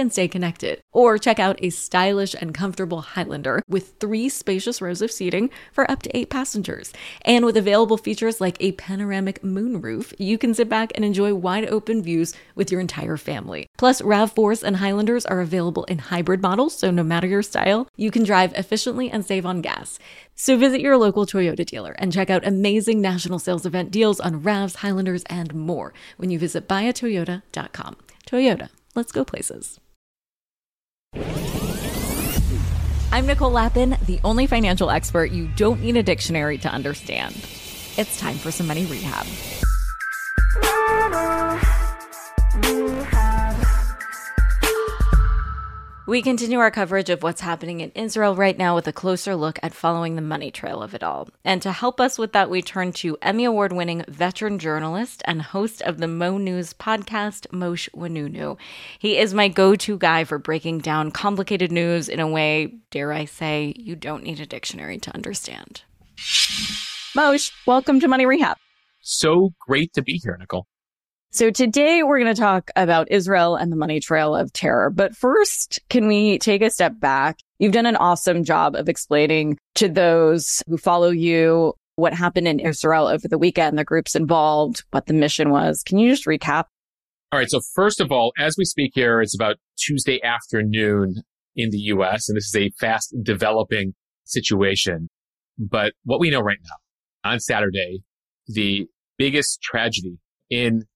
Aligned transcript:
can 0.00 0.10
stay 0.10 0.28
connected. 0.28 0.80
Or 0.92 1.18
check 1.18 1.38
out 1.38 1.62
a 1.62 1.68
stylish 1.68 2.34
and 2.34 2.54
comfortable 2.54 3.02
Highlander 3.02 3.62
with 3.68 3.96
three 4.00 4.30
spacious 4.30 4.80
rows 4.80 5.02
of 5.02 5.12
seating 5.12 5.50
for 5.72 5.88
up 5.90 6.02
to 6.04 6.16
eight 6.16 6.30
passengers. 6.30 6.90
And 7.20 7.44
with 7.44 7.54
available 7.58 7.98
features 7.98 8.40
like 8.40 8.56
a 8.60 8.72
panoramic 8.72 9.42
moonroof, 9.42 10.14
you 10.18 10.38
can 10.38 10.54
sit 10.54 10.70
back 10.70 10.90
and 10.94 11.04
enjoy 11.04 11.34
wide 11.34 11.68
open 11.68 12.02
views 12.02 12.32
with 12.54 12.72
your 12.72 12.80
entire 12.80 13.18
family. 13.18 13.66
Plus, 13.76 14.00
RAV4s 14.00 14.62
and 14.62 14.78
Highlanders 14.78 15.26
are 15.26 15.42
available 15.42 15.84
in 15.84 15.98
hybrid 15.98 16.40
models, 16.40 16.78
so 16.78 16.90
no 16.90 17.02
matter 17.02 17.26
your 17.26 17.42
style, 17.42 17.86
you 17.98 18.10
can 18.10 18.24
drive 18.24 18.54
efficiently 18.54 19.10
and 19.10 19.22
save 19.22 19.44
on 19.44 19.60
gas. 19.60 19.98
So 20.34 20.56
visit 20.56 20.80
your 20.80 20.96
local 20.96 21.26
Toyota 21.26 21.66
dealer 21.66 21.94
and 21.98 22.10
check 22.10 22.30
out 22.30 22.46
amazing 22.46 23.02
national 23.02 23.38
sales 23.38 23.66
event 23.66 23.90
deals 23.90 24.18
on 24.18 24.42
RAVs, 24.42 24.76
Highlanders, 24.76 25.24
and 25.24 25.54
more 25.54 25.92
when 26.16 26.30
you 26.30 26.38
visit 26.38 26.66
buyatoyota.com. 26.66 27.96
Toyota, 28.26 28.70
let's 28.94 29.12
go 29.12 29.26
places. 29.26 29.78
I'm 33.12 33.26
Nicole 33.26 33.50
Lapin, 33.50 33.96
the 34.06 34.20
only 34.22 34.46
financial 34.46 34.88
expert 34.88 35.32
you 35.32 35.48
don't 35.56 35.80
need 35.80 35.96
a 35.96 36.02
dictionary 36.02 36.58
to 36.58 36.68
understand. 36.68 37.34
It's 37.96 38.20
time 38.20 38.36
for 38.36 38.52
some 38.52 38.68
money 38.68 38.86
rehab. 38.86 39.26
We 46.10 46.22
continue 46.22 46.58
our 46.58 46.72
coverage 46.72 47.08
of 47.08 47.22
what's 47.22 47.40
happening 47.40 47.82
in 47.82 47.92
Israel 47.94 48.34
right 48.34 48.58
now 48.58 48.74
with 48.74 48.88
a 48.88 48.92
closer 48.92 49.36
look 49.36 49.60
at 49.62 49.72
following 49.72 50.16
the 50.16 50.20
money 50.20 50.50
trail 50.50 50.82
of 50.82 50.92
it 50.92 51.04
all. 51.04 51.28
And 51.44 51.62
to 51.62 51.70
help 51.70 52.00
us 52.00 52.18
with 52.18 52.32
that, 52.32 52.50
we 52.50 52.62
turn 52.62 52.90
to 52.94 53.16
Emmy 53.22 53.44
Award 53.44 53.72
winning 53.72 54.04
veteran 54.08 54.58
journalist 54.58 55.22
and 55.26 55.40
host 55.40 55.82
of 55.82 55.98
the 55.98 56.08
Mo 56.08 56.36
News 56.36 56.72
podcast, 56.72 57.46
Mosheh 57.52 57.90
Oinounou. 57.90 58.58
He 58.98 59.18
is 59.18 59.34
my 59.34 59.46
go 59.46 59.76
to 59.76 59.98
guy 59.98 60.24
for 60.24 60.38
breaking 60.38 60.78
down 60.78 61.12
complicated 61.12 61.70
news 61.70 62.08
in 62.08 62.18
a 62.18 62.26
way, 62.26 62.74
dare 62.90 63.12
I 63.12 63.24
say, 63.24 63.72
you 63.76 63.94
don't 63.94 64.24
need 64.24 64.40
a 64.40 64.46
dictionary 64.46 64.98
to 64.98 65.14
understand. 65.14 65.82
Mosheh, 67.16 67.52
welcome 67.68 68.00
to 68.00 68.08
Money 68.08 68.26
Rehab. 68.26 68.56
So 69.00 69.50
great 69.60 69.92
to 69.92 70.02
be 70.02 70.20
here, 70.20 70.36
Nicole. 70.36 70.66
So 71.32 71.52
today 71.52 72.02
we're 72.02 72.18
going 72.18 72.34
to 72.34 72.40
talk 72.40 72.72
about 72.74 73.08
Israel 73.12 73.54
and 73.54 73.70
the 73.70 73.76
money 73.76 74.00
trail 74.00 74.34
of 74.34 74.52
terror. 74.52 74.90
But 74.90 75.14
first, 75.14 75.78
can 75.88 76.08
we 76.08 76.40
take 76.40 76.60
a 76.60 76.70
step 76.70 76.98
back? 76.98 77.38
You've 77.60 77.70
done 77.70 77.86
an 77.86 77.94
awesome 77.94 78.42
job 78.42 78.74
of 78.74 78.88
explaining 78.88 79.56
to 79.76 79.88
those 79.88 80.60
who 80.66 80.76
follow 80.76 81.10
you 81.10 81.74
what 81.94 82.14
happened 82.14 82.48
in 82.48 82.58
Israel 82.58 83.06
over 83.06 83.28
the 83.28 83.38
weekend, 83.38 83.78
the 83.78 83.84
groups 83.84 84.16
involved, 84.16 84.82
what 84.90 85.06
the 85.06 85.14
mission 85.14 85.50
was. 85.50 85.84
Can 85.84 85.98
you 85.98 86.10
just 86.10 86.26
recap? 86.26 86.64
All 87.30 87.38
right. 87.38 87.48
So 87.48 87.60
first 87.76 88.00
of 88.00 88.10
all, 88.10 88.32
as 88.36 88.56
we 88.58 88.64
speak 88.64 88.90
here, 88.96 89.20
it's 89.20 89.34
about 89.34 89.54
Tuesday 89.78 90.20
afternoon 90.24 91.22
in 91.54 91.70
the 91.70 91.78
US, 91.78 92.28
and 92.28 92.36
this 92.36 92.46
is 92.46 92.56
a 92.56 92.70
fast 92.80 93.14
developing 93.22 93.94
situation. 94.24 95.08
But 95.58 95.92
what 96.02 96.18
we 96.18 96.30
know 96.30 96.40
right 96.40 96.58
now, 96.60 97.30
on 97.30 97.38
Saturday, 97.38 98.00
the 98.48 98.88
biggest 99.16 99.62
tragedy 99.62 100.18
in 100.48 100.86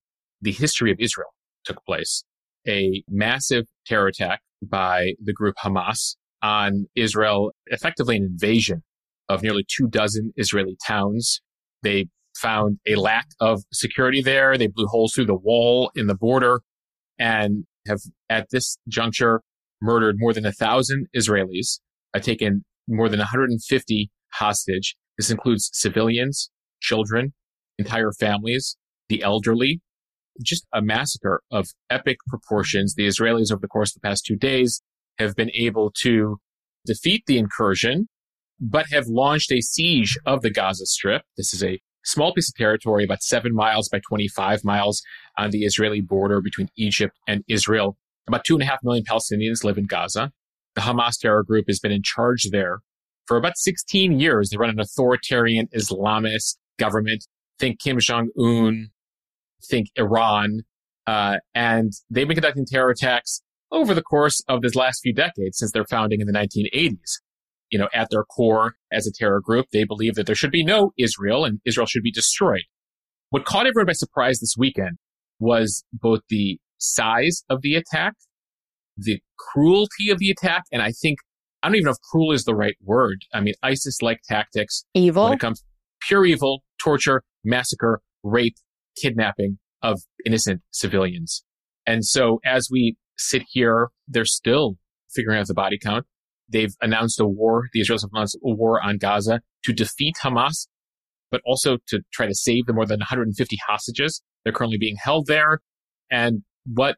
the 0.45 0.53
history 0.53 0.93
of 0.93 0.99
Israel 1.01 1.31
took 1.65 1.85
place. 1.85 2.23
A 2.69 3.03
massive 3.09 3.65
terror 3.87 4.07
attack 4.07 4.41
by 4.63 5.15
the 5.23 5.33
group 5.33 5.57
Hamas 5.63 6.17
on 6.43 6.87
Israel, 6.95 7.53
effectively 7.67 8.17
an 8.17 8.25
invasion 8.25 8.83
of 9.29 9.43
nearly 9.43 9.65
two 9.67 9.89
dozen 9.89 10.33
Israeli 10.37 10.77
towns. 10.87 11.41
They 11.83 12.07
found 12.37 12.79
a 12.87 12.97
lack 12.97 13.27
of 13.41 13.63
security 13.73 14.21
there. 14.21 14.57
They 14.59 14.67
blew 14.67 14.87
holes 14.87 15.15
through 15.15 15.27
the 15.27 15.35
wall 15.35 15.91
in 15.95 16.07
the 16.07 16.15
border 16.15 16.61
and 17.19 17.65
have 17.87 18.01
at 18.29 18.49
this 18.51 18.77
juncture 18.89 19.41
murdered 19.81 20.17
more 20.19 20.33
than 20.33 20.47
a 20.47 20.53
thousand 20.53 21.07
Israelis, 21.17 21.81
uh, 22.15 22.19
taken 22.19 22.65
more 22.89 23.09
than 23.09 23.19
150 23.19 24.11
hostage. 24.35 24.97
This 25.17 25.31
includes 25.31 25.71
civilians, 25.73 26.51
children, 26.81 27.33
entire 27.79 28.13
families, 28.13 28.77
the 29.09 29.23
elderly, 29.23 29.81
just 30.43 30.67
a 30.73 30.83
massacre 30.83 31.43
of 31.51 31.69
epic 31.91 32.19
proportions. 32.29 32.95
The 32.95 33.07
Israelis, 33.07 33.53
over 33.53 33.61
the 33.61 33.69
course 33.69 33.95
of 33.95 34.01
the 34.01 34.09
past 34.09 34.25
two 34.27 34.37
days, 34.37 34.83
have 35.19 35.35
been 35.37 35.51
able 35.55 35.93
to 36.03 36.39
defeat 36.87 37.25
the 37.27 37.39
incursion, 37.39 38.09
but 38.61 38.87
have 38.91 39.07
launched 39.07 39.53
a 39.53 39.61
siege 39.61 40.19
of 40.27 40.43
the 40.43 40.51
Gaza 40.51 40.87
Strip. 40.87 41.23
This 41.37 41.55
is 41.55 41.63
a 41.63 41.81
small 42.05 42.33
piece 42.33 42.49
of 42.49 42.55
territory, 42.55 43.05
about 43.05 43.23
seven 43.23 43.55
miles 43.55 43.89
by 43.89 44.01
25 44.07 44.65
miles 44.65 45.03
on 45.39 45.51
the 45.51 45.65
Israeli 45.65 46.01
border 46.01 46.41
between 46.41 46.69
Egypt 46.77 47.17
and 47.27 47.43
Israel. 47.49 47.97
About 48.27 48.45
two 48.45 48.55
and 48.55 48.63
a 48.63 48.67
half 48.67 48.79
million 48.83 49.05
Palestinians 49.05 49.65
live 49.65 49.79
in 49.79 49.87
Gaza. 49.87 50.33
The 50.75 50.83
Hamas 50.83 51.19
terror 51.21 51.43
group 51.43 51.67
has 51.69 51.79
been 51.79 51.93
in 51.93 52.03
charge 52.03 52.49
there 52.51 52.81
for 53.27 53.37
about 53.37 53.57
16 53.57 54.19
years. 54.19 54.51
They 54.51 54.57
run 54.57 54.71
an 54.71 54.81
authoritarian 54.81 55.69
Islamist 55.77 56.57
government. 56.79 57.27
Think 57.59 57.81
Kim 57.81 57.99
Jong 58.01 58.31
Un, 58.39 58.89
think 59.69 59.89
Iran, 59.97 60.61
uh, 61.07 61.37
and 61.55 61.93
they've 62.11 62.27
been 62.27 62.37
conducting 62.37 62.67
terror 62.67 62.91
attacks 62.91 63.43
over 63.71 63.95
the 63.95 64.03
course 64.03 64.43
of 64.49 64.63
this 64.63 64.75
last 64.75 65.01
few 65.03 65.13
decades 65.13 65.59
since 65.59 65.73
their 65.73 65.85
founding 65.85 66.21
in 66.21 66.27
the 66.27 66.33
1980s. 66.33 67.21
You 67.71 67.79
know, 67.79 67.89
at 67.93 68.09
their 68.11 68.25
core, 68.25 68.75
as 68.93 69.07
a 69.07 69.13
terror 69.13 69.41
group, 69.41 69.67
they 69.73 69.85
believe 69.85 70.15
that 70.15 70.27
there 70.27 70.35
should 70.35 70.53
be 70.53 70.65
no 70.65 70.93
Israel 70.97 71.45
and 71.45 71.61
Israel 71.65 71.87
should 71.87 72.03
be 72.03 72.13
destroyed. 72.13 72.65
What 73.31 73.45
caught 73.45 73.67
everyone 73.67 73.87
by 73.87 73.95
surprise 73.95 74.39
this 74.39 74.55
weekend 74.57 74.99
was 75.41 75.85
both 75.93 76.21
the 76.29 76.59
size 76.79 77.43
of 77.49 77.63
the 77.63 77.75
attack, 77.75 78.15
the 78.97 79.21
cruelty 79.39 80.11
of 80.11 80.19
the 80.19 80.31
attack, 80.31 80.65
and 80.71 80.83
I 80.83 80.93
think 80.93 81.19
I 81.63 81.69
don't 81.69 81.77
even 81.77 81.87
know 81.87 81.93
if 81.93 82.01
cruel 82.11 82.33
is 82.33 82.45
the 82.45 82.55
right 82.55 82.77
word. 82.85 83.23
I 83.33 83.41
mean, 83.41 83.55
ISIS-like 83.63 84.21
tactics. 84.29 84.85
Evil. 84.93 85.25
When 85.25 85.33
it 85.33 85.41
comes 85.41 85.65
pure 86.07 86.27
evil, 86.27 86.63
torture, 86.79 87.23
massacre, 87.43 88.03
rape, 88.23 88.57
kidnapping 88.97 89.59
of 89.83 90.01
innocent 90.25 90.63
civilians. 90.71 91.45
And 91.87 92.05
so 92.05 92.41
as 92.45 92.69
we 92.71 92.97
sit 93.19 93.43
here, 93.51 93.89
they're 94.09 94.25
still 94.25 94.77
figuring 95.15 95.39
out 95.39 95.47
the 95.47 95.55
body 95.55 95.79
count. 95.79 96.07
They've 96.49 96.75
announced 96.81 97.21
a 97.21 97.27
war. 97.27 97.69
The 97.73 97.81
Israelis 97.81 98.03
have 98.03 98.11
announced 98.13 98.37
a 98.37 98.55
war 98.55 98.81
on 98.83 98.99
Gaza 98.99 99.41
to 99.65 99.73
defeat 99.73 100.17
Hamas, 100.23 100.67
but 101.31 101.41
also 101.47 101.79
to 101.89 102.01
try 102.13 102.27
to 102.27 102.35
save 102.35 102.67
the 102.67 102.73
more 102.73 102.87
than 102.87 103.01
150 103.01 103.59
hostages. 103.67 104.23
They're 104.45 104.53
currently 104.53 104.79
being 104.79 104.97
held 105.03 105.27
there. 105.27 105.61
And 106.11 106.43
what 106.67 106.97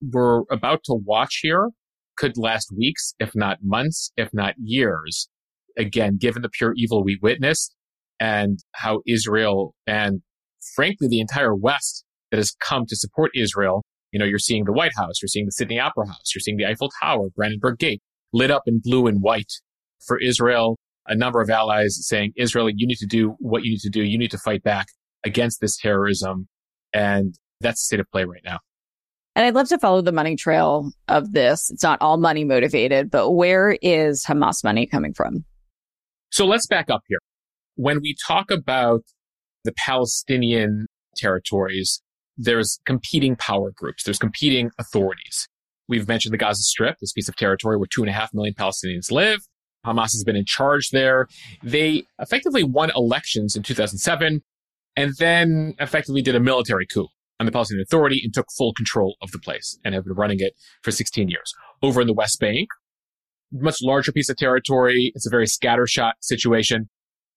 we're 0.00 0.42
about 0.50 0.80
to 0.84 0.94
watch 0.94 1.40
here 1.42 1.70
could 2.16 2.38
last 2.38 2.72
weeks, 2.76 3.14
if 3.18 3.34
not 3.34 3.58
months, 3.62 4.12
if 4.16 4.30
not 4.32 4.54
years. 4.58 5.28
Again, 5.76 6.16
given 6.18 6.42
the 6.42 6.48
pure 6.48 6.72
evil 6.74 7.04
we 7.04 7.18
witnessed 7.20 7.74
and 8.18 8.58
how 8.72 9.00
Israel 9.06 9.74
and 9.86 10.22
frankly, 10.74 11.08
the 11.08 11.20
entire 11.20 11.54
West 11.54 12.04
that 12.30 12.38
has 12.38 12.52
come 12.60 12.86
to 12.86 12.96
support 12.96 13.30
Israel. 13.34 13.84
You 14.12 14.18
know, 14.18 14.24
you're 14.24 14.38
seeing 14.38 14.64
the 14.64 14.72
White 14.72 14.92
House, 14.96 15.20
you're 15.20 15.28
seeing 15.28 15.46
the 15.46 15.52
Sydney 15.52 15.78
Opera 15.78 16.06
House, 16.06 16.34
you're 16.34 16.40
seeing 16.40 16.56
the 16.56 16.66
Eiffel 16.66 16.90
Tower, 17.00 17.28
Brandenburg 17.34 17.78
Gate 17.78 18.02
lit 18.32 18.50
up 18.50 18.62
in 18.66 18.80
blue 18.82 19.06
and 19.06 19.22
white 19.22 19.52
for 20.06 20.18
Israel. 20.18 20.78
A 21.08 21.14
number 21.14 21.40
of 21.40 21.50
allies 21.50 21.98
saying, 22.06 22.32
Israel, 22.36 22.68
you 22.68 22.86
need 22.86 22.98
to 22.98 23.06
do 23.06 23.36
what 23.38 23.62
you 23.64 23.70
need 23.70 23.80
to 23.80 23.90
do. 23.90 24.02
You 24.02 24.18
need 24.18 24.32
to 24.32 24.38
fight 24.38 24.62
back 24.62 24.86
against 25.24 25.60
this 25.60 25.76
terrorism. 25.76 26.48
And 26.92 27.34
that's 27.60 27.80
the 27.82 27.84
state 27.84 28.00
of 28.00 28.10
play 28.10 28.24
right 28.24 28.42
now. 28.44 28.58
And 29.36 29.44
I'd 29.44 29.54
love 29.54 29.68
to 29.68 29.78
follow 29.78 30.00
the 30.00 30.12
money 30.12 30.34
trail 30.34 30.90
of 31.08 31.32
this. 31.32 31.70
It's 31.70 31.82
not 31.82 32.00
all 32.00 32.16
money 32.16 32.44
motivated, 32.44 33.10
but 33.10 33.32
where 33.32 33.76
is 33.82 34.24
Hamas 34.24 34.64
money 34.64 34.86
coming 34.86 35.12
from? 35.12 35.44
So 36.30 36.46
let's 36.46 36.66
back 36.66 36.90
up 36.90 37.02
here. 37.06 37.18
When 37.76 38.00
we 38.00 38.16
talk 38.26 38.50
about 38.50 39.02
the 39.66 39.74
Palestinian 39.76 40.86
territories, 41.16 42.02
there's 42.36 42.80
competing 42.86 43.36
power 43.36 43.72
groups, 43.74 44.04
there's 44.04 44.18
competing 44.18 44.70
authorities. 44.78 45.48
We've 45.88 46.08
mentioned 46.08 46.32
the 46.32 46.38
Gaza 46.38 46.62
Strip, 46.62 46.96
this 47.00 47.12
piece 47.12 47.28
of 47.28 47.36
territory 47.36 47.76
where 47.76 47.86
two 47.92 48.02
and 48.02 48.10
a 48.10 48.12
half 48.12 48.32
million 48.34 48.54
Palestinians 48.54 49.10
live. 49.10 49.40
Hamas 49.84 50.12
has 50.12 50.24
been 50.24 50.36
in 50.36 50.44
charge 50.44 50.90
there. 50.90 51.28
They 51.62 52.04
effectively 52.18 52.64
won 52.64 52.90
elections 52.96 53.54
in 53.54 53.62
2007 53.62 54.42
and 54.96 55.12
then 55.18 55.74
effectively 55.78 56.22
did 56.22 56.34
a 56.34 56.40
military 56.40 56.86
coup 56.86 57.06
on 57.38 57.46
the 57.46 57.52
Palestinian 57.52 57.82
Authority 57.82 58.20
and 58.24 58.32
took 58.34 58.46
full 58.56 58.72
control 58.72 59.16
of 59.22 59.30
the 59.30 59.38
place 59.38 59.78
and 59.84 59.94
have 59.94 60.04
been 60.04 60.14
running 60.14 60.38
it 60.40 60.54
for 60.82 60.90
16 60.90 61.28
years. 61.28 61.52
Over 61.82 62.00
in 62.00 62.06
the 62.06 62.14
West 62.14 62.40
Bank, 62.40 62.68
much 63.52 63.76
larger 63.82 64.10
piece 64.10 64.28
of 64.28 64.36
territory. 64.36 65.12
It's 65.14 65.26
a 65.26 65.30
very 65.30 65.46
scattershot 65.46 66.12
situation 66.20 66.88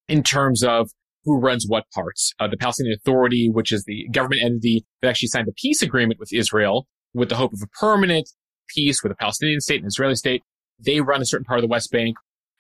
in 0.08 0.24
terms 0.24 0.64
of 0.64 0.90
who 1.24 1.40
runs 1.40 1.66
what 1.68 1.86
parts. 1.94 2.34
Uh, 2.40 2.48
the 2.48 2.58
Palestinian 2.58 2.96
Authority, 2.96 3.50
which 3.52 3.72
is 3.72 3.84
the 3.86 4.08
government 4.12 4.42
entity 4.44 4.86
that 5.02 5.10
actually 5.10 5.28
signed 5.28 5.48
the 5.48 5.54
peace 5.54 5.82
agreement 5.82 6.20
with 6.20 6.34
Israel 6.34 6.88
with 7.14 7.30
the 7.30 7.36
hope 7.36 7.54
of 7.54 7.62
a 7.64 7.68
permanent 7.80 8.30
peace 8.74 9.02
with 9.04 9.12
a 9.12 9.16
Palestinian 9.16 9.62
state 9.62 9.80
and 9.80 9.88
Israeli 9.88 10.16
state. 10.16 10.44
They 10.80 11.02
run 11.02 11.22
a 11.22 11.26
certain 11.26 11.46
part 11.46 11.60
of 11.60 11.64
the 11.64 11.68
West 11.68 11.92
Bank. 11.92 12.16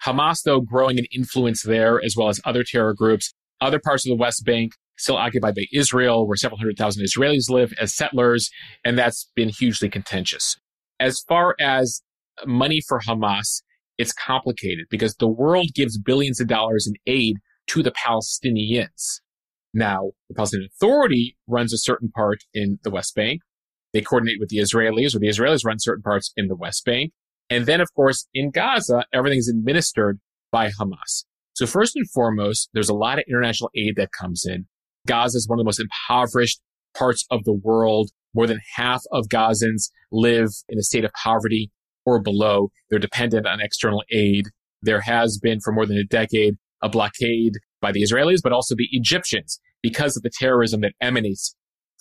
Hamas, 0.06 0.44
though, 0.44 0.62
growing 0.62 0.98
in 0.98 1.06
influence 1.16 1.64
there, 1.64 2.04
as 2.04 2.16
well 2.18 2.30
as 2.30 2.40
other 2.46 2.64
terror 2.64 2.94
groups. 2.94 3.34
Other 3.62 3.80
parts 3.80 4.06
of 4.06 4.10
the 4.10 4.16
West 4.16 4.46
Bank 4.46 4.74
still 4.98 5.18
occupied 5.18 5.56
by 5.56 5.66
Israel, 5.74 6.28
where 6.28 6.38
several 6.38 6.58
hundred 6.58 6.78
thousand 6.78 7.06
Israelis 7.06 7.50
live 7.50 7.74
as 7.80 7.96
settlers, 7.96 8.50
and 8.84 8.98
that's 8.98 9.30
been 9.36 9.50
hugely 9.50 9.90
contentious. 9.90 10.58
As 11.00 11.22
far 11.28 11.56
as 11.60 12.02
money 12.46 12.82
for 12.88 13.02
Hamas, 13.02 13.62
it's 13.98 14.14
complicated 14.14 14.86
because 14.90 15.16
the 15.16 15.28
world 15.28 15.68
gives 15.76 15.98
billions 15.98 16.40
of 16.40 16.48
dollars 16.48 16.88
in 16.88 16.94
aid 17.06 17.38
to 17.69 17.83
the 17.83 17.92
Palestinians. 17.92 19.21
Now, 19.74 20.12
the 20.27 20.36
Palestinian 20.36 20.69
Authority 20.75 21.38
runs 21.48 21.74
a 21.74 21.77
certain 21.77 22.10
part 22.10 22.39
in 22.54 22.80
the 22.83 22.89
West 22.89 23.16
Bank. 23.16 23.42
They 23.94 24.01
coordinate 24.01 24.39
with 24.39 24.50
the 24.50 24.57
Israelis, 24.57 25.16
or 25.16 25.19
the 25.19 25.27
Israelis 25.27 25.66
run 25.66 25.80
certain 25.80 26.04
parts 26.04 26.33
in 26.36 26.48
the 26.48 26.56
West 26.56 26.86
Bank. 26.86 27.12
And 27.50 27.66
then, 27.66 27.81
of 27.81 27.94
course, 27.95 28.27
in 28.33 28.51
Gaza, 28.51 29.06
everything 29.13 29.39
is 29.39 29.48
administered 29.48 30.19
by 30.51 30.69
Hamas. 30.69 31.25
So 31.54 31.66
first 31.66 31.95
and 31.95 32.10
foremost, 32.12 32.69
there's 32.74 32.89
a 32.89 32.94
lot 32.94 33.19
of 33.19 33.25
international 33.27 33.69
aid 33.75 33.95
that 33.98 34.10
comes 34.12 34.45
in. 34.45 34.65
Gaza 35.07 35.38
is 35.38 35.48
one 35.48 35.60
of 35.60 35.63
the 35.63 35.68
most 35.68 35.81
impoverished 35.81 36.62
parts 36.95 37.25
of 37.31 37.44
the 37.44 37.54
world. 37.54 38.12
More 38.36 38.48
than 38.48 38.60
half 38.75 39.01
of 39.12 39.27
Gazans 39.27 39.89
live 40.12 40.50
in 40.69 40.77
a 40.77 40.83
state 40.83 41.04
of 41.04 41.12
poverty 41.13 41.72
or 42.06 42.22
below. 42.22 42.69
They're 42.89 43.00
dependent 43.00 43.48
on 43.48 43.60
external 43.60 44.04
aid. 44.12 44.45
There 44.81 45.01
has 45.01 45.39
been 45.39 45.60
for 45.60 45.74
more 45.74 45.86
than 45.86 45.98
a 45.98 46.04
decade 46.04 46.56
a 46.81 46.90
blockade 46.90 47.54
by 47.81 47.92
the 47.92 48.04
Israelis, 48.04 48.40
but 48.44 48.52
also 48.52 48.76
the 48.76 48.90
Egyptians 48.92 49.60
because 49.81 50.18
of 50.18 50.24
the 50.24 50.31
terrorism 50.31 50.81
that 50.81 50.94
emanates 51.02 51.56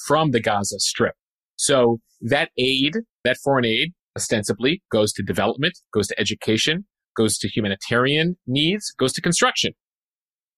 from 0.06 0.30
the 0.30 0.40
Gaza 0.40 0.78
Strip. 0.78 1.14
So 1.56 1.98
that 2.20 2.50
aid, 2.56 2.98
that 3.24 3.36
foreign 3.42 3.64
aid, 3.64 3.92
ostensibly 4.16 4.82
goes 4.90 5.12
to 5.12 5.22
development, 5.22 5.78
goes 5.92 6.08
to 6.08 6.20
education, 6.20 6.86
goes 7.16 7.38
to 7.38 7.48
humanitarian 7.48 8.36
needs, 8.46 8.92
goes 8.98 9.12
to 9.14 9.20
construction. 9.20 9.72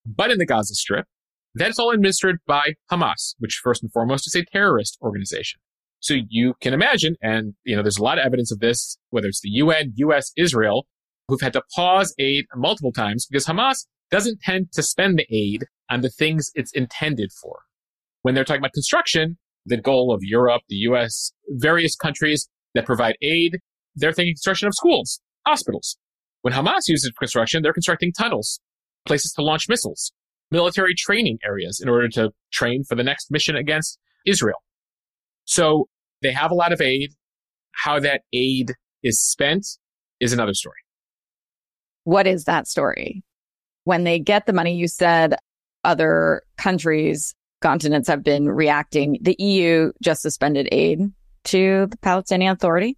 But 0.05 0.31
in 0.31 0.39
the 0.39 0.45
Gaza 0.45 0.75
Strip, 0.75 1.05
that's 1.53 1.79
all 1.79 1.91
administered 1.91 2.37
by 2.47 2.73
Hamas, 2.91 3.35
which 3.39 3.59
first 3.63 3.83
and 3.83 3.91
foremost 3.91 4.27
is 4.27 4.35
a 4.35 4.45
terrorist 4.45 4.97
organization. 5.01 5.59
So 5.99 6.15
you 6.29 6.55
can 6.61 6.73
imagine, 6.73 7.15
and 7.21 7.53
you 7.63 7.75
know, 7.75 7.83
there's 7.83 7.97
a 7.97 8.03
lot 8.03 8.17
of 8.17 8.25
evidence 8.25 8.51
of 8.51 8.59
this, 8.59 8.97
whether 9.09 9.27
it's 9.27 9.41
the 9.41 9.49
UN, 9.49 9.93
US, 9.97 10.31
Israel, 10.35 10.87
who've 11.27 11.41
had 11.41 11.53
to 11.53 11.61
pause 11.75 12.15
aid 12.17 12.45
multiple 12.55 12.91
times 12.91 13.27
because 13.29 13.45
Hamas 13.45 13.85
doesn't 14.11 14.41
tend 14.41 14.71
to 14.73 14.83
spend 14.83 15.17
the 15.17 15.25
aid 15.35 15.65
on 15.89 16.01
the 16.01 16.09
things 16.09 16.51
it's 16.53 16.71
intended 16.73 17.31
for. 17.41 17.59
When 18.21 18.35
they're 18.35 18.43
talking 18.43 18.61
about 18.61 18.73
construction, 18.73 19.37
the 19.65 19.77
goal 19.77 20.13
of 20.13 20.21
Europe, 20.23 20.61
the 20.69 20.75
US, 20.87 21.31
various 21.49 21.95
countries 21.95 22.47
that 22.75 22.85
provide 22.85 23.15
aid, 23.21 23.59
they're 23.95 24.13
thinking 24.13 24.33
construction 24.33 24.67
of 24.67 24.73
schools, 24.75 25.21
hospitals. 25.45 25.97
When 26.41 26.53
Hamas 26.53 26.87
uses 26.87 27.11
construction, 27.17 27.61
they're 27.61 27.73
constructing 27.73 28.11
tunnels, 28.11 28.59
places 29.05 29.31
to 29.33 29.43
launch 29.43 29.67
missiles, 29.69 30.11
military 30.49 30.93
training 30.95 31.39
areas 31.45 31.79
in 31.81 31.89
order 31.89 32.09
to 32.09 32.31
train 32.51 32.83
for 32.83 32.95
the 32.95 33.03
next 33.03 33.31
mission 33.31 33.55
against 33.55 33.99
Israel. 34.25 34.63
So 35.45 35.87
they 36.21 36.31
have 36.31 36.51
a 36.51 36.55
lot 36.55 36.73
of 36.73 36.81
aid. 36.81 37.13
How 37.73 37.99
that 37.99 38.21
aid 38.33 38.73
is 39.03 39.21
spent 39.21 39.65
is 40.19 40.33
another 40.33 40.53
story. 40.53 40.75
What 42.03 42.27
is 42.27 42.45
that 42.45 42.67
story? 42.67 43.23
When 43.83 44.03
they 44.03 44.19
get 44.19 44.45
the 44.45 44.53
money, 44.53 44.75
you 44.75 44.87
said 44.87 45.35
other 45.83 46.43
countries, 46.57 47.33
continents 47.61 48.07
have 48.07 48.23
been 48.23 48.49
reacting. 48.49 49.17
The 49.21 49.35
EU 49.39 49.91
just 50.01 50.21
suspended 50.21 50.67
aid 50.71 50.99
to 51.45 51.87
the 51.87 51.97
Palestinian 51.97 52.51
Authority? 52.51 52.97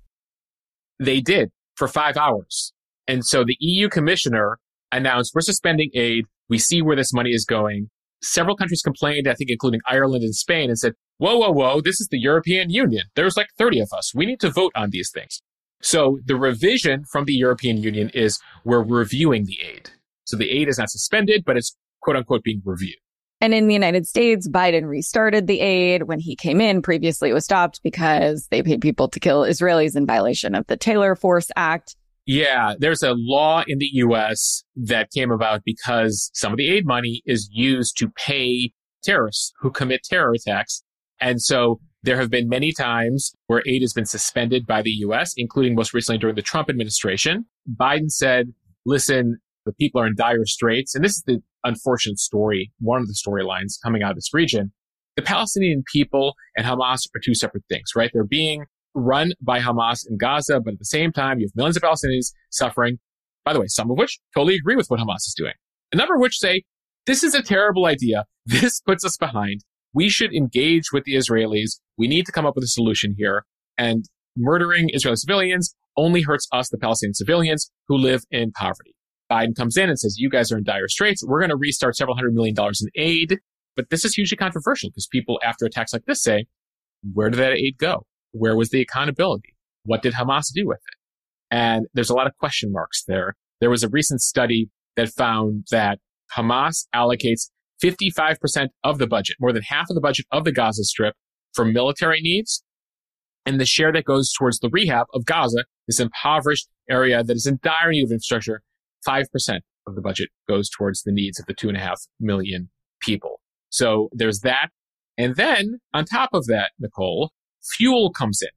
They 1.00 1.22
did 1.22 1.50
for 1.76 1.88
five 1.88 2.18
hours. 2.18 2.74
And 3.08 3.26
so 3.26 3.44
the 3.44 3.58
EU 3.60 3.90
commissioner 3.90 4.58
announced 4.92 5.34
we're 5.34 5.42
suspending 5.42 5.90
aid. 5.94 6.26
We 6.50 6.58
see 6.58 6.82
where 6.82 6.96
this 6.96 7.14
money 7.14 7.32
is 7.32 7.46
going. 7.46 7.90
Several 8.22 8.56
countries 8.56 8.82
complained, 8.82 9.28
I 9.28 9.34
think, 9.34 9.50
including 9.50 9.82
Ireland 9.86 10.24
and 10.24 10.36
Spain, 10.36 10.70
and 10.70 10.80
said, 10.80 10.94
whoa, 11.18 11.38
whoa, 11.38 11.52
whoa, 11.52 11.82
this 11.82 12.00
is 12.00 12.08
the 12.10 12.20
European 12.20 12.70
Union. 12.70 13.04
There's 13.16 13.36
like 13.36 13.48
30 13.58 13.82
of 13.82 13.90
us. 13.92 14.14
We 14.16 14.26
need 14.26 14.40
to 14.42 14.50
vote 14.50 14.72
on 14.76 14.92
these 14.92 15.12
things. 15.12 15.42
So 15.82 16.20
the 16.26 16.38
revision 16.38 17.04
from 17.12 17.26
the 17.26 17.34
European 17.34 17.78
Union 17.78 18.10
is 18.14 18.40
we're 18.64 18.84
reviewing 18.84 19.46
the 19.46 19.60
aid. 19.62 19.90
So 20.26 20.38
the 20.38 20.50
aid 20.50 20.68
is 20.68 20.78
not 20.78 20.90
suspended, 20.90 21.44
but 21.46 21.58
it's 21.58 21.76
quote 22.02 22.18
unquote 22.18 22.44
being 22.44 22.62
reviewed. 22.66 22.96
And 23.42 23.54
in 23.54 23.68
the 23.68 23.74
United 23.74 24.08
States, 24.08 24.48
Biden 24.48 24.88
restarted 24.88 25.48
the 25.48 25.60
aid 25.60 26.04
when 26.04 26.20
he 26.20 26.34
came 26.36 26.62
in. 26.62 26.82
Previously, 26.82 27.30
it 27.30 27.34
was 27.34 27.44
stopped 27.44 27.82
because 27.84 28.48
they 28.52 28.64
paid 28.64 28.80
people 28.80 29.10
to 29.10 29.20
kill 29.20 29.42
Israelis 29.42 29.98
in 29.98 30.06
violation 30.06 30.56
of 30.56 30.66
the 30.68 30.78
Taylor 30.78 31.14
Force 31.16 31.52
Act. 31.58 31.98
Yeah, 32.26 32.76
there's 32.80 33.04
a 33.04 33.14
law 33.14 33.64
in 33.68 33.80
the 33.80 33.90
US 33.96 34.64
that 34.78 35.12
came 35.12 35.30
about 35.30 35.64
because 35.66 36.32
some 36.34 36.54
of 36.54 36.58
the 36.58 36.70
aid 36.70 36.86
money 36.86 37.22
is 37.26 37.50
used 37.52 37.98
to 37.98 38.08
pay 38.16 38.72
terrorists 39.04 39.52
who 39.60 39.72
commit 39.72 40.04
terror 40.04 40.32
attacks. 40.34 40.84
And 41.20 41.42
so 41.42 41.82
there 42.02 42.18
have 42.18 42.30
been 42.30 42.48
many 42.48 42.72
times 42.72 43.34
where 43.48 43.62
aid 43.68 43.82
has 43.82 43.92
been 43.92 44.06
suspended 44.06 44.66
by 44.66 44.82
the 44.82 44.92
US, 44.92 45.34
including 45.36 45.76
most 45.76 45.94
recently 45.94 46.18
during 46.18 46.36
the 46.36 46.42
Trump 46.42 46.70
administration. 46.70 47.46
Biden 47.78 48.10
said, 48.10 48.54
listen, 48.86 49.40
the 49.66 49.74
people 49.74 50.02
are 50.02 50.08
in 50.08 50.16
dire 50.16 50.46
straits. 50.46 50.96
And 50.96 51.04
this 51.04 51.14
is 51.14 51.24
the 51.26 51.42
unfortunate 51.64 52.20
story, 52.20 52.72
one 52.80 53.02
of 53.02 53.08
the 53.08 53.14
storylines 53.16 53.76
coming 53.84 54.04
out 54.04 54.12
of 54.12 54.18
this 54.18 54.34
region. 54.34 54.72
The 55.16 55.22
Palestinian 55.22 55.84
people 55.92 56.34
and 56.58 56.66
Hamas 56.66 57.08
are 57.16 57.22
two 57.24 57.36
separate 57.36 57.64
things, 57.70 57.90
right? 57.96 58.10
They're 58.14 58.24
being 58.24 58.66
run 58.96 59.34
by 59.42 59.60
Hamas 59.60 60.08
in 60.10 60.18
Gaza, 60.18 60.60
but 60.60 60.74
at 60.74 60.80
the 60.80 60.86
same 60.86 61.12
time, 61.12 61.40
you 61.40 61.46
have 61.46 61.56
millions 61.56 61.78
of 61.78 61.84
Palestinians 61.84 62.34
suffering. 62.50 63.00
By 63.46 63.54
the 63.54 63.60
way, 63.60 63.68
some 63.68 63.92
of 63.92 63.98
which 63.98 64.20
totally 64.34 64.56
agree 64.56 64.76
with 64.76 64.88
what 64.88 65.00
Hamas 65.00 65.28
is 65.28 65.36
doing. 65.38 65.54
A 65.92 65.96
number 65.96 66.16
of 66.16 66.22
which 66.22 66.38
say, 66.38 66.64
this 67.06 67.24
is 67.24 67.36
a 67.36 67.42
terrible 67.42 67.86
idea. 67.86 68.26
This 68.46 68.82
puts 68.82 69.06
us 69.06 69.16
behind. 69.16 69.62
We 69.94 70.10
should 70.10 70.34
engage 70.34 70.92
with 70.92 71.06
the 71.06 71.14
Israelis. 71.14 71.80
We 71.98 72.10
need 72.10 72.26
to 72.26 72.34
come 72.34 72.46
up 72.46 72.56
with 72.56 72.66
a 72.66 72.68
solution 72.68 73.16
here. 73.18 73.46
And 73.78 74.04
murdering 74.36 74.90
Israeli 74.92 75.16
civilians 75.16 75.74
only 75.96 76.24
hurts 76.24 76.48
us, 76.52 76.68
the 76.70 76.78
Palestinian 76.78 77.14
civilians 77.14 77.72
who 77.88 77.98
live 77.98 78.24
in 78.32 78.52
poverty. 78.52 78.96
Biden 79.32 79.56
comes 79.56 79.78
in 79.78 79.90
and 79.90 79.98
says, 79.98 80.18
you 80.18 80.30
guys 80.30 80.52
are 80.52 80.58
in 80.58 80.64
dire 80.64 80.88
straits. 80.88 81.24
We're 81.26 81.40
going 81.40 81.50
to 81.50 81.56
restart 81.56 81.96
several 81.96 82.16
hundred 82.16 82.34
million 82.34 82.56
dollars 82.56 82.82
in 82.82 82.90
aid. 83.02 83.40
But 83.76 83.90
this 83.90 84.06
is 84.06 84.14
hugely 84.14 84.38
controversial 84.38 84.90
because 84.90 85.08
people 85.08 85.40
after 85.44 85.66
attacks 85.66 85.94
like 85.94 86.06
this 86.06 86.22
say, 86.22 86.46
where 87.14 87.30
did 87.30 87.40
that 87.40 87.54
aid 87.54 87.78
go? 87.78 88.06
Where 88.32 88.56
was 88.56 88.70
the 88.70 88.82
accountability? 88.82 89.56
What 89.86 90.02
did 90.02 90.14
Hamas 90.14 90.54
do 90.54 90.68
with 90.68 90.78
it? 90.78 91.56
And 91.56 91.88
there's 91.94 92.10
a 92.10 92.16
lot 92.16 92.28
of 92.28 92.38
question 92.38 92.72
marks 92.72 93.04
there. 93.08 93.36
There 93.60 93.70
was 93.70 93.84
a 93.84 93.90
recent 93.90 94.22
study 94.22 94.70
that 94.96 95.10
found 95.10 95.68
that 95.72 96.00
Hamas 96.36 96.86
allocates 96.96 97.50
55% 97.84 98.68
of 98.84 98.98
the 98.98 99.08
budget, 99.08 99.38
more 99.40 99.52
than 99.52 99.64
half 99.64 99.90
of 99.90 99.96
the 99.96 100.02
budget 100.02 100.26
of 100.32 100.46
the 100.46 100.52
Gaza 100.52 100.84
Strip 100.84 101.16
for 101.54 101.66
military 101.66 102.22
needs. 102.22 102.64
And 103.46 103.60
the 103.60 103.66
share 103.66 103.92
that 103.92 104.06
goes 104.06 104.32
towards 104.32 104.60
the 104.60 104.70
rehab 104.70 105.08
of 105.14 105.26
Gaza, 105.26 105.66
this 105.88 106.00
impoverished 106.00 106.70
area 106.90 107.24
that 107.24 107.36
is 107.36 107.46
in 107.46 107.60
dire 107.62 107.92
need 107.92 108.04
of 108.04 108.12
infrastructure, 108.12 108.62
5% 109.08 109.26
of 109.88 109.96
the 109.96 110.02
budget 110.02 110.30
goes 110.48 110.70
towards 110.70 111.04
the 111.04 111.12
needs 111.12 111.40
of 111.40 111.46
the 111.46 111.54
two 111.54 111.68
and 111.68 111.78
a 111.78 111.82
half 111.82 112.02
million 112.20 112.70
people. 113.02 113.42
So 113.70 114.10
there's 114.12 114.40
that. 114.42 114.70
And 115.18 115.36
then 115.36 115.80
on 115.94 116.06
top 116.06 116.30
of 116.34 116.46
that, 116.48 116.72
Nicole, 116.80 117.32
fuel 117.76 118.12
comes 118.12 118.40
in 118.42 118.50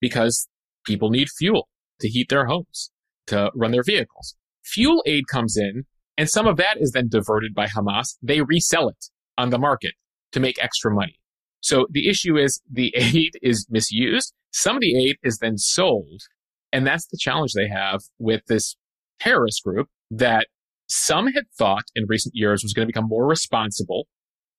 because 0.00 0.48
people 0.84 1.10
need 1.10 1.28
fuel 1.30 1.68
to 2.00 2.08
heat 2.08 2.28
their 2.28 2.46
homes, 2.46 2.90
to 3.28 3.50
run 3.54 3.72
their 3.72 3.82
vehicles. 3.82 4.36
Fuel 4.64 5.02
aid 5.06 5.24
comes 5.28 5.56
in 5.56 5.84
and 6.18 6.28
some 6.28 6.46
of 6.46 6.56
that 6.56 6.78
is 6.80 6.92
then 6.92 7.08
diverted 7.08 7.54
by 7.54 7.66
Hamas. 7.66 8.16
They 8.22 8.40
resell 8.40 8.88
it 8.88 9.06
on 9.36 9.50
the 9.50 9.58
market 9.58 9.92
to 10.32 10.40
make 10.40 10.62
extra 10.62 10.92
money. 10.92 11.18
So 11.60 11.86
the 11.90 12.08
issue 12.08 12.36
is 12.36 12.60
the 12.70 12.92
aid 12.96 13.32
is 13.42 13.66
misused. 13.68 14.32
Some 14.52 14.76
of 14.76 14.80
the 14.80 14.96
aid 14.96 15.16
is 15.22 15.38
then 15.38 15.58
sold. 15.58 16.22
And 16.72 16.86
that's 16.86 17.06
the 17.06 17.18
challenge 17.20 17.52
they 17.52 17.68
have 17.68 18.00
with 18.18 18.42
this 18.48 18.76
terrorist 19.20 19.62
group 19.64 19.88
that 20.10 20.46
some 20.88 21.26
had 21.28 21.44
thought 21.58 21.84
in 21.94 22.06
recent 22.08 22.34
years 22.34 22.62
was 22.62 22.72
going 22.72 22.86
to 22.86 22.92
become 22.92 23.08
more 23.08 23.26
responsible 23.26 24.06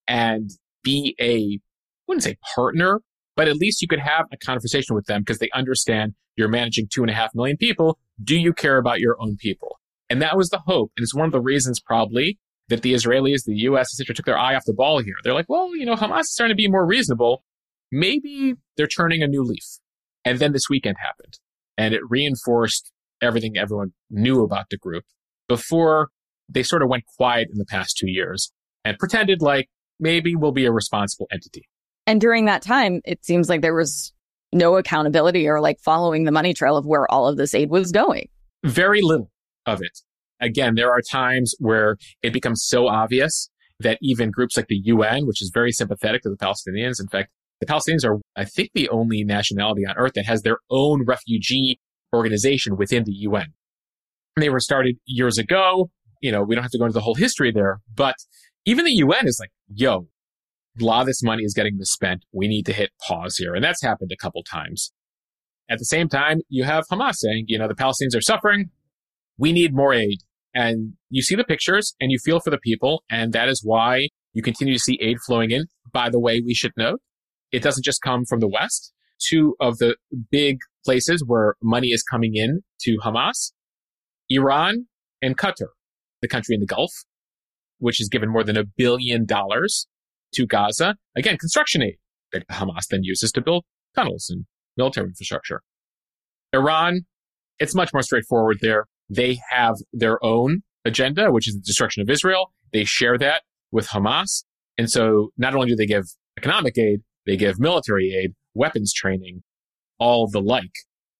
and 0.08 0.50
be 0.84 1.16
a, 1.20 1.56
I 1.56 1.60
wouldn't 2.08 2.24
say 2.24 2.38
partner, 2.56 3.02
but 3.36 3.48
at 3.48 3.58
least 3.58 3.82
you 3.82 3.88
could 3.88 4.00
have 4.00 4.26
a 4.32 4.38
conversation 4.38 4.96
with 4.96 5.06
them 5.06 5.22
because 5.22 5.40
they 5.40 5.50
understand 5.54 6.14
you're 6.36 6.48
managing 6.48 6.88
two 6.92 7.02
and 7.02 7.10
a 7.10 7.14
half 7.14 7.34
million 7.34 7.58
people. 7.58 7.98
Do 8.24 8.38
you 8.38 8.54
care 8.54 8.78
about 8.78 9.00
your 9.00 9.16
own 9.20 9.38
people? 9.38 9.80
And 10.10 10.22
that 10.22 10.38
was 10.38 10.50
the 10.50 10.60
hope. 10.60 10.92
And 10.98 11.04
it's 11.04 11.16
one 11.16 11.26
of 11.26 11.32
the 11.32 11.42
reasons 11.42 11.80
probably 11.80 12.38
that 12.70 12.82
the 12.82 12.94
Israelis, 12.94 13.44
the 13.46 13.56
US, 13.56 13.94
etc., 13.94 14.14
took 14.14 14.26
their 14.26 14.38
eye 14.38 14.56
off 14.56 14.66
the 14.66 14.74
ball 14.74 15.00
here. 15.00 15.16
They're 15.24 15.34
like, 15.34 15.50
well, 15.50 15.76
you 15.76 15.86
know, 15.86 15.96
Hamas 15.96 16.22
is 16.22 16.34
starting 16.34 16.54
to 16.54 16.58
be 16.58 16.68
more 16.68 16.86
reasonable. 16.86 17.44
Maybe 17.92 18.56
they're 18.76 18.88
turning 18.88 19.24
a 19.24 19.28
new 19.28 19.44
leaf. 19.44 19.80
And 20.26 20.40
then 20.40 20.52
this 20.52 20.70
weekend 20.70 20.98
happened 21.00 21.40
and 21.78 21.94
it 21.94 22.02
reinforced 22.10 22.92
everything 23.22 23.58
everyone 23.58 23.94
knew 24.10 24.44
about 24.44 24.66
the 24.70 24.78
group 24.78 25.04
before 25.48 26.10
they 26.50 26.64
sort 26.64 26.82
of 26.82 26.90
went 26.90 27.04
quiet 27.18 27.48
in 27.52 27.58
the 27.58 27.66
past 27.66 27.98
two 27.98 28.10
years. 28.10 28.52
and 28.86 28.98
pretended 28.98 29.42
like 29.42 29.68
maybe 30.00 30.36
we'll 30.36 30.52
be 30.52 30.66
a 30.66 30.72
responsible 30.72 31.28
entity. 31.32 31.68
And 32.06 32.22
during 32.22 32.46
that 32.46 32.62
time, 32.62 33.02
it 33.04 33.26
seems 33.26 33.50
like 33.50 33.62
there 33.62 33.76
was 33.76 34.14
no 34.54 34.78
accountability 34.78 35.48
or 35.48 35.60
like 35.60 35.80
following 35.80 36.24
the 36.24 36.32
money 36.32 36.54
trail 36.54 36.78
of 36.78 36.86
where 36.86 37.10
all 37.12 37.28
of 37.28 37.36
this 37.36 37.54
aid 37.54 37.70
was 37.70 37.92
going. 37.92 38.30
Very 38.64 39.02
little 39.02 39.30
of 39.66 39.82
it. 39.82 40.00
Again, 40.40 40.76
there 40.76 40.92
are 40.92 41.02
times 41.02 41.54
where 41.60 41.98
it 42.22 42.32
becomes 42.32 42.64
so 42.66 42.88
obvious 42.88 43.50
that 43.80 43.98
even 44.02 44.32
groups 44.32 44.56
like 44.56 44.68
the 44.68 44.82
UN, 44.86 45.28
which 45.28 45.42
is 45.42 45.52
very 45.54 45.72
sympathetic 45.72 46.22
to 46.22 46.30
the 46.30 46.38
Palestinians, 46.38 47.00
in 47.00 47.08
fact, 47.08 47.30
the 47.60 47.66
Palestinians 47.66 48.06
are, 48.06 48.20
I 48.36 48.46
think, 48.46 48.70
the 48.74 48.88
only 48.90 49.24
nationality 49.24 49.86
on 49.86 49.98
earth 49.98 50.14
that 50.14 50.26
has 50.26 50.44
their 50.44 50.60
own 50.70 51.04
refugee 51.06 51.80
organization 52.14 52.78
within 52.78 53.04
the 53.04 53.14
UN. 53.14 53.54
They 54.36 54.50
were 54.50 54.60
started 54.60 54.98
years 55.06 55.38
ago. 55.38 55.90
You 56.22 56.32
know, 56.32 56.44
we 56.44 56.56
don't 56.56 56.64
have 56.64 56.72
to 56.72 56.78
go 56.78 56.86
into 56.86 56.94
the 56.94 57.02
whole 57.02 57.16
history 57.16 57.52
there, 57.52 57.80
but 57.94 58.16
even 58.66 58.86
the 58.86 58.94
UN 58.94 59.28
is 59.28 59.40
like, 59.40 59.52
yo, 59.74 60.08
a 60.80 60.84
lot 60.84 61.02
of 61.02 61.08
this 61.08 61.24
money 61.24 61.44
is 61.44 61.54
getting 61.54 61.78
misspent. 61.78 62.26
We 62.32 62.48
need 62.48 62.66
to 62.66 62.74
hit 62.74 62.92
pause 63.08 63.38
here. 63.38 63.56
And 63.56 63.64
that's 63.64 63.82
happened 63.82 64.12
a 64.12 64.18
couple 64.18 64.44
times. 64.44 64.92
At 65.70 65.80
the 65.80 65.86
same 65.86 66.08
time, 66.08 66.40
you 66.50 66.64
have 66.64 66.86
Hamas 66.92 67.16
saying, 67.16 67.46
you 67.48 67.58
know, 67.58 67.68
the 67.68 67.76
Palestinians 67.76 68.16
are 68.16 68.22
suffering. 68.22 68.70
We 69.38 69.52
need 69.52 69.76
more 69.76 69.94
aid. 69.94 70.20
And 70.54 70.94
you 71.10 71.22
see 71.22 71.36
the 71.36 71.44
pictures 71.44 71.96
and 72.00 72.12
you 72.12 72.20
feel 72.20 72.40
for 72.40 72.50
the 72.50 72.58
people. 72.58 73.04
And 73.10 73.34
that 73.34 73.50
is 73.50 73.62
why 73.64 74.10
you 74.34 74.42
continue 74.42 74.74
to 74.74 74.80
see 74.80 74.98
aid 75.02 75.18
flowing 75.26 75.52
in. 75.52 75.66
By 75.92 76.10
the 76.10 76.20
way, 76.20 76.42
we 76.46 76.54
should 76.54 76.72
note 76.78 77.02
it 77.52 77.64
doesn't 77.64 77.84
just 77.84 78.02
come 78.02 78.26
from 78.26 78.40
the 78.40 78.48
West. 78.48 78.94
Two 79.20 79.56
of 79.60 79.78
the 79.78 79.96
big 80.32 80.60
places 80.88 81.22
where 81.28 81.56
money 81.62 81.90
is 81.90 82.02
coming 82.02 82.36
in 82.36 82.62
to 82.80 82.98
Hamas, 83.04 83.52
Iran 84.30 84.86
and 85.22 85.38
Qatar, 85.38 85.68
the 86.22 86.30
country 86.30 86.56
in 86.56 86.62
the 86.62 86.66
Gulf, 86.66 86.94
which 87.80 87.98
has 87.98 88.08
given 88.08 88.30
more 88.30 88.46
than 88.46 88.56
a 88.56 88.64
billion 88.64 89.26
dollars 89.26 89.86
to 90.36 90.46
Gaza. 90.46 90.96
Again, 91.18 91.38
construction 91.38 91.82
aid 91.84 91.98
that 92.32 92.48
Hamas 92.48 92.88
then 92.90 93.04
uses 93.04 93.34
to 93.34 93.42
build 93.42 93.66
tunnels 93.98 94.30
and 94.30 94.46
military 94.78 95.08
infrastructure. 95.08 95.62
Iran, 96.54 97.02
it's 97.60 97.76
much 97.76 97.92
more 97.92 98.02
straightforward 98.02 98.60
there. 98.62 98.86
They 99.10 99.42
have 99.50 99.76
their 99.92 100.24
own 100.24 100.62
agenda, 100.86 101.34
which 101.34 101.50
is 101.50 101.56
the 101.56 101.64
destruction 101.66 102.02
of 102.02 102.10
Israel. 102.10 102.54
They 102.72 102.86
share 102.86 103.18
that 103.18 103.42
with 103.74 103.90
Hamas. 103.90 104.46
And 104.78 104.90
so 104.90 105.32
not 105.38 105.54
only 105.54 105.68
do 105.68 105.76
they 105.76 105.86
give 105.86 106.06
economic 106.38 106.78
aid, 106.78 107.02
they 107.26 107.36
give 107.36 107.60
military 107.60 108.16
aid, 108.16 108.36
weapons 108.54 108.94
training, 108.94 109.44
all 110.00 110.28
the 110.28 110.42
like 110.42 110.74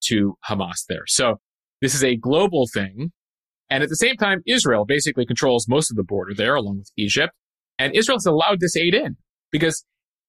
to 0.06 0.38
Hamas 0.48 0.86
there. 0.88 1.04
So 1.08 1.40
this 1.82 1.94
is 1.94 2.04
a 2.04 2.16
global 2.16 2.68
thing. 2.74 3.12
And 3.70 3.84
at 3.84 3.90
the 3.90 3.96
same 3.96 4.16
time, 4.16 4.42
Israel 4.48 4.86
basically 4.86 5.26
controls 5.26 5.68
most 5.68 5.92
of 5.92 5.98
the 5.98 6.04
border 6.04 6.34
there 6.34 6.56
along 6.56 6.80
with 6.80 6.92
Egypt. 6.98 7.34
And 7.78 7.94
Israel 7.96 8.18
has 8.18 8.26
allowed 8.26 8.60
this 8.60 8.78
aid 8.78 8.94
in 8.94 9.18
because 9.52 9.86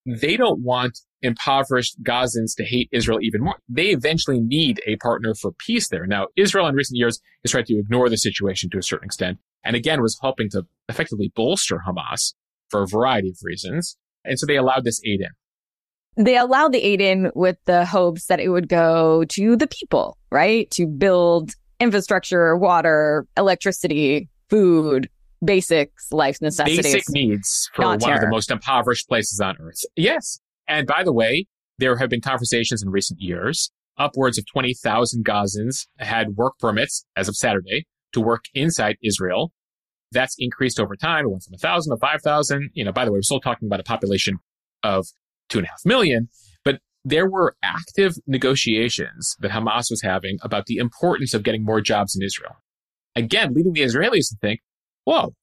they 0.06 0.36
don't 0.36 0.62
want 0.62 0.98
impoverished 1.22 2.02
Gazans 2.02 2.54
to 2.56 2.64
hate 2.64 2.88
Israel 2.92 3.18
even 3.20 3.42
more. 3.42 3.56
They 3.68 3.88
eventually 3.88 4.40
need 4.40 4.80
a 4.86 4.96
partner 4.96 5.34
for 5.34 5.52
peace 5.52 5.88
there. 5.88 6.06
Now, 6.06 6.28
Israel 6.36 6.66
in 6.66 6.74
recent 6.74 6.96
years 6.96 7.20
has 7.44 7.50
tried 7.50 7.66
to 7.66 7.78
ignore 7.78 8.08
the 8.08 8.16
situation 8.16 8.70
to 8.70 8.78
a 8.78 8.82
certain 8.82 9.06
extent. 9.06 9.38
And 9.64 9.76
again, 9.76 10.00
was 10.00 10.18
helping 10.22 10.48
to 10.50 10.64
effectively 10.88 11.32
bolster 11.34 11.82
Hamas 11.86 12.34
for 12.68 12.82
a 12.82 12.86
variety 12.86 13.30
of 13.30 13.38
reasons. 13.42 13.96
And 14.24 14.38
so 14.38 14.46
they 14.46 14.56
allowed 14.56 14.84
this 14.84 15.00
aid 15.04 15.20
in 15.20 15.30
they 16.18 16.36
allowed 16.36 16.72
the 16.72 16.84
aid 16.84 17.00
in 17.00 17.30
with 17.34 17.56
the 17.64 17.86
hopes 17.86 18.26
that 18.26 18.40
it 18.40 18.48
would 18.48 18.68
go 18.68 19.24
to 19.30 19.56
the 19.56 19.68
people, 19.68 20.18
right? 20.30 20.70
To 20.72 20.86
build 20.86 21.52
infrastructure, 21.78 22.56
water, 22.56 23.26
electricity, 23.36 24.28
food, 24.50 25.08
basics, 25.44 26.10
life 26.10 26.38
necessities. 26.42 26.82
Basic 26.82 27.08
needs 27.10 27.70
for 27.72 27.84
one 27.84 28.00
terror. 28.00 28.16
of 28.16 28.20
the 28.20 28.28
most 28.28 28.50
impoverished 28.50 29.08
places 29.08 29.40
on 29.40 29.56
earth. 29.60 29.80
Yes. 29.94 30.40
And 30.66 30.86
by 30.86 31.04
the 31.04 31.12
way, 31.12 31.46
there 31.78 31.96
have 31.96 32.10
been 32.10 32.20
conversations 32.20 32.82
in 32.82 32.90
recent 32.90 33.20
years. 33.20 33.70
Upwards 33.96 34.38
of 34.38 34.44
20,000 34.52 35.24
Gazans 35.24 35.86
had 35.98 36.36
work 36.36 36.58
permits 36.58 37.04
as 37.16 37.28
of 37.28 37.36
Saturday 37.36 37.86
to 38.12 38.20
work 38.20 38.44
inside 38.54 38.96
Israel. 39.02 39.52
That's 40.10 40.34
increased 40.38 40.80
over 40.80 40.96
time. 40.96 41.26
It 41.26 41.28
went 41.28 41.44
from 41.44 41.52
1,000 41.52 41.94
to 41.94 42.00
5,000. 42.00 42.70
You 42.74 42.84
know, 42.84 42.92
by 42.92 43.04
the 43.04 43.12
way, 43.12 43.18
we're 43.18 43.22
still 43.22 43.40
talking 43.40 43.66
about 43.66 43.80
a 43.80 43.84
population 43.84 44.38
of 44.82 45.06
two 45.48 45.58
and 45.58 45.66
a 45.66 45.70
half 45.70 45.80
million. 45.84 46.28
But 46.64 46.80
there 47.04 47.28
were 47.28 47.56
active 47.62 48.14
negotiations 48.26 49.36
that 49.40 49.50
Hamas 49.50 49.90
was 49.90 50.02
having 50.02 50.38
about 50.42 50.66
the 50.66 50.76
importance 50.76 51.34
of 51.34 51.42
getting 51.42 51.64
more 51.64 51.80
jobs 51.80 52.16
in 52.16 52.22
Israel. 52.22 52.56
Again, 53.16 53.54
leading 53.54 53.72
the 53.72 53.82
Israelis 53.82 54.28
to 54.28 54.36
think, 54.40 54.60
whoa, 55.04 55.34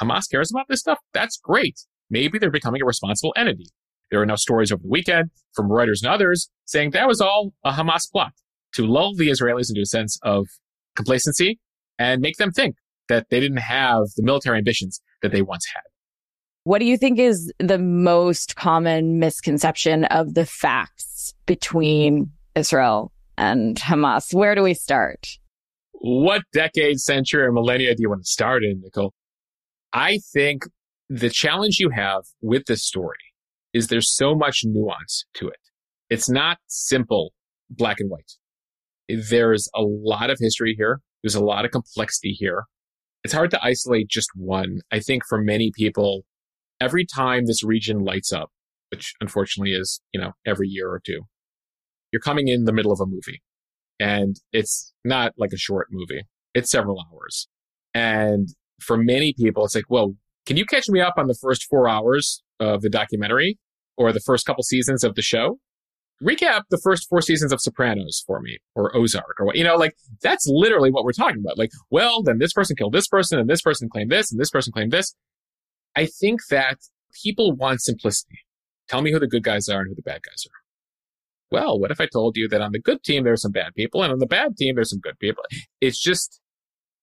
Hamas 0.00 0.30
cares 0.30 0.50
about 0.50 0.66
this 0.68 0.80
stuff? 0.80 0.98
That's 1.12 1.38
great. 1.38 1.80
Maybe 2.10 2.38
they're 2.38 2.50
becoming 2.50 2.82
a 2.82 2.86
responsible 2.86 3.34
entity. 3.36 3.66
There 4.10 4.20
are 4.20 4.26
now 4.26 4.36
stories 4.36 4.72
over 4.72 4.82
the 4.82 4.88
weekend 4.88 5.30
from 5.54 5.68
Reuters 5.68 6.02
and 6.02 6.12
others 6.12 6.50
saying 6.64 6.92
that 6.92 7.06
was 7.06 7.20
all 7.20 7.52
a 7.64 7.72
Hamas 7.72 8.10
plot 8.10 8.32
to 8.74 8.86
lull 8.86 9.14
the 9.14 9.28
Israelis 9.28 9.68
into 9.68 9.82
a 9.82 9.86
sense 9.86 10.18
of 10.22 10.46
complacency 10.96 11.58
and 11.98 12.20
make 12.20 12.36
them 12.36 12.50
think 12.50 12.76
that 13.08 13.26
they 13.30 13.40
didn't 13.40 13.58
have 13.58 14.02
the 14.16 14.22
military 14.22 14.58
ambitions 14.58 15.00
that 15.22 15.32
they 15.32 15.42
once 15.42 15.66
had. 15.74 15.82
What 16.68 16.80
do 16.80 16.84
you 16.84 16.98
think 16.98 17.18
is 17.18 17.50
the 17.58 17.78
most 17.78 18.54
common 18.54 19.18
misconception 19.18 20.04
of 20.04 20.34
the 20.34 20.44
facts 20.44 21.32
between 21.46 22.30
Israel 22.54 23.10
and 23.38 23.78
Hamas? 23.78 24.34
Where 24.34 24.54
do 24.54 24.62
we 24.62 24.74
start? 24.74 25.38
What 25.92 26.42
decade, 26.52 27.00
century, 27.00 27.44
or 27.44 27.52
millennia 27.52 27.94
do 27.94 28.02
you 28.02 28.10
want 28.10 28.20
to 28.20 28.30
start 28.30 28.64
in, 28.64 28.82
Nicole? 28.82 29.14
I 29.94 30.18
think 30.34 30.64
the 31.08 31.30
challenge 31.30 31.78
you 31.78 31.88
have 31.88 32.24
with 32.42 32.66
this 32.66 32.84
story 32.84 33.16
is 33.72 33.86
there's 33.86 34.14
so 34.14 34.34
much 34.34 34.60
nuance 34.62 35.24
to 35.36 35.48
it. 35.48 35.60
It's 36.10 36.28
not 36.28 36.58
simple 36.66 37.32
black 37.70 37.98
and 37.98 38.10
white. 38.10 38.32
There's 39.08 39.70
a 39.74 39.80
lot 39.80 40.28
of 40.28 40.36
history 40.38 40.74
here. 40.76 41.00
There's 41.22 41.34
a 41.34 41.42
lot 41.42 41.64
of 41.64 41.70
complexity 41.70 42.36
here. 42.38 42.64
It's 43.24 43.32
hard 43.32 43.50
to 43.52 43.64
isolate 43.64 44.08
just 44.08 44.28
one. 44.34 44.80
I 44.92 45.00
think 45.00 45.22
for 45.26 45.40
many 45.40 45.72
people, 45.74 46.24
every 46.80 47.04
time 47.04 47.46
this 47.46 47.62
region 47.62 48.00
lights 48.00 48.32
up, 48.32 48.50
which 48.90 49.14
unfortunately 49.20 49.72
is, 49.72 50.00
you 50.12 50.20
know, 50.20 50.32
every 50.46 50.68
year 50.68 50.88
or 50.88 51.00
two, 51.04 51.22
you're 52.12 52.20
coming 52.20 52.48
in 52.48 52.64
the 52.64 52.72
middle 52.72 52.92
of 52.92 53.00
a 53.00 53.06
movie 53.06 53.42
and 54.00 54.36
it's 54.52 54.92
not 55.04 55.32
like 55.36 55.52
a 55.52 55.58
short 55.58 55.88
movie. 55.90 56.22
It's 56.54 56.70
several 56.70 57.04
hours. 57.12 57.48
And 57.94 58.48
for 58.80 58.96
many 58.96 59.34
people, 59.36 59.64
it's 59.64 59.74
like, 59.74 59.90
well, 59.90 60.14
can 60.46 60.56
you 60.56 60.64
catch 60.64 60.88
me 60.88 61.00
up 61.00 61.14
on 61.16 61.26
the 61.26 61.34
first 61.34 61.66
four 61.68 61.88
hours 61.88 62.42
of 62.60 62.80
the 62.80 62.88
documentary 62.88 63.58
or 63.96 64.12
the 64.12 64.20
first 64.20 64.46
couple 64.46 64.62
seasons 64.62 65.04
of 65.04 65.14
the 65.14 65.22
show? 65.22 65.58
Recap 66.22 66.62
the 66.70 66.80
first 66.82 67.08
four 67.08 67.20
seasons 67.20 67.52
of 67.52 67.60
Sopranos 67.60 68.24
for 68.26 68.40
me 68.40 68.58
or 68.74 68.96
Ozark 68.96 69.36
or 69.38 69.46
what, 69.46 69.56
you 69.56 69.62
know, 69.62 69.76
like 69.76 69.94
that's 70.20 70.46
literally 70.48 70.90
what 70.90 71.04
we're 71.04 71.12
talking 71.12 71.40
about. 71.44 71.58
Like, 71.58 71.70
well, 71.90 72.22
then 72.22 72.38
this 72.38 72.52
person 72.52 72.74
killed 72.76 72.92
this 72.92 73.06
person 73.06 73.38
and 73.38 73.48
this 73.48 73.62
person 73.62 73.88
claimed 73.88 74.10
this 74.10 74.32
and 74.32 74.40
this 74.40 74.50
person 74.50 74.72
claimed 74.72 74.90
this. 74.92 75.14
I 75.98 76.06
think 76.06 76.46
that 76.50 76.78
people 77.24 77.56
want 77.56 77.80
simplicity. 77.80 78.38
Tell 78.88 79.02
me 79.02 79.10
who 79.10 79.18
the 79.18 79.26
good 79.26 79.42
guys 79.42 79.68
are 79.68 79.80
and 79.80 79.88
who 79.88 79.96
the 79.96 80.02
bad 80.02 80.20
guys 80.22 80.46
are. 80.46 80.60
Well, 81.50 81.80
what 81.80 81.90
if 81.90 82.00
I 82.00 82.06
told 82.06 82.36
you 82.36 82.46
that 82.50 82.60
on 82.60 82.70
the 82.70 82.78
good 82.78 83.02
team, 83.02 83.24
there's 83.24 83.42
some 83.42 83.50
bad 83.50 83.74
people 83.74 84.04
and 84.04 84.12
on 84.12 84.20
the 84.20 84.26
bad 84.26 84.56
team, 84.56 84.76
there's 84.76 84.90
some 84.90 85.00
good 85.00 85.18
people? 85.18 85.42
It's 85.80 86.00
just, 86.00 86.40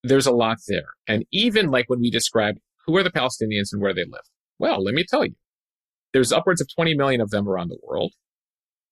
there's 0.02 0.28
a 0.28 0.32
lot 0.32 0.60
there. 0.70 0.94
And 1.10 1.25
even 1.34 1.72
like 1.72 1.90
when 1.90 2.00
we 2.00 2.10
describe 2.10 2.56
who 2.86 2.96
are 2.96 3.04
the 3.04 3.12
Palestinians 3.12 3.74
and 3.74 3.82
where 3.82 3.94
they 3.94 4.06
live. 4.06 4.24
Well, 4.60 4.82
let 4.82 4.94
me 4.94 5.04
tell 5.04 5.25
you, 5.25 5.36
there's 6.14 6.32
upwards 6.32 6.62
of 6.62 6.74
20 6.74 6.96
million 6.96 7.20
of 7.20 7.32
them 7.32 7.50
around 7.50 7.68
the 7.68 7.80
world. 7.84 8.14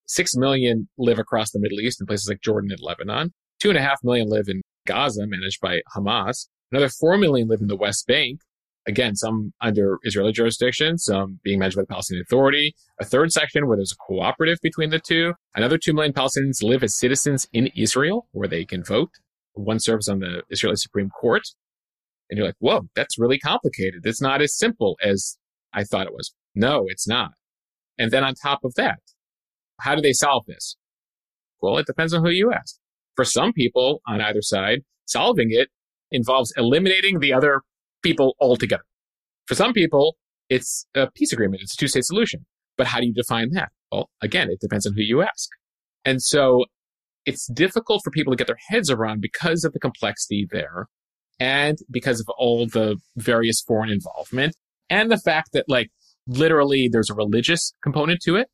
Six 0.06 0.36
million 0.36 0.86
live 0.98 1.18
across 1.18 1.50
the 1.50 1.60
Middle 1.60 1.80
East 1.80 1.98
in 1.98 2.06
places 2.06 2.28
like 2.28 2.42
Jordan 2.42 2.70
and 2.70 2.80
Lebanon. 2.82 3.32
Two 3.58 3.70
and 3.70 3.78
a 3.78 3.82
half 3.82 4.00
million 4.04 4.28
live 4.28 4.48
in 4.48 4.60
Gaza, 4.86 5.26
managed 5.26 5.62
by 5.62 5.80
Hamas. 5.96 6.48
Another 6.70 6.90
four 6.90 7.16
million 7.16 7.48
live 7.48 7.62
in 7.62 7.68
the 7.68 7.76
West 7.76 8.06
Bank, 8.06 8.40
Again, 8.86 9.16
some 9.16 9.52
under 9.62 9.98
Israeli 10.02 10.32
jurisdiction, 10.32 10.98
some 10.98 11.40
being 11.42 11.58
managed 11.58 11.76
by 11.76 11.82
the 11.82 11.86
Palestinian 11.86 12.24
Authority. 12.28 12.74
A 13.00 13.04
third 13.04 13.32
section 13.32 13.66
where 13.66 13.76
there's 13.76 13.92
a 13.92 14.04
cooperative 14.06 14.58
between 14.62 14.90
the 14.90 14.98
two. 14.98 15.32
Another 15.54 15.78
2 15.78 15.94
million 15.94 16.12
Palestinians 16.12 16.62
live 16.62 16.82
as 16.82 16.98
citizens 16.98 17.48
in 17.52 17.68
Israel 17.74 18.28
where 18.32 18.48
they 18.48 18.64
can 18.64 18.84
vote. 18.84 19.10
One 19.54 19.78
serves 19.78 20.08
on 20.08 20.18
the 20.18 20.42
Israeli 20.50 20.76
Supreme 20.76 21.08
Court. 21.08 21.42
And 22.28 22.38
you're 22.38 22.46
like, 22.46 22.56
whoa, 22.58 22.88
that's 22.94 23.18
really 23.18 23.38
complicated. 23.38 24.02
It's 24.04 24.20
not 24.20 24.42
as 24.42 24.56
simple 24.56 24.96
as 25.02 25.38
I 25.72 25.84
thought 25.84 26.06
it 26.06 26.12
was. 26.12 26.34
No, 26.54 26.84
it's 26.88 27.08
not. 27.08 27.32
And 27.98 28.10
then 28.10 28.24
on 28.24 28.34
top 28.34 28.64
of 28.64 28.74
that, 28.74 29.00
how 29.80 29.94
do 29.94 30.02
they 30.02 30.12
solve 30.12 30.44
this? 30.46 30.76
Well, 31.60 31.78
it 31.78 31.86
depends 31.86 32.12
on 32.12 32.24
who 32.24 32.30
you 32.30 32.52
ask. 32.52 32.76
For 33.16 33.24
some 33.24 33.52
people 33.52 34.00
on 34.06 34.20
either 34.20 34.42
side, 34.42 34.82
solving 35.06 35.48
it 35.50 35.68
involves 36.10 36.52
eliminating 36.56 37.20
the 37.20 37.32
other 37.32 37.62
people 38.04 38.36
altogether. 38.40 38.84
For 39.46 39.54
some 39.54 39.72
people, 39.72 40.16
it's 40.48 40.86
a 40.94 41.10
peace 41.10 41.32
agreement. 41.32 41.62
It's 41.62 41.74
a 41.74 41.76
two 41.76 41.88
state 41.88 42.04
solution. 42.04 42.46
But 42.76 42.86
how 42.86 43.00
do 43.00 43.06
you 43.06 43.14
define 43.14 43.50
that? 43.52 43.70
Well, 43.90 44.10
again, 44.20 44.48
it 44.50 44.60
depends 44.60 44.86
on 44.86 44.94
who 44.94 45.02
you 45.02 45.22
ask. 45.22 45.48
And 46.04 46.22
so 46.22 46.64
it's 47.26 47.46
difficult 47.46 48.02
for 48.04 48.10
people 48.10 48.32
to 48.32 48.36
get 48.36 48.46
their 48.46 48.58
heads 48.68 48.90
around 48.90 49.20
because 49.20 49.64
of 49.64 49.72
the 49.72 49.80
complexity 49.80 50.46
there 50.50 50.86
and 51.40 51.78
because 51.90 52.20
of 52.20 52.26
all 52.36 52.66
the 52.66 52.96
various 53.16 53.60
foreign 53.62 53.90
involvement. 53.90 54.56
And 54.90 55.10
the 55.10 55.18
fact 55.18 55.50
that 55.52 55.64
like 55.68 55.90
literally 56.26 56.88
there's 56.90 57.10
a 57.10 57.14
religious 57.14 57.72
component 57.82 58.20
to 58.22 58.36
it. 58.36 58.48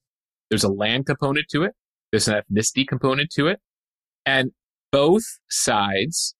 There's 0.48 0.64
a 0.64 0.68
land 0.68 1.06
component 1.06 1.46
to 1.50 1.62
it. 1.62 1.72
There's 2.10 2.28
an 2.28 2.40
ethnicity 2.42 2.86
component 2.86 3.30
to 3.32 3.46
it. 3.46 3.60
And 4.26 4.50
both 4.92 5.22
sides, 5.48 6.34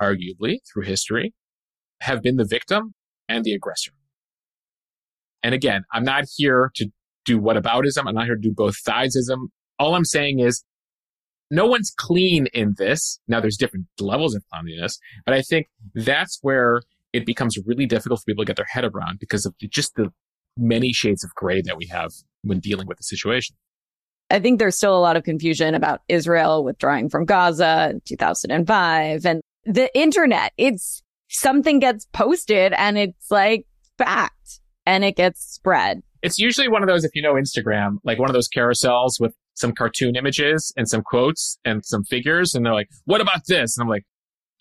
arguably 0.00 0.58
through 0.70 0.84
history, 0.84 1.34
have 2.00 2.22
been 2.22 2.36
the 2.36 2.44
victim 2.44 2.94
and 3.28 3.44
the 3.44 3.52
aggressor. 3.52 3.92
And 5.42 5.54
again, 5.54 5.84
I'm 5.92 6.04
not 6.04 6.24
here 6.36 6.70
to 6.74 6.88
do 7.24 7.40
whataboutism. 7.40 8.06
I'm 8.06 8.14
not 8.14 8.24
here 8.24 8.34
to 8.36 8.40
do 8.40 8.52
both 8.52 8.76
sidesism. 8.82 9.48
All 9.78 9.94
I'm 9.94 10.04
saying 10.04 10.40
is 10.40 10.64
no 11.50 11.66
one's 11.66 11.92
clean 11.96 12.46
in 12.52 12.74
this. 12.78 13.20
Now 13.28 13.40
there's 13.40 13.56
different 13.56 13.86
levels 14.00 14.34
of 14.34 14.42
cleanliness, 14.52 14.98
but 15.24 15.34
I 15.34 15.42
think 15.42 15.68
that's 15.94 16.38
where 16.42 16.82
it 17.12 17.24
becomes 17.24 17.56
really 17.64 17.86
difficult 17.86 18.20
for 18.20 18.24
people 18.24 18.44
to 18.44 18.46
get 18.46 18.56
their 18.56 18.66
head 18.68 18.84
around 18.84 19.18
because 19.20 19.46
of 19.46 19.54
just 19.70 19.94
the 19.94 20.12
many 20.56 20.92
shades 20.92 21.22
of 21.22 21.34
gray 21.34 21.62
that 21.62 21.76
we 21.76 21.86
have 21.86 22.10
when 22.42 22.58
dealing 22.58 22.86
with 22.86 22.98
the 22.98 23.04
situation. 23.04 23.56
I 24.30 24.40
think 24.40 24.58
there's 24.58 24.76
still 24.76 24.96
a 24.96 24.98
lot 24.98 25.16
of 25.16 25.22
confusion 25.22 25.74
about 25.74 26.00
Israel 26.08 26.64
withdrawing 26.64 27.08
from 27.08 27.24
Gaza 27.24 27.90
in 27.92 28.00
2005 28.04 29.24
and 29.24 29.40
the 29.64 29.96
internet. 29.96 30.52
It's 30.56 31.02
something 31.28 31.78
gets 31.78 32.06
posted 32.12 32.72
and 32.72 32.98
it's 32.98 33.30
like 33.30 33.66
fact 33.98 34.60
and 34.84 35.04
it 35.04 35.16
gets 35.16 35.42
spread. 35.42 36.02
It's 36.22 36.38
usually 36.38 36.68
one 36.68 36.82
of 36.82 36.88
those, 36.88 37.04
if 37.04 37.10
you 37.14 37.22
know 37.22 37.34
Instagram, 37.34 37.98
like 38.04 38.18
one 38.18 38.28
of 38.28 38.34
those 38.34 38.48
carousels 38.48 39.20
with 39.20 39.34
some 39.54 39.72
cartoon 39.72 40.16
images 40.16 40.72
and 40.76 40.88
some 40.88 41.02
quotes 41.02 41.58
and 41.64 41.84
some 41.84 42.04
figures. 42.04 42.54
And 42.54 42.64
they're 42.64 42.74
like, 42.74 42.88
what 43.04 43.20
about 43.20 43.42
this? 43.46 43.76
And 43.76 43.84
I'm 43.84 43.88
like, 43.88 44.04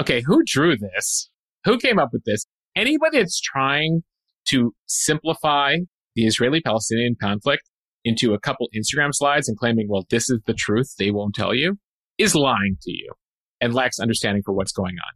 okay, 0.01 0.21
who 0.21 0.43
drew 0.45 0.77
this? 0.77 1.29
Who 1.65 1.77
came 1.77 1.99
up 1.99 2.09
with 2.11 2.23
this? 2.25 2.45
Anybody 2.75 3.19
that's 3.19 3.39
trying 3.39 4.03
to 4.49 4.73
simplify 4.85 5.77
the 6.15 6.25
Israeli 6.25 6.61
Palestinian 6.61 7.15
conflict 7.19 7.63
into 8.03 8.33
a 8.33 8.39
couple 8.39 8.69
Instagram 8.75 9.09
slides 9.11 9.49
and 9.49 9.57
claiming, 9.57 9.87
well, 9.89 10.05
this 10.09 10.29
is 10.29 10.39
the 10.45 10.53
truth, 10.53 10.93
they 10.99 11.11
won't 11.11 11.33
tell 11.33 11.53
you, 11.53 11.77
is 12.17 12.35
lying 12.35 12.77
to 12.81 12.91
you 12.91 13.11
and 13.59 13.73
lacks 13.73 13.99
understanding 13.99 14.43
for 14.45 14.53
what's 14.53 14.71
going 14.71 14.95
on. 14.95 15.13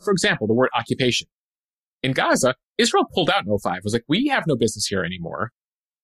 For 0.00 0.12
example, 0.12 0.46
the 0.46 0.54
word 0.54 0.70
occupation. 0.74 1.28
In 2.02 2.12
Gaza, 2.12 2.54
Israel 2.78 3.06
pulled 3.12 3.30
out 3.30 3.44
in 3.46 3.58
05, 3.58 3.80
was 3.84 3.92
like, 3.92 4.04
we 4.08 4.28
have 4.28 4.44
no 4.46 4.56
business 4.56 4.86
here 4.86 5.04
anymore. 5.04 5.50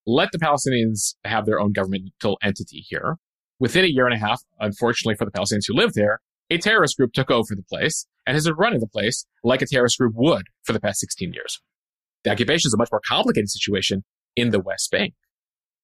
Let 0.05 0.31
the 0.31 0.37
Palestinians 0.37 1.15
have 1.25 1.45
their 1.45 1.59
own 1.59 1.73
governmental 1.73 2.37
entity 2.41 2.85
here. 2.87 3.17
Within 3.59 3.83
a 3.83 3.87
year 3.87 4.05
and 4.05 4.13
a 4.13 4.25
half, 4.25 4.41
unfortunately 4.59 5.15
for 5.15 5.25
the 5.25 5.31
Palestinians 5.31 5.65
who 5.67 5.73
live 5.73 5.93
there, 5.93 6.19
a 6.49 6.57
terrorist 6.57 6.97
group 6.97 7.13
took 7.13 7.31
over 7.31 7.55
the 7.55 7.63
place 7.63 8.05
and 8.25 8.35
has 8.35 8.45
been 8.45 8.53
running 8.53 8.79
the 8.79 8.87
place 8.87 9.25
like 9.43 9.61
a 9.61 9.65
terrorist 9.65 9.97
group 9.97 10.13
would 10.15 10.45
for 10.63 10.73
the 10.73 10.79
past 10.79 10.99
16 10.99 11.33
years. 11.33 11.61
The 12.23 12.31
occupation 12.31 12.69
is 12.69 12.73
a 12.73 12.77
much 12.77 12.89
more 12.91 13.01
complicated 13.05 13.49
situation 13.49 14.03
in 14.35 14.51
the 14.51 14.59
West 14.59 14.91
Bank. 14.91 15.13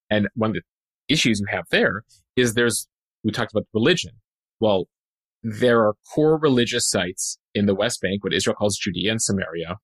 And 0.10 0.30
one 0.36 0.52
of 0.52 0.56
the 0.56 0.62
issues 1.08 1.40
you 1.40 1.48
have 1.50 1.66
there 1.72 2.04
is 2.36 2.54
there's, 2.54 2.88
we 3.24 3.32
talked 3.32 3.52
about 3.52 3.66
religion. 3.74 4.12
Well, 4.60 4.86
there 5.42 5.82
are 5.82 5.96
core 6.14 6.38
religious 6.38 6.90
sites 6.90 7.40
in 7.54 7.66
the 7.66 7.76
West 7.76 8.02
Bank, 8.02 8.24
what 8.24 8.34
Israel 8.34 8.56
calls 8.56 8.78
Judea 8.78 9.12
and 9.12 9.22
Samaria, 9.22 9.78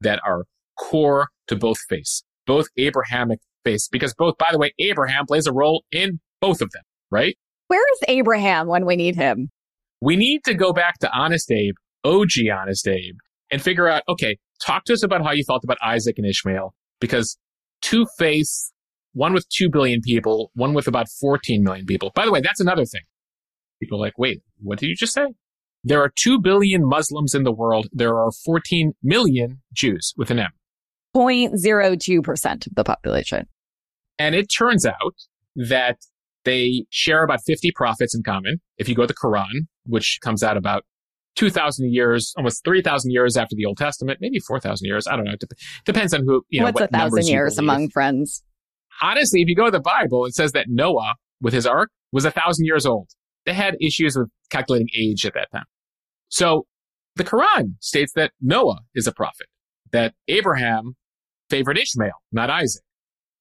that 0.00 0.20
are 0.26 0.44
core 0.78 1.28
to 1.46 1.56
both 1.56 1.78
faiths, 1.88 2.24
both 2.46 2.66
Abrahamic 2.76 3.40
faiths, 3.64 3.88
because 3.88 4.14
both, 4.14 4.36
by 4.38 4.48
the 4.50 4.58
way, 4.58 4.72
Abraham 4.78 5.26
plays 5.26 5.46
a 5.46 5.52
role 5.52 5.84
in 5.92 6.20
both 6.40 6.60
of 6.60 6.70
them, 6.70 6.82
right? 7.10 7.36
Where 7.68 7.84
is 7.92 8.00
Abraham 8.08 8.66
when 8.66 8.84
we 8.84 8.96
need 8.96 9.16
him? 9.16 9.50
We 10.00 10.16
need 10.16 10.44
to 10.44 10.54
go 10.54 10.72
back 10.72 10.98
to 10.98 11.10
Honest 11.12 11.50
Abe, 11.50 11.74
OG 12.04 12.30
Honest 12.52 12.88
Abe, 12.88 13.16
and 13.50 13.62
figure 13.62 13.88
out, 13.88 14.02
okay, 14.08 14.36
talk 14.64 14.84
to 14.84 14.92
us 14.92 15.02
about 15.02 15.22
how 15.22 15.32
you 15.32 15.44
felt 15.44 15.62
about 15.64 15.78
Isaac 15.82 16.18
and 16.18 16.26
Ishmael, 16.26 16.74
because 17.00 17.38
two 17.82 18.06
faiths, 18.18 18.72
one 19.12 19.32
with 19.32 19.48
2 19.50 19.70
billion 19.70 20.00
people, 20.00 20.50
one 20.54 20.74
with 20.74 20.88
about 20.88 21.06
14 21.20 21.62
million 21.62 21.86
people. 21.86 22.10
By 22.14 22.24
the 22.24 22.32
way, 22.32 22.40
that's 22.40 22.60
another 22.60 22.84
thing. 22.84 23.02
People 23.80 23.98
are 23.98 24.06
like, 24.06 24.18
wait, 24.18 24.42
what 24.60 24.78
did 24.78 24.86
you 24.88 24.96
just 24.96 25.12
say? 25.12 25.26
There 25.84 26.00
are 26.00 26.12
2 26.14 26.40
billion 26.40 26.86
Muslims 26.86 27.34
in 27.34 27.42
the 27.42 27.52
world. 27.52 27.88
There 27.92 28.16
are 28.18 28.30
14 28.44 28.92
million 29.02 29.60
Jews 29.72 30.14
with 30.16 30.30
an 30.30 30.38
M. 30.38 30.50
0.02% 31.16 32.66
of 32.66 32.74
the 32.74 32.84
population. 32.84 33.46
And 34.18 34.34
it 34.34 34.46
turns 34.46 34.86
out 34.86 35.14
that 35.56 35.98
they 36.44 36.84
share 36.90 37.24
about 37.24 37.40
50 37.44 37.72
prophets 37.72 38.14
in 38.14 38.22
common. 38.22 38.60
If 38.78 38.88
you 38.88 38.94
go 38.94 39.02
to 39.02 39.08
the 39.08 39.14
Quran, 39.14 39.66
which 39.84 40.18
comes 40.22 40.42
out 40.42 40.56
about 40.56 40.84
2,000 41.36 41.92
years, 41.92 42.32
almost 42.36 42.64
3,000 42.64 43.10
years 43.10 43.36
after 43.36 43.56
the 43.56 43.64
Old 43.64 43.78
Testament, 43.78 44.18
maybe 44.20 44.38
4,000 44.38 44.86
years. 44.86 45.06
I 45.06 45.16
don't 45.16 45.24
know. 45.24 45.32
It 45.32 45.42
depends 45.84 46.14
on 46.14 46.24
who, 46.24 46.44
you 46.48 46.60
know, 46.60 46.66
What's 46.66 46.80
what 46.80 46.90
a 46.90 46.92
thousand 46.92 47.26
years 47.26 47.58
among 47.58 47.88
friends? 47.90 48.42
Honestly, 49.00 49.40
if 49.42 49.48
you 49.48 49.56
go 49.56 49.64
to 49.64 49.70
the 49.70 49.80
Bible, 49.80 50.26
it 50.26 50.34
says 50.34 50.52
that 50.52 50.66
Noah 50.68 51.14
with 51.40 51.54
his 51.54 51.66
ark 51.66 51.90
was 52.12 52.24
a 52.24 52.30
thousand 52.30 52.66
years 52.66 52.86
old. 52.86 53.08
They 53.46 53.54
had 53.54 53.76
issues 53.80 54.16
with 54.16 54.28
calculating 54.50 54.88
age 54.98 55.26
at 55.26 55.34
that 55.34 55.50
time. 55.52 55.64
So 56.28 56.66
the 57.16 57.24
Quran 57.24 57.74
states 57.80 58.12
that 58.14 58.32
Noah 58.40 58.80
is 58.94 59.06
a 59.06 59.12
prophet, 59.12 59.46
that 59.92 60.14
Abraham 60.28 60.94
favored 61.50 61.78
Ishmael, 61.78 62.12
not 62.32 62.50
Isaac. 62.50 62.82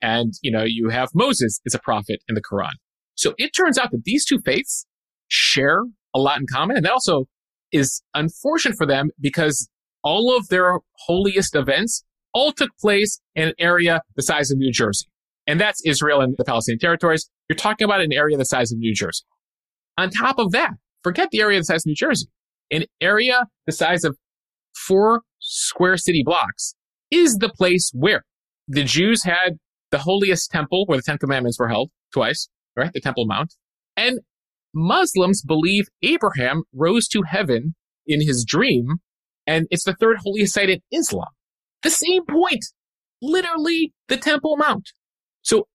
And, 0.01 0.33
you 0.41 0.51
know, 0.51 0.63
you 0.63 0.89
have 0.89 1.09
Moses 1.13 1.61
is 1.65 1.75
a 1.75 1.79
prophet 1.79 2.21
in 2.27 2.35
the 2.35 2.41
Quran. 2.41 2.73
So 3.15 3.33
it 3.37 3.51
turns 3.55 3.77
out 3.77 3.91
that 3.91 4.03
these 4.03 4.25
two 4.25 4.39
faiths 4.43 4.85
share 5.27 5.83
a 6.13 6.19
lot 6.19 6.39
in 6.39 6.47
common. 6.51 6.75
And 6.75 6.85
that 6.85 6.91
also 6.91 7.25
is 7.71 8.01
unfortunate 8.13 8.75
for 8.77 8.85
them 8.85 9.11
because 9.19 9.69
all 10.03 10.35
of 10.35 10.47
their 10.49 10.79
holiest 11.05 11.55
events 11.55 12.03
all 12.33 12.51
took 12.51 12.71
place 12.79 13.21
in 13.35 13.49
an 13.49 13.53
area 13.59 14.01
the 14.15 14.23
size 14.23 14.51
of 14.51 14.57
New 14.57 14.71
Jersey. 14.71 15.05
And 15.47 15.59
that's 15.59 15.81
Israel 15.85 16.21
and 16.21 16.35
the 16.37 16.43
Palestinian 16.43 16.79
territories. 16.79 17.29
You're 17.49 17.55
talking 17.55 17.85
about 17.85 18.01
an 18.01 18.13
area 18.13 18.37
the 18.37 18.45
size 18.45 18.71
of 18.71 18.79
New 18.79 18.93
Jersey. 18.93 19.23
On 20.01 20.09
top 20.09 20.39
of 20.39 20.51
that, 20.51 20.71
forget 21.03 21.29
the 21.31 21.41
area 21.41 21.59
the 21.59 21.65
size 21.65 21.83
of 21.83 21.85
New 21.85 21.95
Jersey. 21.95 22.25
An 22.71 22.85
area 23.01 23.45
the 23.67 23.71
size 23.71 24.03
of 24.03 24.17
four 24.73 25.21
square 25.37 25.95
city 25.95 26.23
blocks 26.25 26.73
is 27.11 27.35
the 27.35 27.49
place 27.49 27.91
where 27.93 28.23
the 28.67 28.83
Jews 28.83 29.23
had 29.23 29.59
the 29.91 29.99
holiest 29.99 30.49
temple 30.49 30.85
where 30.87 30.97
the 30.97 31.03
Ten 31.03 31.19
Commandments 31.19 31.59
were 31.59 31.67
held 31.67 31.91
twice, 32.11 32.49
right? 32.75 32.91
The 32.91 32.99
Temple 32.99 33.27
Mount. 33.27 33.53
And 33.95 34.21
Muslims 34.73 35.43
believe 35.43 35.85
Abraham 36.01 36.63
rose 36.73 37.07
to 37.09 37.21
heaven 37.21 37.75
in 38.07 38.25
his 38.25 38.43
dream, 38.43 39.01
and 39.45 39.67
it's 39.69 39.83
the 39.83 39.93
third 39.93 40.17
holiest 40.23 40.55
site 40.55 40.71
in 40.71 40.79
Islam. 40.91 41.27
The 41.83 41.91
same 41.91 42.25
point. 42.25 42.65
Literally 43.21 43.93
the 44.07 44.17
Temple 44.17 44.57
Mount. 44.57 44.89
So 45.43 45.67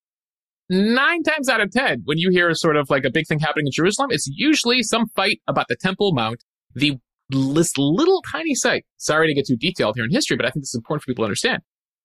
nine 0.68 1.22
times 1.22 1.48
out 1.48 1.60
of 1.60 1.70
ten, 1.70 2.02
when 2.04 2.18
you 2.18 2.30
hear 2.30 2.52
sort 2.54 2.76
of 2.76 2.90
like 2.90 3.04
a 3.04 3.10
big 3.10 3.26
thing 3.26 3.38
happening 3.38 3.66
in 3.66 3.72
Jerusalem, 3.72 4.10
it's 4.10 4.26
usually 4.26 4.82
some 4.82 5.06
fight 5.08 5.40
about 5.46 5.66
the 5.68 5.76
Temple 5.76 6.12
Mount, 6.12 6.44
the 6.74 6.98
this 7.28 7.76
little 7.76 8.22
tiny 8.22 8.54
site. 8.54 8.84
Sorry 8.98 9.26
to 9.26 9.34
get 9.34 9.46
too 9.46 9.56
detailed 9.56 9.96
here 9.96 10.04
in 10.04 10.12
history, 10.12 10.36
but 10.36 10.46
I 10.46 10.50
think 10.50 10.62
this 10.62 10.70
is 10.70 10.76
important 10.76 11.02
for 11.02 11.06
people 11.06 11.22
to 11.22 11.26
understand. 11.26 11.62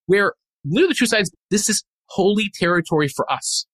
Where 0.08 0.34
literally 0.66 0.94
the 0.94 0.96
two 0.96 1.06
sides, 1.06 1.32
this 1.52 1.70
is 1.70 1.84
holy 2.08 2.52
territory 2.54 3.08
for 3.08 3.32
us. 3.32 3.68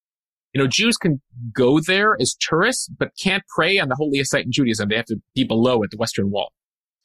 You 0.54 0.62
know, 0.62 0.68
Jews 0.68 0.98
can 0.98 1.22
go 1.54 1.80
there 1.80 2.18
as 2.20 2.36
tourists, 2.40 2.90
but 2.90 3.12
can't 3.22 3.44
pray 3.56 3.80
on 3.80 3.90
the 3.90 3.96
holiest 3.96 4.32
site 4.32 4.46
in 4.46 4.52
Judaism. 4.52 4.90
They 4.90 4.96
have 4.96 5.06
to 5.06 5.22
be 5.36 5.44
below 5.44 5.84
at 5.84 5.92
the 5.92 5.98
Western 5.98 6.32
Wall, 6.32 6.52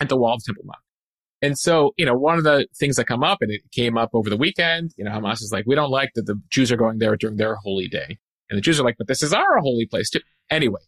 at 0.00 0.08
the 0.08 0.16
wall 0.16 0.34
of 0.34 0.44
Temple 0.44 0.64
Mount. 0.66 0.78
And 1.42 1.58
so, 1.58 1.92
you 1.96 2.06
know, 2.06 2.14
one 2.14 2.38
of 2.38 2.44
the 2.44 2.66
things 2.78 2.96
that 2.96 3.06
come 3.06 3.24
up, 3.24 3.38
and 3.40 3.50
it 3.50 3.62
came 3.72 3.98
up 3.98 4.10
over 4.14 4.30
the 4.30 4.36
weekend, 4.36 4.92
you 4.96 5.04
know, 5.04 5.10
Hamas 5.10 5.42
is 5.42 5.50
like, 5.52 5.66
we 5.66 5.74
don't 5.74 5.90
like 5.90 6.10
that 6.14 6.26
the 6.26 6.40
Jews 6.50 6.70
are 6.70 6.76
going 6.76 6.98
there 6.98 7.16
during 7.16 7.36
their 7.36 7.56
holy 7.56 7.88
day. 7.88 8.18
And 8.48 8.56
the 8.56 8.62
Jews 8.62 8.78
are 8.78 8.84
like, 8.84 8.96
but 8.96 9.08
this 9.08 9.22
is 9.22 9.32
our 9.32 9.58
holy 9.58 9.86
place 9.86 10.08
too. 10.08 10.20
Anyway, 10.50 10.80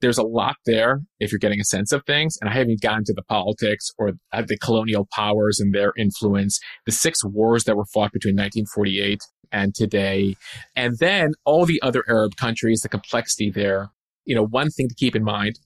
there's 0.00 0.18
a 0.18 0.24
lot 0.24 0.56
there 0.66 1.02
if 1.20 1.30
you're 1.30 1.38
getting 1.38 1.60
a 1.60 1.64
sense 1.64 1.92
of 1.92 2.04
things. 2.06 2.36
And 2.40 2.50
I 2.50 2.54
haven't 2.54 2.80
gotten 2.80 3.04
to 3.04 3.14
the 3.14 3.22
politics 3.22 3.90
or 3.96 4.12
uh, 4.32 4.42
the 4.42 4.58
colonial 4.58 5.06
powers 5.12 5.60
and 5.60 5.72
their 5.72 5.92
influence, 5.96 6.58
the 6.86 6.92
six 6.92 7.24
wars 7.24 7.64
that 7.64 7.76
were 7.76 7.86
fought 7.86 8.12
between 8.12 8.34
1948 8.34 9.20
and 9.52 9.74
today. 9.74 10.36
And 10.74 10.98
then 10.98 11.32
all 11.44 11.66
the 11.66 11.80
other 11.82 12.02
Arab 12.08 12.36
countries, 12.36 12.80
the 12.80 12.88
complexity 12.88 13.50
there. 13.50 13.90
You 14.24 14.34
know, 14.34 14.44
one 14.44 14.70
thing 14.70 14.88
to 14.88 14.94
keep 14.94 15.14
in 15.14 15.22
mind, 15.22 15.60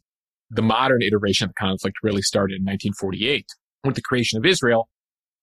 the 0.51 0.63
modern 0.63 1.03
iteration 1.03 1.47
of 1.47 1.51
the 1.51 1.67
conflict 1.67 1.97
really 2.03 2.23
started 2.23 2.57
in 2.59 2.65
1948 2.65 3.47
with 3.85 3.95
the 3.95 4.03
creation 4.03 4.39
of 4.39 4.47
Israel 4.47 4.89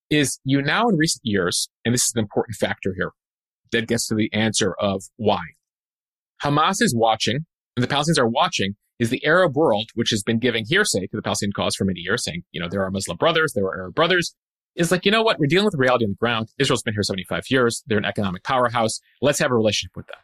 is 0.09 0.39
you 0.43 0.61
now 0.61 0.87
in 0.87 0.97
recent 0.97 1.21
years, 1.23 1.69
and 1.83 1.93
this 1.93 2.03
is 2.03 2.13
an 2.15 2.21
important 2.21 2.55
factor 2.55 2.93
here 2.95 3.11
that 3.71 3.87
gets 3.87 4.07
to 4.07 4.15
the 4.15 4.31
answer 4.33 4.75
of 4.79 5.03
why. 5.15 5.41
Hamas 6.43 6.81
is 6.81 6.93
watching, 6.95 7.45
and 7.75 7.83
the 7.83 7.87
Palestinians 7.87 8.19
are 8.19 8.29
watching, 8.29 8.75
is 8.99 9.09
the 9.09 9.25
Arab 9.25 9.55
world, 9.55 9.89
which 9.95 10.11
has 10.11 10.23
been 10.23 10.39
giving 10.39 10.65
hearsay 10.67 11.01
to 11.07 11.15
the 11.15 11.21
Palestinian 11.21 11.53
cause 11.53 11.75
for 11.75 11.85
many 11.85 11.99
years, 11.99 12.23
saying, 12.23 12.43
you 12.51 12.61
know, 12.61 12.69
there 12.69 12.83
are 12.83 12.91
Muslim 12.91 13.17
brothers, 13.17 13.53
there 13.53 13.65
are 13.65 13.75
Arab 13.75 13.95
brothers, 13.95 14.35
is 14.75 14.91
like, 14.91 15.05
you 15.05 15.11
know 15.11 15.23
what? 15.23 15.39
We're 15.39 15.47
dealing 15.47 15.65
with 15.65 15.71
the 15.71 15.77
reality 15.77 16.05
on 16.05 16.11
the 16.11 16.17
ground. 16.17 16.49
Israel's 16.59 16.83
been 16.83 16.93
here 16.93 17.03
75 17.03 17.43
years. 17.49 17.83
They're 17.87 17.97
an 17.97 18.05
economic 18.05 18.43
powerhouse. 18.43 18.99
Let's 19.21 19.39
have 19.39 19.51
a 19.51 19.55
relationship 19.55 19.95
with 19.95 20.07
them. 20.07 20.17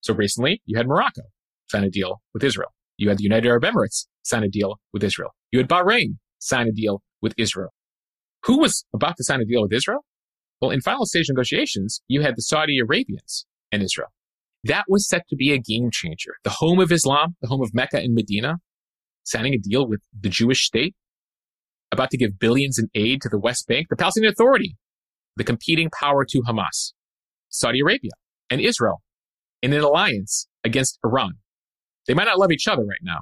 So 0.00 0.14
recently, 0.14 0.62
you 0.64 0.76
had 0.76 0.86
Morocco 0.86 1.22
sign 1.70 1.84
a 1.84 1.90
deal 1.90 2.22
with 2.32 2.42
Israel. 2.42 2.72
You 2.96 3.08
had 3.08 3.18
the 3.18 3.24
United 3.24 3.46
Arab 3.46 3.64
Emirates 3.64 4.06
sign 4.22 4.42
a 4.42 4.48
deal 4.48 4.80
with 4.92 5.04
Israel. 5.04 5.34
You 5.50 5.58
had 5.58 5.68
Bahrain 5.68 6.16
sign 6.38 6.66
a 6.66 6.72
deal 6.72 7.02
with 7.20 7.34
Israel. 7.36 7.70
Who 8.44 8.60
was 8.60 8.84
about 8.94 9.16
to 9.16 9.24
sign 9.24 9.40
a 9.40 9.44
deal 9.44 9.62
with 9.62 9.72
Israel? 9.72 10.04
Well, 10.60 10.70
in 10.70 10.80
final 10.80 11.06
stage 11.06 11.26
negotiations, 11.28 12.02
you 12.08 12.22
had 12.22 12.36
the 12.36 12.42
Saudi 12.42 12.78
Arabians 12.78 13.46
and 13.70 13.82
Israel. 13.82 14.08
That 14.64 14.84
was 14.88 15.08
set 15.08 15.28
to 15.28 15.36
be 15.36 15.52
a 15.52 15.58
game 15.58 15.90
changer. 15.92 16.34
The 16.42 16.50
home 16.50 16.80
of 16.80 16.90
Islam, 16.90 17.36
the 17.40 17.48
home 17.48 17.62
of 17.62 17.74
Mecca 17.74 17.98
and 17.98 18.14
Medina, 18.14 18.56
signing 19.22 19.54
a 19.54 19.58
deal 19.58 19.86
with 19.86 20.00
the 20.18 20.28
Jewish 20.28 20.64
state, 20.64 20.94
about 21.92 22.10
to 22.10 22.18
give 22.18 22.38
billions 22.38 22.78
in 22.78 22.88
aid 22.94 23.22
to 23.22 23.28
the 23.28 23.38
West 23.38 23.66
Bank, 23.68 23.86
the 23.88 23.96
Palestinian 23.96 24.32
Authority, 24.32 24.76
the 25.36 25.44
competing 25.44 25.90
power 25.90 26.24
to 26.24 26.42
Hamas, 26.42 26.92
Saudi 27.48 27.80
Arabia, 27.80 28.10
and 28.50 28.60
Israel 28.60 29.02
in 29.62 29.72
an 29.72 29.80
alliance 29.80 30.48
against 30.64 30.98
Iran. 31.04 31.34
They 32.06 32.14
might 32.14 32.24
not 32.24 32.38
love 32.38 32.52
each 32.52 32.68
other 32.68 32.84
right 32.84 33.00
now, 33.02 33.20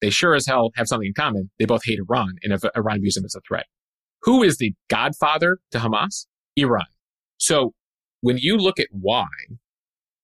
they 0.00 0.10
sure 0.10 0.34
as 0.34 0.46
hell 0.46 0.70
have 0.76 0.86
something 0.88 1.08
in 1.08 1.14
common. 1.14 1.50
They 1.58 1.64
both 1.64 1.82
hate 1.84 1.98
Iran, 1.98 2.36
and 2.42 2.52
if 2.52 2.62
Iran 2.76 3.00
views 3.00 3.14
them 3.14 3.24
as 3.24 3.34
a 3.34 3.40
threat. 3.46 3.66
Who 4.22 4.42
is 4.42 4.58
the 4.58 4.74
godfather 4.88 5.58
to 5.70 5.78
Hamas? 5.78 6.26
Iran. 6.56 6.86
So 7.38 7.72
when 8.20 8.36
you 8.38 8.56
look 8.56 8.78
at 8.78 8.88
why 8.90 9.26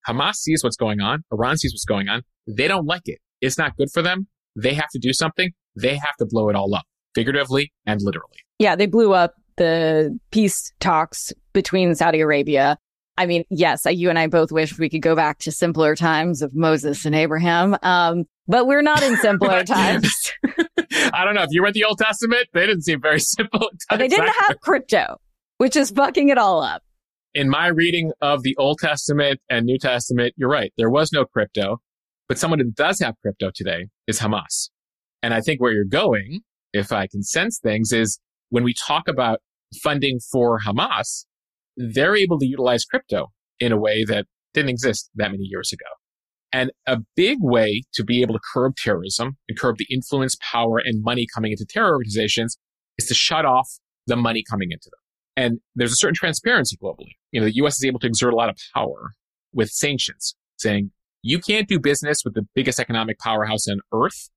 Hamas 0.07 0.37
sees 0.37 0.63
what's 0.63 0.77
going 0.77 1.01
on, 1.01 1.25
Iran 1.33 1.57
sees 1.57 1.73
what's 1.73 1.85
going 1.85 2.09
on, 2.09 2.23
they 2.47 2.69
don't 2.69 2.87
like 2.87 3.03
it. 3.07 3.19
It's 3.41 3.59
not 3.59 3.77
good 3.77 3.89
for 3.93 4.03
them. 4.03 4.29
They 4.55 4.75
have 4.75 4.89
to 4.93 4.99
do 4.99 5.13
something. 5.13 5.51
They 5.75 5.97
have 5.97 6.17
to 6.19 6.27
blow 6.27 6.49
it 6.49 6.57
all 6.57 6.75
up, 6.75 6.85
figuratively 7.15 7.73
and 7.87 8.01
literally. 8.03 8.39
Yeah, 8.59 8.77
they 8.77 8.87
blew 8.87 9.13
up 9.13 9.35
the 9.57 10.19
peace 10.31 10.73
talks 10.81 11.33
between 11.53 11.95
Saudi 11.95 12.21
Arabia. 12.21 12.79
I 13.19 13.27
mean, 13.27 13.45
yes, 13.51 13.87
you 13.89 14.11
and 14.11 14.19
I 14.19 14.27
both 14.27 14.53
wish 14.53 14.79
we 14.79 14.91
could 14.91 15.03
go 15.03 15.17
back 15.17 15.39
to 15.41 15.53
simpler 15.53 15.97
times 15.97 16.43
of 16.43 16.55
Moses 16.55 17.07
and 17.07 17.15
Abraham. 17.15 17.77
Um, 17.83 18.25
but 18.49 18.67
we're 18.67 18.83
not 18.83 19.03
in 19.03 19.17
simpler 19.17 19.65
times. 19.65 20.33
I 21.13 21.25
don't 21.25 21.35
know. 21.35 21.43
If 21.43 21.51
you 21.51 21.63
read 21.63 21.75
the 21.75 21.85
Old 21.85 21.99
Testament, 21.99 22.47
they 22.53 22.67
didn't 22.67 22.83
seem 22.83 23.01
very 23.01 23.21
simple. 23.21 23.71
They 23.91 24.09
didn't 24.09 24.35
have 24.47 24.61
crypto, 24.61 25.19
which 25.59 25.77
is 25.77 25.91
fucking 25.91 26.29
it 26.29 26.39
all 26.39 26.63
up. 26.63 26.83
In 27.35 27.51
my 27.51 27.67
reading 27.67 28.13
of 28.23 28.43
the 28.43 28.57
Old 28.57 28.79
Testament 28.79 29.41
and 29.51 29.67
New 29.67 29.79
Testament, 29.79 30.35
you're 30.37 30.49
right. 30.49 30.73
There 30.79 30.91
was 30.91 31.13
no 31.13 31.25
crypto, 31.27 31.81
but 32.29 32.39
someone 32.39 32.61
who 32.61 32.71
does 32.71 32.99
have 33.01 33.15
crypto 33.21 33.51
today 33.55 33.89
is 34.07 34.21
Hamas. 34.21 34.71
And 35.23 35.35
I 35.35 35.41
think 35.41 35.61
where 35.61 35.73
you're 35.73 35.85
going, 35.85 36.41
if 36.73 36.93
I 36.93 37.07
can 37.07 37.23
sense 37.23 37.59
things, 37.59 37.93
is 37.93 38.19
when 38.51 38.65
we 38.65 38.75
talk 38.75 39.09
about 39.09 39.41
funding 39.83 40.19
for 40.33 40.61
Hamas, 40.61 41.27
they're 41.77 42.17
able 42.17 42.39
to 42.39 42.47
utilize 42.47 42.85
crypto 42.85 43.33
in 43.61 43.73
a 43.73 43.77
way 43.79 44.05
that 44.05 44.27
didn't 44.55 44.71
exist 44.71 45.11
that 45.17 45.31
many 45.31 45.45
years 45.45 45.73
ago. 45.73 45.87
And 46.57 46.71
a 46.87 46.97
big 47.17 47.37
way 47.43 47.83
to 47.93 48.03
be 48.03 48.23
able 48.23 48.33
to 48.33 48.41
curb 48.55 48.77
terrorism 48.77 49.37
and 49.47 49.59
curb 49.59 49.77
the 49.77 49.87
influence, 49.91 50.39
power, 50.41 50.79
and 50.79 51.03
money 51.05 51.27
coming 51.35 51.53
into 51.53 51.67
terror 51.67 51.93
organizations 51.93 52.57
is 52.97 53.07
to 53.09 53.15
shut 53.15 53.45
off 53.45 53.69
the 54.07 54.17
money 54.17 54.43
coming 54.49 54.71
into 54.71 54.89
them. 54.91 55.01
And 55.37 55.61
there's 55.75 55.93
a 55.93 55.97
certain 55.97 56.15
transparency 56.15 56.79
globally. 56.83 57.11
You 57.31 57.41
know, 57.41 57.47
the 57.47 57.57
US 57.57 57.75
is 57.75 57.85
able 57.85 58.01
to 58.01 58.07
exert 58.07 58.33
a 58.33 58.37
lot 58.37 58.49
of 58.49 58.57
power 58.75 59.11
with 59.53 59.69
sanctions, 59.69 60.35
saying 60.57 60.93
you 61.21 61.41
can't 61.41 61.69
do 61.69 61.79
business 61.79 62.23
with 62.25 62.33
the 62.33 62.47
biggest 62.55 62.81
economic 62.81 63.19
powerhouse 63.19 63.69
on 63.69 63.81
earth, 63.93 64.31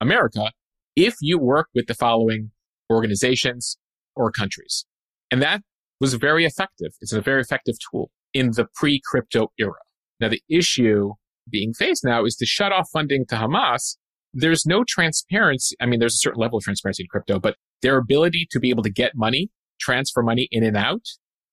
America, 0.00 0.52
if 0.96 1.16
you 1.20 1.38
work 1.38 1.68
with 1.74 1.88
the 1.88 1.94
following 1.94 2.52
organizations 2.90 3.76
or 4.14 4.32
countries. 4.32 4.86
And 5.30 5.42
that 5.42 5.60
was 6.00 6.14
very 6.14 6.46
effective. 6.46 6.92
It's 7.02 7.12
a 7.12 7.20
very 7.20 7.42
effective 7.42 7.74
tool 7.90 8.10
in 8.32 8.52
the 8.52 8.66
pre 8.74 8.98
crypto 9.10 9.48
era. 9.58 9.74
Now, 10.20 10.30
the 10.30 10.40
issue 10.48 11.12
being 11.50 11.72
faced 11.72 12.04
now 12.04 12.24
is 12.24 12.36
to 12.36 12.46
shut 12.46 12.72
off 12.72 12.88
funding 12.92 13.26
to 13.26 13.36
Hamas. 13.36 13.96
There's 14.32 14.66
no 14.66 14.84
transparency. 14.86 15.76
I 15.80 15.86
mean, 15.86 16.00
there's 16.00 16.14
a 16.14 16.18
certain 16.18 16.40
level 16.40 16.58
of 16.58 16.64
transparency 16.64 17.04
in 17.04 17.08
crypto, 17.08 17.38
but 17.38 17.56
their 17.82 17.96
ability 17.96 18.46
to 18.50 18.60
be 18.60 18.70
able 18.70 18.82
to 18.82 18.90
get 18.90 19.12
money, 19.14 19.50
transfer 19.80 20.22
money 20.22 20.48
in 20.50 20.64
and 20.64 20.76
out 20.76 21.02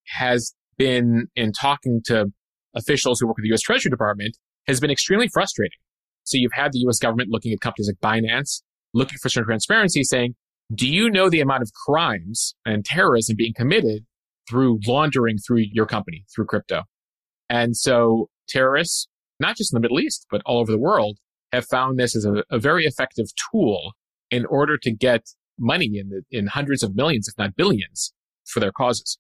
has 0.08 0.54
been 0.78 1.28
in 1.36 1.52
talking 1.54 2.02
to 2.06 2.28
officials 2.76 3.20
who 3.20 3.28
work 3.28 3.38
with 3.38 3.44
the 3.44 3.54
US 3.54 3.62
Treasury 3.62 3.90
Department 3.90 4.38
has 4.68 4.80
been 4.80 4.92
extremely 4.92 5.28
frustrating. 5.28 5.78
So 6.24 6.38
you've 6.38 6.54
had 6.54 6.72
the 6.72 6.80
US 6.88 7.00
government 7.00 7.30
looking 7.30 7.54
at 7.54 7.62
companies 7.62 7.90
like 7.90 8.00
Binance, 8.02 8.62
looking 8.94 9.18
for 9.22 9.30
certain 9.30 9.48
transparency, 9.48 10.04
saying, 10.04 10.36
do 10.74 10.88
you 10.88 11.10
know 11.10 11.30
the 11.30 11.42
amount 11.42 11.62
of 11.62 11.72
crimes 11.86 12.56
and 12.66 12.84
terrorism 12.84 13.36
being 13.36 13.54
committed 13.56 14.06
through 14.50 14.80
laundering 14.86 15.38
through 15.38 15.66
your 15.72 15.86
company, 15.86 16.26
through 16.34 16.46
crypto. 16.46 16.84
And 17.50 17.76
so 17.76 18.30
terrorists, 18.48 19.08
not 19.40 19.58
just 19.58 19.74
in 19.74 19.78
the 19.78 19.82
Middle 19.82 20.00
East, 20.00 20.28
but 20.30 20.42
all 20.46 20.60
over 20.60 20.72
the 20.72 20.80
world, 20.80 21.18
have 21.52 21.66
found 21.66 22.00
this 22.00 22.16
as 22.16 22.26
a, 22.26 22.44
a 22.50 22.60
very 22.60 22.86
effective 22.86 23.28
tool 23.52 23.94
in 24.32 24.46
order 24.46 24.78
to 24.78 24.92
get 24.92 25.30
money 25.60 25.92
in 25.98 26.10
the, 26.10 26.24
in 26.32 26.48
hundreds 26.48 26.84
of 26.84 26.96
millions, 26.96 27.28
if 27.28 27.38
not 27.38 27.56
billions, 27.56 28.14
for 28.46 28.60
their 28.60 28.72
causes. 28.72 29.20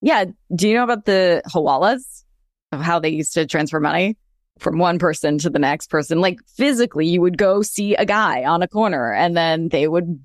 Yeah. 0.00 0.24
Do 0.54 0.68
you 0.68 0.74
know 0.74 0.84
about 0.84 1.04
the 1.04 1.42
hawalas 1.46 2.24
of 2.72 2.80
how 2.80 2.98
they 2.98 3.10
used 3.10 3.34
to 3.34 3.46
transfer 3.46 3.78
money 3.78 4.16
from 4.58 4.78
one 4.78 4.98
person 4.98 5.38
to 5.38 5.50
the 5.50 5.58
next 5.58 5.90
person? 5.90 6.20
Like 6.20 6.40
physically, 6.56 7.06
you 7.06 7.20
would 7.20 7.38
go 7.38 7.62
see 7.62 7.94
a 7.94 8.04
guy 8.04 8.44
on 8.44 8.62
a 8.62 8.68
corner 8.68 9.12
and 9.12 9.36
then 9.36 9.68
they 9.68 9.86
would 9.86 10.24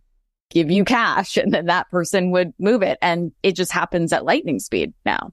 give 0.49 0.71
you 0.71 0.85
cash 0.85 1.37
and 1.37 1.53
then 1.53 1.65
that 1.65 1.89
person 1.91 2.31
would 2.31 2.53
move 2.57 2.81
it. 2.81 2.97
And 3.01 3.31
it 3.43 3.55
just 3.55 3.71
happens 3.71 4.13
at 4.13 4.25
lightning 4.25 4.59
speed 4.59 4.93
now. 5.05 5.31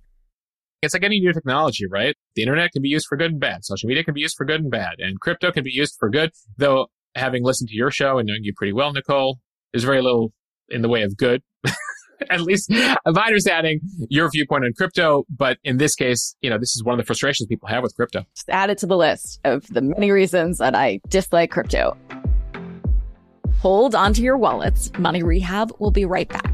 It's 0.84 0.94
like 0.94 1.02
any 1.02 1.20
new 1.20 1.32
technology, 1.32 1.86
right? 1.86 2.14
The 2.34 2.42
internet 2.42 2.72
can 2.72 2.82
be 2.82 2.88
used 2.88 3.06
for 3.08 3.16
good 3.16 3.32
and 3.32 3.40
bad. 3.40 3.64
Social 3.64 3.88
media 3.88 4.04
can 4.04 4.14
be 4.14 4.20
used 4.20 4.36
for 4.36 4.44
good 4.44 4.60
and 4.60 4.70
bad. 4.70 4.94
And 4.98 5.20
crypto 5.20 5.50
can 5.52 5.64
be 5.64 5.72
used 5.72 5.96
for 5.98 6.08
good. 6.08 6.30
Though 6.56 6.86
having 7.14 7.44
listened 7.44 7.68
to 7.70 7.76
your 7.76 7.90
show 7.90 8.18
and 8.18 8.26
knowing 8.26 8.40
you 8.42 8.52
pretty 8.56 8.72
well, 8.72 8.92
Nicole, 8.92 9.38
there's 9.72 9.84
very 9.84 10.02
little 10.02 10.32
in 10.68 10.82
the 10.82 10.88
way 10.88 11.02
of 11.02 11.16
good. 11.16 11.42
At 12.30 12.40
least 12.40 12.70
my 12.70 12.96
understanding 13.26 13.80
your 14.08 14.30
viewpoint 14.30 14.64
on 14.64 14.72
crypto. 14.76 15.24
But 15.28 15.58
in 15.64 15.78
this 15.78 15.94
case, 15.94 16.36
you 16.40 16.50
know, 16.50 16.58
this 16.58 16.76
is 16.76 16.84
one 16.84 16.94
of 16.94 16.98
the 16.98 17.06
frustrations 17.06 17.46
people 17.48 17.68
have 17.68 17.82
with 17.82 17.94
crypto. 17.96 18.24
Just 18.34 18.48
add 18.48 18.70
it 18.70 18.78
to 18.78 18.86
the 18.86 18.96
list 18.96 19.40
of 19.44 19.66
the 19.68 19.82
many 19.82 20.10
reasons 20.10 20.58
that 20.58 20.74
I 20.74 21.00
dislike 21.08 21.50
crypto. 21.50 21.96
Hold 23.58 23.94
onto 23.94 24.22
your 24.22 24.36
wallets. 24.36 24.92
Money 24.98 25.22
Rehab 25.22 25.72
will 25.78 25.90
be 25.90 26.04
right 26.04 26.28
back. 26.28 26.53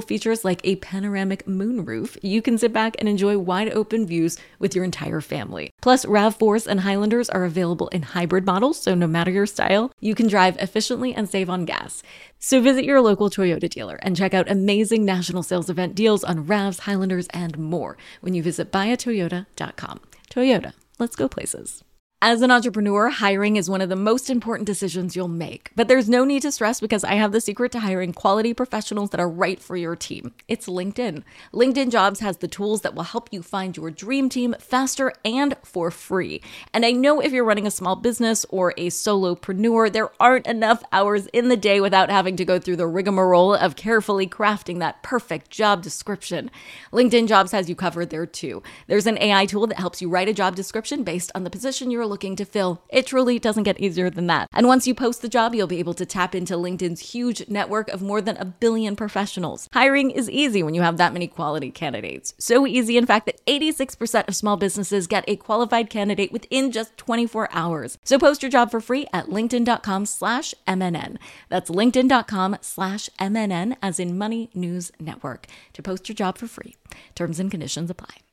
features 0.00 0.44
like 0.44 0.60
a 0.64 0.76
panoramic 0.76 1.46
moonroof, 1.46 2.18
you 2.22 2.42
can 2.42 2.58
sit 2.58 2.72
back 2.72 2.96
and 2.98 3.08
enjoy 3.08 3.38
wide 3.38 3.72
open 3.72 4.06
views 4.06 4.38
with 4.58 4.74
your 4.74 4.84
entire 4.84 5.20
family. 5.20 5.72
Plus, 5.80 6.04
RAV4s 6.04 6.66
and 6.66 6.80
Highlanders 6.80 7.30
are 7.30 7.44
available 7.44 7.88
in 7.88 8.02
hybrid 8.02 8.46
models, 8.46 8.80
so 8.80 8.94
no 8.94 9.06
matter 9.06 9.30
your 9.30 9.46
style, 9.46 9.92
you 10.00 10.14
can 10.14 10.28
drive 10.28 10.56
efficiently 10.58 11.14
and 11.14 11.28
save 11.28 11.50
on 11.50 11.64
gas. 11.64 12.02
So 12.38 12.60
visit 12.60 12.84
your 12.84 13.00
local 13.00 13.28
Toyota 13.28 13.68
dealer 13.68 13.98
and 14.02 14.16
check 14.16 14.32
out 14.32 14.50
amazing 14.50 15.04
national 15.04 15.42
sales 15.42 15.68
event 15.68 15.94
deals 15.94 16.24
on 16.24 16.46
RAVs, 16.46 16.80
Highlanders, 16.80 17.28
and 17.28 17.58
more 17.58 17.96
when 18.20 18.34
you 18.34 18.42
visit 18.42 18.72
buyatoyota.com. 18.72 20.00
Toyota, 20.30 20.72
let's 20.98 21.16
go 21.16 21.28
places. 21.28 21.84
As 22.22 22.42
an 22.42 22.50
entrepreneur, 22.50 23.08
hiring 23.08 23.56
is 23.56 23.70
one 23.70 23.80
of 23.80 23.88
the 23.88 23.96
most 23.96 24.28
important 24.28 24.66
decisions 24.66 25.16
you'll 25.16 25.26
make. 25.26 25.70
But 25.74 25.88
there's 25.88 26.06
no 26.06 26.22
need 26.22 26.42
to 26.42 26.52
stress 26.52 26.78
because 26.78 27.02
I 27.02 27.14
have 27.14 27.32
the 27.32 27.40
secret 27.40 27.72
to 27.72 27.80
hiring 27.80 28.12
quality 28.12 28.52
professionals 28.52 29.08
that 29.10 29.20
are 29.20 29.28
right 29.28 29.58
for 29.58 29.74
your 29.74 29.96
team. 29.96 30.34
It's 30.46 30.68
LinkedIn. 30.68 31.22
LinkedIn 31.54 31.90
Jobs 31.90 32.20
has 32.20 32.36
the 32.36 32.46
tools 32.46 32.82
that 32.82 32.94
will 32.94 33.04
help 33.04 33.30
you 33.32 33.42
find 33.42 33.74
your 33.74 33.90
dream 33.90 34.28
team 34.28 34.54
faster 34.60 35.14
and 35.24 35.56
for 35.62 35.90
free. 35.90 36.42
And 36.74 36.84
I 36.84 36.90
know 36.90 37.20
if 37.20 37.32
you're 37.32 37.42
running 37.42 37.66
a 37.66 37.70
small 37.70 37.96
business 37.96 38.44
or 38.50 38.74
a 38.76 38.88
solopreneur, 38.88 39.90
there 39.90 40.10
aren't 40.20 40.46
enough 40.46 40.84
hours 40.92 41.26
in 41.28 41.48
the 41.48 41.56
day 41.56 41.80
without 41.80 42.10
having 42.10 42.36
to 42.36 42.44
go 42.44 42.58
through 42.58 42.76
the 42.76 42.86
rigmarole 42.86 43.54
of 43.54 43.76
carefully 43.76 44.26
crafting 44.26 44.78
that 44.80 45.02
perfect 45.02 45.48
job 45.48 45.82
description. 45.82 46.50
LinkedIn 46.92 47.28
Jobs 47.28 47.52
has 47.52 47.70
you 47.70 47.74
covered 47.74 48.10
there 48.10 48.26
too. 48.26 48.62
There's 48.88 49.06
an 49.06 49.16
AI 49.16 49.46
tool 49.46 49.66
that 49.68 49.78
helps 49.78 50.02
you 50.02 50.10
write 50.10 50.28
a 50.28 50.34
job 50.34 50.54
description 50.54 51.02
based 51.02 51.32
on 51.34 51.44
the 51.44 51.50
position 51.50 51.90
you're 51.90 52.09
looking 52.10 52.36
to 52.36 52.44
fill. 52.44 52.82
It 52.90 53.06
truly 53.06 53.38
doesn't 53.38 53.62
get 53.62 53.80
easier 53.80 54.10
than 54.10 54.26
that. 54.26 54.48
And 54.52 54.66
once 54.66 54.86
you 54.86 54.94
post 54.94 55.22
the 55.22 55.28
job, 55.28 55.54
you'll 55.54 55.66
be 55.66 55.78
able 55.78 55.94
to 55.94 56.04
tap 56.04 56.34
into 56.34 56.54
LinkedIn's 56.54 57.12
huge 57.12 57.48
network 57.48 57.88
of 57.88 58.02
more 58.02 58.20
than 58.20 58.36
a 58.36 58.44
billion 58.44 58.96
professionals. 58.96 59.68
Hiring 59.72 60.10
is 60.10 60.28
easy 60.28 60.62
when 60.62 60.74
you 60.74 60.82
have 60.82 60.98
that 60.98 61.14
many 61.14 61.26
quality 61.26 61.70
candidates. 61.70 62.34
So 62.38 62.66
easy, 62.66 62.98
in 62.98 63.06
fact, 63.06 63.26
that 63.26 63.44
86% 63.46 64.28
of 64.28 64.36
small 64.36 64.56
businesses 64.58 65.06
get 65.06 65.24
a 65.26 65.36
qualified 65.36 65.88
candidate 65.88 66.32
within 66.32 66.72
just 66.72 66.96
24 66.98 67.48
hours. 67.52 67.96
So 68.04 68.18
post 68.18 68.42
your 68.42 68.50
job 68.50 68.70
for 68.70 68.80
free 68.80 69.06
at 69.12 69.28
linkedin.com 69.28 70.06
slash 70.06 70.54
MNN. 70.66 71.16
That's 71.48 71.70
linkedin.com 71.70 72.58
slash 72.60 73.08
MNN 73.18 73.76
as 73.80 74.00
in 74.00 74.18
Money 74.18 74.50
News 74.52 74.90
Network 74.98 75.46
to 75.72 75.82
post 75.82 76.08
your 76.08 76.16
job 76.16 76.36
for 76.36 76.48
free. 76.48 76.76
Terms 77.14 77.38
and 77.38 77.50
conditions 77.50 77.90
apply. 77.90 78.29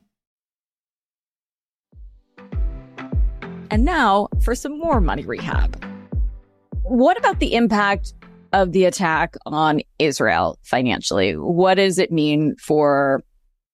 And 3.70 3.84
now 3.84 4.28
for 4.42 4.54
some 4.54 4.78
more 4.78 5.00
money 5.00 5.24
rehab. 5.24 5.84
What 6.82 7.18
about 7.18 7.38
the 7.38 7.54
impact 7.54 8.14
of 8.52 8.72
the 8.72 8.84
attack 8.84 9.34
on 9.44 9.80
Israel 9.98 10.58
financially? 10.62 11.32
What 11.32 11.74
does 11.74 11.98
it 11.98 12.10
mean 12.10 12.56
for 12.56 13.22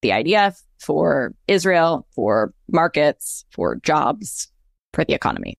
the 0.03 0.11
IDF, 0.11 0.57
for 0.81 1.33
Israel, 1.47 2.07
for 2.15 2.53
markets, 2.71 3.45
for 3.51 3.77
jobs, 3.77 4.51
for 4.93 5.05
the 5.05 5.15
economy? 5.15 5.55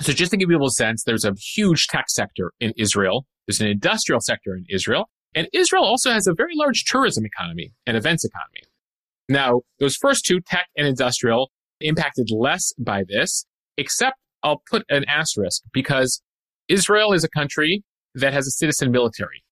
So 0.00 0.12
just 0.12 0.30
to 0.30 0.36
give 0.36 0.48
people 0.48 0.66
a 0.66 0.70
sense, 0.70 1.04
there's 1.04 1.24
a 1.24 1.34
huge 1.34 1.88
tech 1.88 2.08
sector 2.08 2.52
in 2.60 2.72
Israel. 2.76 3.26
There's 3.46 3.60
an 3.60 3.66
industrial 3.66 4.20
sector 4.20 4.54
in 4.54 4.64
Israel. 4.70 5.10
And 5.34 5.48
Israel 5.52 5.84
also 5.84 6.12
has 6.12 6.28
a 6.28 6.34
very 6.34 6.52
large 6.54 6.84
tourism 6.84 7.24
economy 7.26 7.72
and 7.86 7.96
events 7.96 8.24
economy. 8.24 8.62
Now, 9.28 9.62
those 9.80 9.96
first 9.96 10.24
two, 10.24 10.40
tech 10.40 10.66
and 10.76 10.86
industrial, 10.86 11.50
impacted 11.80 12.28
less 12.30 12.72
by 12.78 13.02
this, 13.06 13.46
except 13.76 14.16
I'll 14.42 14.62
put 14.70 14.84
an 14.88 15.04
asterisk 15.08 15.62
because 15.72 16.22
Israel 16.68 17.12
is 17.12 17.24
a 17.24 17.28
country 17.28 17.82
that 18.14 18.32
has 18.32 18.46
a 18.46 18.50
citizen 18.50 18.90
military. 18.90 19.42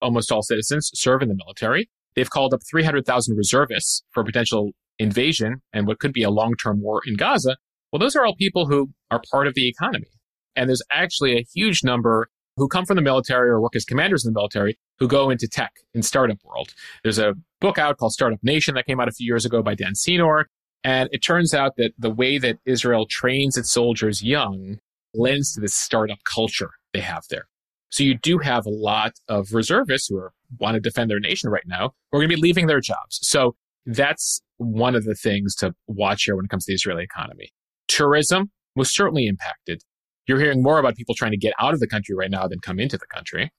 Almost 0.00 0.32
all 0.32 0.42
citizens 0.42 0.90
serve 0.94 1.22
in 1.22 1.28
the 1.28 1.34
military. 1.34 1.88
They've 2.14 2.30
called 2.30 2.54
up 2.54 2.60
300,000 2.68 3.36
reservists 3.36 4.02
for 4.12 4.24
potential 4.24 4.72
invasion 4.98 5.62
and 5.72 5.86
what 5.86 5.98
could 5.98 6.12
be 6.12 6.22
a 6.22 6.30
long-term 6.30 6.82
war 6.82 7.00
in 7.06 7.14
Gaza. 7.14 7.56
Well, 7.92 8.00
those 8.00 8.16
are 8.16 8.24
all 8.24 8.34
people 8.36 8.66
who 8.66 8.90
are 9.10 9.22
part 9.30 9.46
of 9.46 9.54
the 9.54 9.68
economy. 9.68 10.08
And 10.56 10.68
there's 10.68 10.82
actually 10.90 11.38
a 11.38 11.46
huge 11.54 11.84
number 11.84 12.28
who 12.56 12.68
come 12.68 12.84
from 12.84 12.96
the 12.96 13.02
military 13.02 13.48
or 13.48 13.60
work 13.60 13.76
as 13.76 13.84
commanders 13.84 14.24
in 14.24 14.32
the 14.32 14.38
military 14.38 14.76
who 14.98 15.06
go 15.06 15.30
into 15.30 15.46
tech 15.46 15.70
and 15.94 16.04
startup 16.04 16.38
world. 16.44 16.74
There's 17.04 17.18
a 17.18 17.34
book 17.60 17.78
out 17.78 17.96
called 17.98 18.12
Startup 18.12 18.40
Nation 18.42 18.74
that 18.74 18.86
came 18.86 18.98
out 18.98 19.08
a 19.08 19.12
few 19.12 19.26
years 19.26 19.44
ago 19.44 19.62
by 19.62 19.74
Dan 19.74 19.94
Senor. 19.94 20.48
And 20.84 21.08
it 21.12 21.18
turns 21.18 21.54
out 21.54 21.76
that 21.76 21.92
the 21.98 22.10
way 22.10 22.38
that 22.38 22.58
Israel 22.64 23.06
trains 23.08 23.56
its 23.56 23.72
soldiers 23.72 24.22
young 24.22 24.78
lends 25.14 25.52
to 25.54 25.60
this 25.60 25.74
startup 25.74 26.18
culture 26.24 26.70
they 26.92 27.00
have 27.00 27.24
there. 27.30 27.48
So 27.90 28.04
you 28.04 28.16
do 28.16 28.38
have 28.38 28.66
a 28.66 28.70
lot 28.70 29.12
of 29.28 29.52
reservists 29.52 30.08
who 30.08 30.18
are, 30.18 30.32
want 30.58 30.74
to 30.74 30.80
defend 30.80 31.10
their 31.10 31.20
nation 31.20 31.50
right 31.50 31.66
now 31.66 31.92
who 32.10 32.18
are 32.18 32.20
going 32.20 32.30
to 32.30 32.36
be 32.36 32.40
leaving 32.40 32.66
their 32.66 32.80
jobs. 32.80 33.18
So 33.22 33.56
that's 33.86 34.42
one 34.58 34.94
of 34.94 35.04
the 35.04 35.14
things 35.14 35.54
to 35.56 35.74
watch 35.86 36.24
here 36.24 36.36
when 36.36 36.44
it 36.44 36.48
comes 36.48 36.66
to 36.66 36.72
the 36.72 36.74
Israeli 36.74 37.04
economy. 37.04 37.50
Tourism 37.88 38.50
was 38.76 38.94
certainly 38.94 39.26
impacted. 39.26 39.82
You're 40.26 40.40
hearing 40.40 40.62
more 40.62 40.78
about 40.78 40.96
people 40.96 41.14
trying 41.14 41.30
to 41.30 41.38
get 41.38 41.54
out 41.58 41.72
of 41.72 41.80
the 41.80 41.86
country 41.86 42.14
right 42.14 42.30
now 42.30 42.46
than 42.46 42.60
come 42.60 42.78
into 42.78 42.98
the 42.98 43.06
country. 43.06 43.50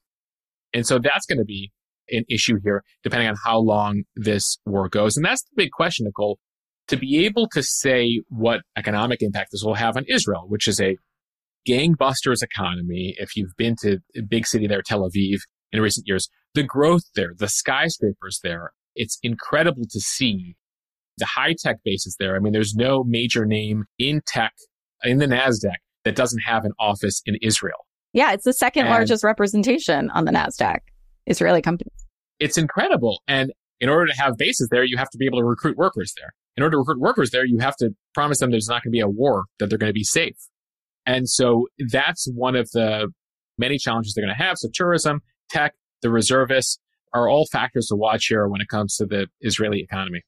And 0.74 0.86
so 0.86 1.00
that's 1.00 1.26
going 1.26 1.40
to 1.40 1.46
be 1.46 1.72
an 2.12 2.26
issue 2.30 2.60
here, 2.64 2.84
depending 3.04 3.28
on 3.28 3.36
how 3.44 3.58
long 3.58 4.04
this 4.16 4.60
war 4.66 4.88
goes. 4.88 5.18
And 5.18 5.26
that's 5.26 5.42
the 5.44 5.56
big 5.56 5.72
question, 5.72 6.06
Nicole 6.06 6.38
to 6.90 6.98
be 6.98 7.26
able 7.26 7.48
to 7.50 7.64
say 7.64 8.22
what 8.30 8.62
economic 8.76 9.22
impact 9.22 9.52
this 9.52 9.64
will 9.64 9.76
have 9.76 9.96
on 9.96 10.06
Israel, 10.08 10.46
which 10.48 10.68
is 10.68 10.82
a 10.82 10.98
gangbusters 11.68 12.42
economy. 12.44 13.16
If 13.18 13.36
you've 13.36 13.56
been 13.58 13.76
to 13.82 14.00
a 14.18 14.22
big 14.22 14.48
city 14.48 14.68
there, 14.68 14.82
Tel 14.82 15.08
Aviv, 15.08 15.38
in 15.72 15.82
recent 15.82 16.08
years, 16.08 16.30
the 16.56 16.64
growth 16.64 17.04
there, 17.16 17.34
the 17.38 17.48
skyscrapers 17.48 18.40
there, 18.44 18.72
it's 18.96 19.20
incredible 19.22 19.84
to 19.90 20.00
see 20.00 20.56
the 21.18 21.26
high 21.26 21.54
tech 21.58 21.78
bases 21.86 22.16
there. 22.20 22.36
I 22.36 22.40
mean, 22.40 22.54
there's 22.54 22.74
no 22.74 23.04
major 23.04 23.46
name 23.46 23.86
in 24.00 24.22
tech 24.26 24.54
in 25.04 25.20
the 25.20 25.28
NASDAQ 25.28 25.76
that 26.06 26.16
doesn't 26.16 26.42
have 26.42 26.66
an 26.66 26.72
office 26.80 27.22
in 27.26 27.38
Israel. 27.42 27.86
Yeah, 28.14 28.34
it's 28.34 28.46
the 28.46 28.54
second 28.54 28.86
and 28.86 28.92
largest 28.92 29.24
representation 29.24 30.10
on 30.10 30.26
the 30.26 30.32
NASDAQ, 30.32 30.80
Israeli 31.28 31.62
companies. 31.62 32.08
It's 32.40 32.58
incredible. 32.58 33.22
And 33.28 33.52
in 33.80 33.90
order 33.90 34.08
to 34.08 34.20
have 34.20 34.38
bases 34.38 34.70
there, 34.72 34.84
you 34.84 34.98
have 34.98 35.10
to 35.12 35.18
be 35.18 35.28
able 35.28 35.40
to 35.40 35.46
recruit 35.46 35.78
workers 35.78 36.14
there 36.18 36.34
in 36.58 36.64
order 36.64 36.76
to 36.76 36.80
recruit 36.80 37.00
workers 37.00 37.32
there, 37.32 37.46
you 37.46 37.60
have 37.60 37.76
to 37.78 37.92
promise 38.14 38.40
them 38.40 38.52
there's 38.52 38.68
not 38.68 38.84
going 38.84 38.92
to 38.92 38.96
be 38.96 39.00
a 39.00 39.08
war, 39.08 39.46
that 39.60 39.70
they're 39.70 39.78
going 39.78 39.90
to 39.90 39.94
be 39.94 40.04
safe. 40.04 40.36
And 41.06 41.30
so 41.30 41.68
that's 41.92 42.30
one 42.34 42.56
of 42.56 42.70
the 42.72 43.08
many 43.58 43.78
challenges 43.78 44.14
they're 44.14 44.26
going 44.26 44.36
to 44.36 44.44
have. 44.44 44.58
So 44.58 44.70
tourism, 44.74 45.22
tech, 45.50 45.74
the 46.02 46.10
reservists 46.10 46.80
are 47.14 47.30
all 47.30 47.48
factors 47.52 47.88
to 47.88 47.96
watch 47.96 48.28
here 48.28 48.48
when 48.48 48.62
it 48.62 48.68
comes 48.68 48.96
to 48.98 49.06
the 49.06 49.28
Israeli 49.42 49.82
economy. 49.82 50.22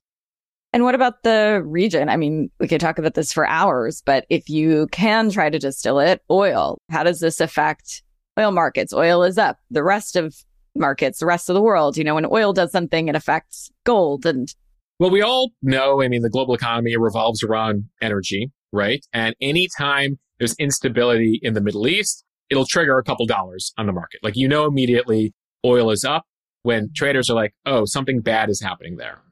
And 0.74 0.84
what 0.84 0.96
about 0.96 1.24
the 1.24 1.62
region? 1.66 2.08
I 2.08 2.16
mean, 2.16 2.50
we 2.60 2.68
could 2.68 2.80
talk 2.80 2.98
about 2.98 3.14
this 3.14 3.34
for 3.34 3.46
hours, 3.48 4.02
but 4.06 4.26
if 4.30 4.50
you 4.50 4.88
can 4.92 5.30
try 5.30 5.50
to 5.50 5.60
distill 5.60 6.00
it, 6.00 6.22
oil, 6.30 6.78
how 6.90 7.04
does 7.04 7.20
this 7.20 7.42
affect 7.42 8.04
oil 8.40 8.52
markets? 8.52 8.94
Oil 8.94 9.24
is 9.24 9.38
up. 9.38 9.58
The 9.70 9.84
rest 9.84 10.16
of 10.16 10.34
markets, 10.74 11.20
the 11.20 11.26
rest 11.26 11.50
of 11.50 11.56
the 11.56 11.62
world, 11.62 11.98
you 11.98 12.06
know, 12.06 12.16
when 12.16 12.26
oil 12.26 12.54
does 12.54 12.72
something, 12.72 13.10
it 13.10 13.16
affects 13.16 13.70
gold 13.84 14.26
and 14.26 14.54
well, 15.02 15.10
we 15.10 15.24
all 15.24 15.50
know, 15.64 16.04
I 16.04 16.08
mean, 16.08 16.22
the 16.22 16.30
global 16.30 16.54
economy 16.54 16.96
revolves 16.96 17.42
around 17.42 17.86
energy, 18.04 18.52
right? 18.72 19.04
And 19.12 19.36
anytime 19.42 20.20
there's 20.38 20.54
instability 20.60 21.40
in 21.42 21.56
the 21.56 21.60
Middle 21.60 21.88
East, 21.88 22.24
it'll 22.52 22.68
trigger 22.68 23.00
a 23.00 23.04
couple 23.04 23.26
dollars 23.26 23.74
on 23.80 23.88
the 23.88 23.94
market. 23.94 24.20
Like, 24.22 24.36
you 24.36 24.48
know, 24.48 24.68
immediately 24.68 25.34
oil 25.66 25.90
is 25.90 26.06
up 26.06 26.26
when 26.62 26.92
traders 26.96 27.32
are 27.32 27.34
like, 27.34 27.56
oh, 27.66 27.86
something 27.86 28.22
bad 28.22 28.52
is 28.52 28.62
happening 28.62 28.98
there. 28.98 29.24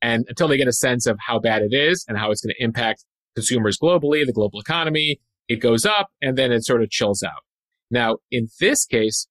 And 0.00 0.24
until 0.28 0.46
they 0.46 0.56
get 0.56 0.68
a 0.68 0.72
sense 0.72 1.04
of 1.04 1.18
how 1.26 1.40
bad 1.40 1.62
it 1.62 1.74
is 1.74 2.04
and 2.06 2.16
how 2.16 2.30
it's 2.30 2.40
going 2.40 2.54
to 2.56 2.64
impact 2.64 3.04
consumers 3.34 3.76
globally, 3.76 4.24
the 4.24 4.32
global 4.32 4.60
economy, 4.60 5.18
it 5.48 5.56
goes 5.56 5.84
up 5.84 6.10
and 6.22 6.38
then 6.38 6.52
it 6.52 6.64
sort 6.64 6.80
of 6.80 6.90
chills 6.90 7.24
out. 7.24 7.42
Now, 7.90 8.18
in 8.30 8.50
this 8.60 8.86
case, 8.86 9.26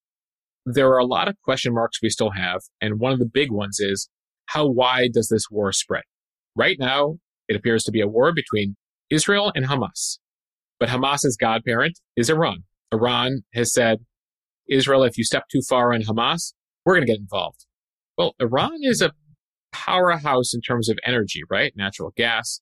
there 0.66 0.90
are 0.90 0.98
a 1.00 1.06
lot 1.06 1.30
of 1.30 1.38
question 1.46 1.74
marks 1.74 2.02
we 2.02 2.10
still 2.10 2.32
have. 2.32 2.60
And 2.82 3.00
one 3.00 3.14
of 3.14 3.20
the 3.20 3.30
big 3.34 3.54
ones 3.54 3.80
is 3.80 4.10
how 4.48 4.68
wide 4.68 5.12
does 5.14 5.30
this 5.30 5.46
war 5.50 5.72
spread? 5.72 6.04
Right 6.56 6.78
now, 6.80 7.18
it 7.48 7.56
appears 7.56 7.84
to 7.84 7.92
be 7.92 8.02
a 8.02 8.08
war 8.08 8.34
between 8.34 8.76
Israel 9.10 9.52
and 9.56 9.66
Hamas. 9.66 10.18
But 10.80 10.90
Hamas's 10.90 11.38
godparent 11.40 12.00
is 12.16 12.30
Iran. 12.30 12.64
Iran 12.92 13.42
has 13.54 13.74
said, 13.74 14.00
Israel, 14.70 15.04
if 15.04 15.18
you 15.18 15.24
step 15.24 15.44
too 15.52 15.62
far 15.68 15.94
on 15.94 16.02
Hamas, 16.02 16.54
we're 16.86 16.96
going 16.96 17.06
to 17.06 17.12
get 17.12 17.20
involved. 17.20 17.66
Well, 18.18 18.36
Iran 18.40 18.80
is 18.82 19.02
a 19.02 19.12
powerhouse 19.72 20.54
in 20.54 20.62
terms 20.62 20.90
of 20.90 20.98
energy, 21.06 21.42
right? 21.50 21.74
Natural 21.76 22.12
gas, 22.16 22.62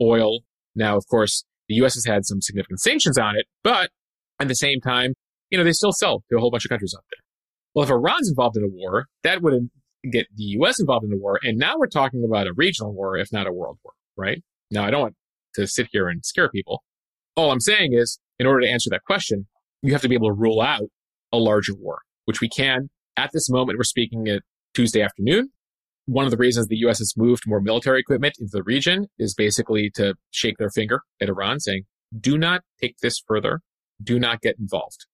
oil. 0.00 0.40
Now, 0.74 0.96
of 0.96 1.06
course, 1.08 1.44
the 1.68 1.76
U.S. 1.76 1.94
has 1.94 2.04
had 2.04 2.24
some 2.24 2.40
significant 2.40 2.80
sanctions 2.80 3.18
on 3.18 3.36
it, 3.36 3.46
but 3.62 3.90
at 4.40 4.48
the 4.48 4.54
same 4.54 4.80
time, 4.80 5.14
you 5.50 5.58
know, 5.58 5.64
they 5.64 5.72
still 5.72 5.92
sell 5.92 6.22
to 6.30 6.36
a 6.36 6.40
whole 6.40 6.50
bunch 6.50 6.64
of 6.64 6.70
countries 6.70 6.94
out 6.96 7.04
there. 7.10 7.22
Well, 7.74 7.84
if 7.84 7.90
Iran's 7.90 8.28
involved 8.28 8.56
in 8.56 8.64
a 8.64 8.68
war, 8.68 9.06
that 9.22 9.42
would 9.42 9.70
get 10.08 10.26
the 10.34 10.44
U.S. 10.44 10.80
involved 10.80 11.04
in 11.04 11.10
the 11.10 11.18
war. 11.18 11.38
And 11.42 11.58
now 11.58 11.76
we're 11.78 11.86
talking 11.86 12.24
about 12.24 12.46
a 12.46 12.52
regional 12.54 12.92
war, 12.92 13.16
if 13.16 13.32
not 13.32 13.46
a 13.46 13.52
world 13.52 13.78
war, 13.84 13.92
right? 14.16 14.42
Now, 14.70 14.84
I 14.84 14.90
don't 14.90 15.02
want 15.02 15.16
to 15.54 15.66
sit 15.66 15.88
here 15.92 16.08
and 16.08 16.24
scare 16.24 16.48
people. 16.48 16.82
All 17.36 17.50
I'm 17.50 17.60
saying 17.60 17.92
is, 17.92 18.18
in 18.38 18.46
order 18.46 18.60
to 18.60 18.68
answer 18.68 18.90
that 18.90 19.04
question, 19.04 19.46
you 19.82 19.92
have 19.92 20.02
to 20.02 20.08
be 20.08 20.14
able 20.14 20.28
to 20.28 20.34
rule 20.34 20.60
out 20.60 20.88
a 21.32 21.38
larger 21.38 21.74
war, 21.74 22.00
which 22.24 22.40
we 22.40 22.48
can. 22.48 22.88
At 23.16 23.30
this 23.32 23.50
moment, 23.50 23.78
we're 23.78 23.84
speaking 23.84 24.28
at 24.28 24.42
Tuesday 24.74 25.02
afternoon. 25.02 25.50
One 26.06 26.24
of 26.24 26.30
the 26.30 26.36
reasons 26.36 26.68
the 26.68 26.76
U.S. 26.78 26.98
has 26.98 27.14
moved 27.16 27.44
more 27.46 27.60
military 27.60 28.00
equipment 28.00 28.34
into 28.40 28.50
the 28.52 28.62
region 28.62 29.06
is 29.18 29.34
basically 29.34 29.90
to 29.94 30.14
shake 30.30 30.56
their 30.58 30.70
finger 30.70 31.02
at 31.20 31.28
Iran, 31.28 31.60
saying, 31.60 31.84
do 32.18 32.38
not 32.38 32.62
take 32.80 32.96
this 33.02 33.22
further. 33.26 33.60
Do 34.02 34.18
not 34.18 34.40
get 34.40 34.58
involved. 34.58 35.06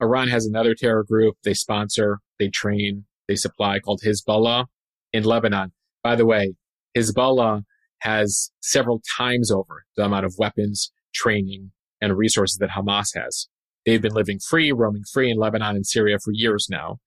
Iran 0.00 0.28
has 0.28 0.44
another 0.44 0.74
terror 0.74 1.04
group. 1.04 1.36
They 1.44 1.54
sponsor, 1.54 2.18
they 2.38 2.48
train, 2.48 3.06
they 3.28 3.36
supply 3.36 3.78
called 3.78 4.02
Hezbollah 4.04 4.66
in 5.12 5.24
Lebanon. 5.24 5.72
By 6.02 6.16
the 6.16 6.26
way, 6.26 6.54
Hezbollah 6.96 7.62
has 8.00 8.50
several 8.60 9.00
times 9.16 9.50
over 9.50 9.84
the 9.96 10.04
amount 10.04 10.26
of 10.26 10.34
weapons, 10.38 10.92
training, 11.14 11.72
and 12.00 12.16
resources 12.16 12.58
that 12.58 12.70
Hamas 12.70 13.08
has. 13.14 13.48
They've 13.84 14.02
been 14.02 14.14
living 14.14 14.38
free, 14.38 14.72
roaming 14.72 15.04
free 15.12 15.30
in 15.30 15.38
Lebanon 15.38 15.76
and 15.76 15.86
Syria 15.86 16.18
for 16.22 16.32
years 16.32 16.68
now. 16.70 16.98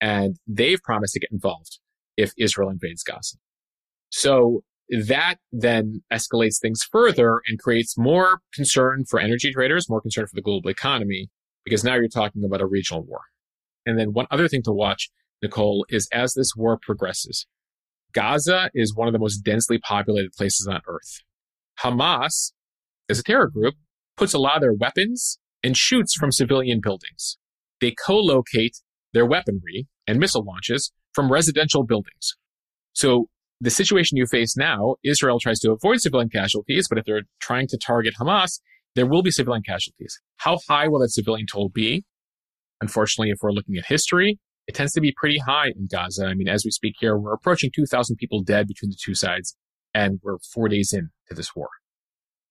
And 0.00 0.36
they've 0.46 0.80
promised 0.82 1.14
to 1.14 1.20
get 1.20 1.32
involved 1.32 1.78
if 2.16 2.32
Israel 2.38 2.68
invades 2.70 3.02
Gaza. 3.02 3.38
So 4.10 4.62
that 4.88 5.36
then 5.50 6.02
escalates 6.12 6.60
things 6.60 6.82
further 6.90 7.40
and 7.46 7.58
creates 7.58 7.98
more 7.98 8.40
concern 8.54 9.04
for 9.08 9.18
energy 9.18 9.52
traders, 9.52 9.88
more 9.88 10.00
concern 10.00 10.26
for 10.26 10.34
the 10.34 10.42
global 10.42 10.70
economy, 10.70 11.28
because 11.64 11.82
now 11.82 11.94
you're 11.94 12.08
talking 12.08 12.44
about 12.44 12.60
a 12.60 12.66
regional 12.66 13.02
war. 13.02 13.20
And 13.84 13.98
then 13.98 14.12
one 14.12 14.26
other 14.30 14.48
thing 14.48 14.62
to 14.62 14.72
watch 14.72 15.10
Nicole, 15.42 15.86
is 15.88 16.08
as 16.12 16.34
this 16.34 16.52
war 16.56 16.78
progresses, 16.80 17.46
Gaza 18.12 18.70
is 18.74 18.94
one 18.94 19.08
of 19.08 19.12
the 19.12 19.18
most 19.18 19.38
densely 19.38 19.78
populated 19.78 20.32
places 20.32 20.66
on 20.66 20.80
earth. 20.88 21.22
Hamas 21.82 22.52
is 23.08 23.20
a 23.20 23.22
terror 23.22 23.48
group, 23.48 23.74
puts 24.16 24.32
a 24.32 24.38
lot 24.38 24.56
of 24.56 24.62
their 24.62 24.72
weapons 24.72 25.38
and 25.62 25.76
shoots 25.76 26.14
from 26.14 26.32
civilian 26.32 26.80
buildings. 26.82 27.36
They 27.80 27.92
co-locate 27.92 28.76
their 29.12 29.26
weaponry 29.26 29.86
and 30.06 30.18
missile 30.18 30.44
launches 30.44 30.92
from 31.12 31.30
residential 31.30 31.84
buildings. 31.84 32.34
So 32.94 33.28
the 33.60 33.70
situation 33.70 34.16
you 34.16 34.26
face 34.26 34.56
now, 34.56 34.96
Israel 35.04 35.38
tries 35.38 35.60
to 35.60 35.72
avoid 35.72 36.00
civilian 36.00 36.30
casualties, 36.30 36.88
but 36.88 36.98
if 36.98 37.04
they're 37.04 37.22
trying 37.40 37.66
to 37.68 37.78
target 37.78 38.14
Hamas, 38.20 38.60
there 38.94 39.06
will 39.06 39.22
be 39.22 39.30
civilian 39.30 39.62
casualties. 39.62 40.20
How 40.36 40.58
high 40.68 40.88
will 40.88 41.00
that 41.00 41.10
civilian 41.10 41.46
toll 41.46 41.68
be? 41.68 42.04
Unfortunately, 42.80 43.30
if 43.30 43.38
we're 43.42 43.52
looking 43.52 43.76
at 43.76 43.86
history, 43.86 44.38
it 44.66 44.74
tends 44.74 44.92
to 44.92 45.00
be 45.00 45.12
pretty 45.16 45.38
high 45.38 45.68
in 45.68 45.88
Gaza. 45.90 46.26
I 46.26 46.34
mean, 46.34 46.48
as 46.48 46.64
we 46.64 46.70
speak 46.70 46.96
here, 46.98 47.16
we're 47.16 47.34
approaching 47.34 47.70
2,000 47.74 48.16
people 48.16 48.42
dead 48.42 48.66
between 48.66 48.90
the 48.90 48.96
two 49.02 49.14
sides, 49.14 49.56
and 49.94 50.18
we're 50.22 50.38
four 50.52 50.68
days 50.68 50.92
into 50.92 51.10
this 51.30 51.54
war. 51.54 51.68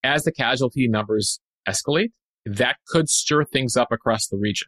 As 0.04 0.24
the 0.24 0.32
casualty 0.32 0.88
numbers 0.88 1.40
escalate, 1.68 2.12
that 2.46 2.78
could 2.88 3.10
stir 3.10 3.44
things 3.44 3.76
up 3.76 3.92
across 3.92 4.28
the 4.28 4.38
region, 4.38 4.68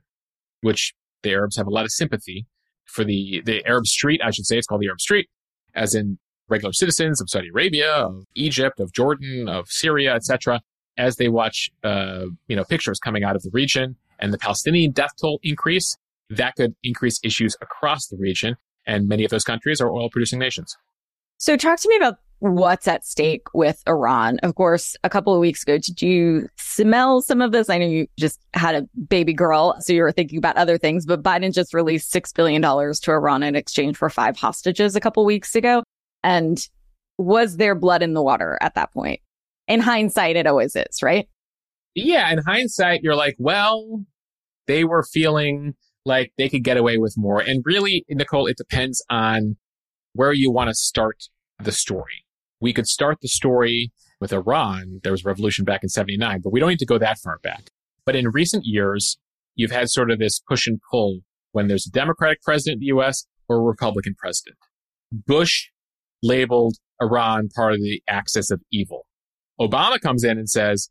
which 0.62 0.94
the 1.24 1.32
Arabs 1.32 1.58
have 1.58 1.68
a 1.68 1.72
lot 1.72 1.86
of 1.86 1.92
sympathy 1.92 2.48
for 2.86 3.04
the, 3.04 3.42
the 3.46 3.66
Arab 3.66 3.86
street, 3.86 4.22
I 4.24 4.32
should 4.32 4.46
say. 4.46 4.58
It's 4.58 4.68
called 4.68 4.82
the 4.82 4.88
Arab 4.88 5.02
street, 5.02 5.30
as 5.76 5.94
in 5.94 6.18
regular 6.50 6.74
citizens 6.74 7.22
of 7.22 7.30
Saudi 7.30 7.50
Arabia, 7.50 7.92
of 7.92 8.26
Egypt, 8.36 8.80
of 8.80 8.92
Jordan, 8.94 9.48
of 9.48 9.68
Syria, 9.70 10.16
etc., 10.16 10.62
as 10.98 11.18
they 11.18 11.28
watch, 11.30 11.70
uh, 11.84 12.26
you 12.48 12.56
know, 12.56 12.64
pictures 12.64 13.00
coming 13.00 13.24
out 13.24 13.36
of 13.36 13.44
the 13.44 13.52
region 13.54 13.96
and 14.20 14.34
the 14.34 14.38
Palestinian 14.38 14.92
death 14.92 15.12
toll 15.22 15.40
increase, 15.44 15.96
that 16.30 16.56
could 16.56 16.76
increase 16.84 17.20
issues 17.24 17.56
across 17.62 18.08
the 18.08 18.18
region. 18.18 18.56
And 18.86 19.08
many 19.08 19.26
of 19.26 19.32
those 19.32 19.44
countries 19.44 19.82
are 19.82 19.92
oil 19.92 20.10
producing 20.10 20.40
nations. 20.40 20.76
So 21.38 21.56
talk 21.56 21.80
to 21.80 21.90
me 21.90 21.98
about 21.98 22.16
what's 22.40 22.88
at 22.88 23.06
stake 23.06 23.48
with 23.54 23.82
Iran. 23.88 24.40
Of 24.44 24.56
course, 24.56 24.96
a 25.04 25.10
couple 25.10 25.34
of 25.34 25.40
weeks 25.40 25.64
ago, 25.64 25.78
did 25.78 26.02
you 26.02 26.48
smell 26.56 27.22
some 27.22 27.42
of 27.42 27.52
this? 27.52 27.70
I 27.70 27.78
know 27.78 27.88
you 27.88 28.08
just 28.18 28.40
had 28.54 28.76
a 28.76 28.88
baby 29.08 29.34
girl, 29.34 29.76
so 29.80 29.94
you 29.94 30.02
were 30.02 30.12
thinking 30.12 30.38
about 30.38 30.58
other 30.58 30.78
things, 30.78 31.06
but 31.06 31.24
Biden 31.24 31.54
just 31.54 31.74
released 31.74 32.14
$6 32.14 32.34
billion 32.34 32.62
to 32.62 33.12
Iran 33.12 33.44
in 33.44 33.56
exchange 33.56 33.98
for 33.98 34.10
five 34.10 34.38
hostages 34.38 34.96
a 34.96 35.00
couple 35.00 35.26
weeks 35.26 35.56
ago. 35.56 35.84
And 36.24 36.60
was 37.18 37.58
there 37.58 37.76
blood 37.76 38.04
in 38.04 38.14
the 38.14 38.24
water 38.24 38.58
at 38.62 38.76
that 38.76 38.94
point? 38.94 39.22
In 39.68 39.80
hindsight, 39.80 40.36
it 40.36 40.48
always 40.48 40.76
is, 40.76 41.02
right? 41.02 41.28
Yeah. 41.96 42.32
In 42.32 42.40
hindsight, 42.40 43.02
you're 43.02 43.16
like, 43.16 43.36
well, 43.40 44.06
they 44.68 44.84
were 44.84 45.04
feeling 45.04 45.76
like 46.08 46.32
they 46.38 46.50
could 46.50 46.64
get 46.64 46.78
away 46.78 46.98
with 46.98 47.16
more. 47.18 47.40
And 47.40 47.62
really, 47.66 48.06
Nicole, 48.10 48.48
it 48.48 48.58
depends 48.58 49.04
on 49.10 49.58
where 50.14 50.34
you 50.34 50.52
want 50.52 50.70
to 50.70 50.74
start 50.74 51.18
the 51.60 51.72
story. 51.72 52.26
We 52.60 52.74
could 52.74 52.88
start 52.88 53.20
the 53.22 53.28
story 53.28 53.92
with 54.20 54.34
Iran. 54.34 55.02
There 55.04 55.12
was 55.12 55.24
a 55.24 55.28
revolution 55.28 55.64
back 55.64 55.84
in 55.84 55.90
79, 55.90 56.42
but 56.44 56.52
we 56.52 56.60
don't 56.60 56.70
need 56.70 56.80
to 56.80 56.86
go 56.86 56.98
that 56.98 57.20
far 57.20 57.40
back. 57.44 57.70
But 58.06 58.16
in 58.16 58.30
recent 58.30 58.66
years, 58.66 59.20
you've 59.56 59.72
had 59.72 59.90
sort 59.90 60.10
of 60.10 60.18
this 60.18 60.40
push 60.40 60.66
and 60.66 60.80
pull 60.90 61.20
when 61.52 61.68
there's 61.68 61.86
a 61.86 61.92
Democratic 61.92 62.42
president 62.42 62.76
in 62.76 62.80
the 62.80 62.98
US 62.98 63.28
or 63.48 63.58
a 63.58 63.62
Republican 63.62 64.16
president. 64.18 64.58
Bush 65.12 65.68
labeled 66.24 66.78
Iran 67.02 67.50
part 67.56 67.74
of 67.74 67.80
the 67.80 68.02
axis 68.08 68.50
of 68.50 68.62
evil. 68.72 69.06
Obama 69.60 70.00
comes 70.00 70.24
in 70.24 70.38
and 70.38 70.50
says, 70.50 70.90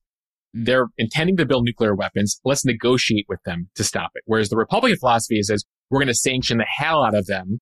they're 0.64 0.87
intending 0.97 1.37
to 1.37 1.45
build 1.45 1.64
nuclear 1.64 1.95
weapons. 1.95 2.40
Let's 2.45 2.64
negotiate 2.64 3.27
with 3.29 3.40
them 3.45 3.69
to 3.75 3.85
stop 3.85 4.12
it. 4.14 4.23
Whereas 4.25 4.49
the 4.49 4.57
Republican 4.57 4.99
philosophy 4.99 5.38
is, 5.38 5.51
is 5.51 5.64
we're 5.90 6.01
going 6.01 6.09
to 6.09 6.14
sanction 6.14 6.59
the 6.59 6.66
hell 6.79 7.05
out 7.05 7.14
of 7.14 7.27
them 7.27 7.59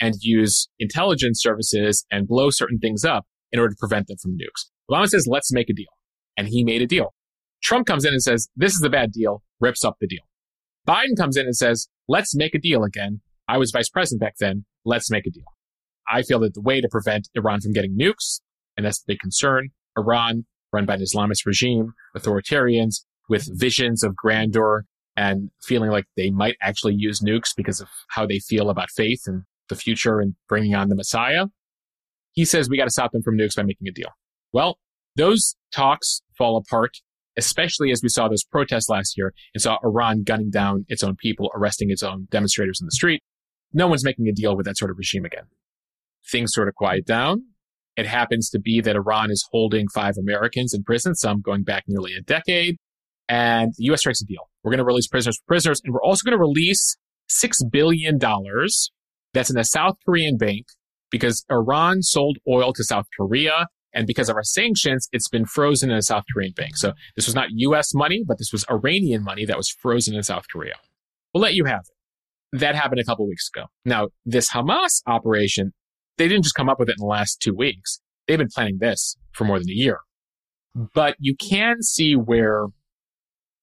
and 0.00 0.14
use 0.20 0.68
intelligence 0.78 1.40
services 1.42 2.06
and 2.10 2.26
blow 2.26 2.50
certain 2.50 2.78
things 2.78 3.04
up 3.04 3.26
in 3.52 3.60
order 3.60 3.74
to 3.74 3.78
prevent 3.78 4.06
them 4.06 4.16
from 4.16 4.32
nukes. 4.32 4.70
Obama 4.90 5.06
says, 5.06 5.26
let's 5.28 5.52
make 5.52 5.68
a 5.68 5.74
deal. 5.74 5.92
And 6.36 6.48
he 6.48 6.64
made 6.64 6.80
a 6.80 6.86
deal. 6.86 7.12
Trump 7.62 7.86
comes 7.86 8.06
in 8.06 8.14
and 8.14 8.22
says, 8.22 8.48
this 8.56 8.74
is 8.74 8.82
a 8.82 8.88
bad 8.88 9.12
deal, 9.12 9.42
rips 9.60 9.84
up 9.84 9.96
the 10.00 10.06
deal. 10.06 10.22
Biden 10.88 11.16
comes 11.16 11.36
in 11.36 11.44
and 11.44 11.54
says, 11.54 11.88
let's 12.08 12.34
make 12.34 12.54
a 12.54 12.58
deal 12.58 12.84
again. 12.84 13.20
I 13.46 13.58
was 13.58 13.70
vice 13.70 13.90
president 13.90 14.22
back 14.22 14.36
then. 14.40 14.64
Let's 14.84 15.10
make 15.10 15.26
a 15.26 15.30
deal. 15.30 15.44
I 16.08 16.22
feel 16.22 16.40
that 16.40 16.54
the 16.54 16.62
way 16.62 16.80
to 16.80 16.88
prevent 16.90 17.28
Iran 17.34 17.60
from 17.60 17.72
getting 17.72 17.98
nukes, 17.98 18.40
and 18.76 18.86
that's 18.86 19.00
the 19.00 19.12
big 19.12 19.20
concern, 19.20 19.68
Iran, 19.98 20.46
run 20.72 20.86
by 20.86 20.94
an 20.94 21.00
Islamist 21.00 21.46
regime, 21.46 21.94
authoritarians 22.16 23.02
with 23.28 23.48
visions 23.58 24.02
of 24.02 24.16
grandeur 24.16 24.84
and 25.16 25.50
feeling 25.62 25.90
like 25.90 26.06
they 26.16 26.30
might 26.30 26.56
actually 26.62 26.94
use 26.94 27.20
nukes 27.20 27.54
because 27.56 27.80
of 27.80 27.88
how 28.08 28.26
they 28.26 28.38
feel 28.38 28.70
about 28.70 28.90
faith 28.90 29.22
and 29.26 29.42
the 29.68 29.76
future 29.76 30.20
and 30.20 30.34
bringing 30.48 30.74
on 30.74 30.88
the 30.88 30.96
Messiah. 30.96 31.46
He 32.32 32.44
says 32.44 32.68
we 32.68 32.76
got 32.76 32.84
to 32.84 32.90
stop 32.90 33.12
them 33.12 33.22
from 33.22 33.36
nukes 33.36 33.56
by 33.56 33.62
making 33.62 33.88
a 33.88 33.92
deal. 33.92 34.10
Well, 34.52 34.78
those 35.16 35.56
talks 35.72 36.22
fall 36.36 36.56
apart, 36.56 36.98
especially 37.36 37.90
as 37.90 38.02
we 38.02 38.08
saw 38.08 38.28
those 38.28 38.44
protests 38.44 38.88
last 38.88 39.16
year 39.16 39.32
and 39.54 39.62
saw 39.62 39.78
Iran 39.84 40.22
gunning 40.22 40.50
down 40.50 40.86
its 40.88 41.02
own 41.02 41.16
people, 41.16 41.50
arresting 41.54 41.90
its 41.90 42.02
own 42.02 42.28
demonstrators 42.30 42.80
in 42.80 42.86
the 42.86 42.92
street. 42.92 43.22
No 43.72 43.86
one's 43.86 44.04
making 44.04 44.26
a 44.28 44.32
deal 44.32 44.56
with 44.56 44.66
that 44.66 44.76
sort 44.76 44.90
of 44.90 44.98
regime 44.98 45.24
again. 45.24 45.44
Things 46.30 46.52
sort 46.52 46.68
of 46.68 46.74
quiet 46.74 47.06
down. 47.06 47.44
It 47.96 48.06
happens 48.06 48.48
to 48.50 48.60
be 48.60 48.80
that 48.80 48.96
Iran 48.96 49.30
is 49.30 49.46
holding 49.50 49.86
five 49.88 50.14
Americans 50.18 50.72
in 50.72 50.84
prison, 50.84 51.14
some 51.14 51.40
going 51.40 51.64
back 51.64 51.84
nearly 51.86 52.14
a 52.14 52.22
decade. 52.22 52.76
And 53.28 53.72
the 53.76 53.84
U.S. 53.84 54.00
strikes 54.00 54.22
a 54.22 54.26
deal. 54.26 54.48
We're 54.62 54.70
going 54.70 54.78
to 54.78 54.84
release 54.84 55.06
prisoners 55.06 55.38
for 55.38 55.44
prisoners, 55.46 55.80
and 55.84 55.94
we're 55.94 56.02
also 56.02 56.24
going 56.24 56.36
to 56.36 56.40
release 56.40 56.96
$6 57.30 57.52
billion 57.70 58.18
that's 59.32 59.50
in 59.50 59.58
a 59.58 59.64
South 59.64 59.96
Korean 60.04 60.36
bank 60.36 60.66
because 61.10 61.44
Iran 61.50 62.02
sold 62.02 62.38
oil 62.48 62.72
to 62.72 62.84
South 62.84 63.06
Korea. 63.16 63.66
And 63.92 64.06
because 64.06 64.28
of 64.28 64.36
our 64.36 64.44
sanctions, 64.44 65.08
it's 65.12 65.28
been 65.28 65.44
frozen 65.44 65.90
in 65.90 65.96
a 65.96 66.02
South 66.02 66.24
Korean 66.32 66.52
bank. 66.56 66.76
So 66.76 66.92
this 67.16 67.26
was 67.26 67.34
not 67.34 67.48
US 67.50 67.92
money, 67.92 68.22
but 68.26 68.38
this 68.38 68.52
was 68.52 68.64
Iranian 68.70 69.24
money 69.24 69.44
that 69.44 69.56
was 69.56 69.68
frozen 69.68 70.14
in 70.14 70.22
South 70.22 70.44
Korea. 70.52 70.76
We'll 71.34 71.42
let 71.42 71.54
you 71.54 71.64
have 71.64 71.80
it. 71.80 72.58
That 72.58 72.74
happened 72.74 73.00
a 73.00 73.04
couple 73.04 73.28
weeks 73.28 73.48
ago. 73.54 73.66
Now, 73.84 74.08
this 74.24 74.50
Hamas 74.50 75.02
operation, 75.06 75.72
they 76.20 76.28
didn't 76.28 76.44
just 76.44 76.54
come 76.54 76.68
up 76.68 76.78
with 76.78 76.90
it 76.90 76.96
in 76.98 77.02
the 77.02 77.06
last 77.06 77.40
two 77.40 77.54
weeks. 77.54 77.98
They've 78.28 78.36
been 78.36 78.50
planning 78.54 78.76
this 78.78 79.16
for 79.32 79.44
more 79.44 79.58
than 79.58 79.70
a 79.70 79.72
year. 79.72 80.00
But 80.74 81.16
you 81.18 81.34
can 81.34 81.82
see 81.82 82.14
where 82.14 82.66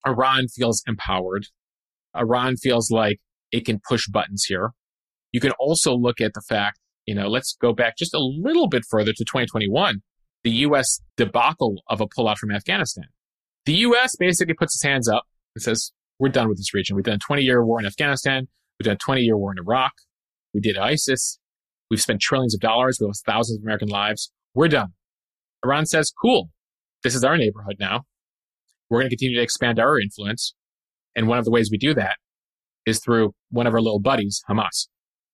Iran 0.07 0.47
feels 0.47 0.81
empowered. 0.87 1.45
Iran 2.15 2.57
feels 2.57 2.89
like 2.89 3.19
it 3.51 3.63
can 3.63 3.79
push 3.87 4.07
buttons 4.07 4.45
here. 4.45 4.71
You 5.31 5.39
can 5.39 5.51
also 5.59 5.93
look 5.93 6.19
at 6.19 6.33
the 6.33 6.41
fact, 6.41 6.79
you 7.05 7.13
know, 7.13 7.27
let's 7.27 7.55
go 7.61 7.73
back 7.73 7.95
just 7.95 8.15
a 8.15 8.19
little 8.19 8.67
bit 8.67 8.83
further 8.89 9.13
to 9.13 9.23
2021, 9.23 10.01
the 10.43 10.49
U.S. 10.49 10.99
debacle 11.15 11.83
of 11.87 12.01
a 12.01 12.07
pullout 12.07 12.37
from 12.37 12.51
Afghanistan. 12.51 13.05
The 13.67 13.73
U.S. 13.73 14.15
basically 14.15 14.55
puts 14.55 14.75
its 14.75 14.83
hands 14.83 15.07
up 15.07 15.25
and 15.55 15.61
says, 15.61 15.91
we're 16.17 16.29
done 16.29 16.49
with 16.49 16.57
this 16.57 16.73
region. 16.73 16.95
We've 16.95 17.05
done 17.05 17.15
a 17.15 17.19
20 17.19 17.43
year 17.43 17.63
war 17.63 17.79
in 17.79 17.85
Afghanistan. 17.85 18.47
We've 18.79 18.85
done 18.85 18.95
a 18.95 19.05
20 19.05 19.21
year 19.21 19.37
war 19.37 19.51
in 19.51 19.59
Iraq. 19.59 19.91
We 20.55 20.59
did 20.59 20.75
ISIS. 20.75 21.37
We've 21.89 22.01
spent 22.01 22.21
trillions 22.21 22.53
of 22.53 22.59
dollars. 22.59 22.97
We 22.99 23.07
lost 23.07 23.25
thousands 23.25 23.59
of 23.59 23.63
American 23.63 23.89
lives. 23.89 24.31
We're 24.53 24.67
done. 24.67 24.89
Iran 25.63 25.85
says, 25.85 26.11
cool. 26.21 26.49
This 27.03 27.15
is 27.15 27.23
our 27.23 27.37
neighborhood 27.37 27.77
now. 27.79 28.03
We're 28.89 28.99
going 28.99 29.09
to 29.09 29.15
continue 29.15 29.37
to 29.37 29.43
expand 29.43 29.79
our 29.79 29.99
influence. 29.99 30.53
And 31.15 31.27
one 31.27 31.39
of 31.39 31.45
the 31.45 31.51
ways 31.51 31.69
we 31.71 31.77
do 31.77 31.93
that 31.95 32.17
is 32.85 32.99
through 32.99 33.33
one 33.49 33.67
of 33.67 33.73
our 33.73 33.81
little 33.81 33.99
buddies, 33.99 34.41
Hamas 34.49 34.87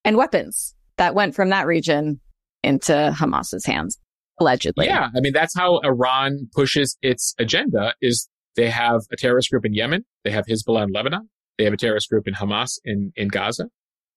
and 0.03 0.17
weapons 0.17 0.75
that 0.97 1.15
went 1.15 1.35
from 1.35 1.49
that 1.49 1.65
region 1.65 2.19
into 2.63 2.93
Hamas's 2.93 3.65
hands, 3.65 3.97
allegedly. 4.39 4.85
Yeah. 4.85 5.09
I 5.15 5.19
mean, 5.21 5.33
that's 5.33 5.57
how 5.57 5.79
Iran 5.79 6.49
pushes 6.53 6.97
its 7.01 7.33
agenda 7.39 7.93
is 8.01 8.29
they 8.55 8.69
have 8.69 9.01
a 9.11 9.15
terrorist 9.17 9.49
group 9.49 9.65
in 9.65 9.73
Yemen. 9.73 10.05
They 10.23 10.31
have 10.31 10.45
Hezbollah 10.45 10.83
in 10.83 10.91
Lebanon. 10.91 11.29
They 11.57 11.63
have 11.65 11.73
a 11.73 11.77
terrorist 11.77 12.09
group 12.09 12.27
in 12.27 12.35
Hamas 12.35 12.79
in, 12.85 13.11
in 13.15 13.27
Gaza. 13.27 13.65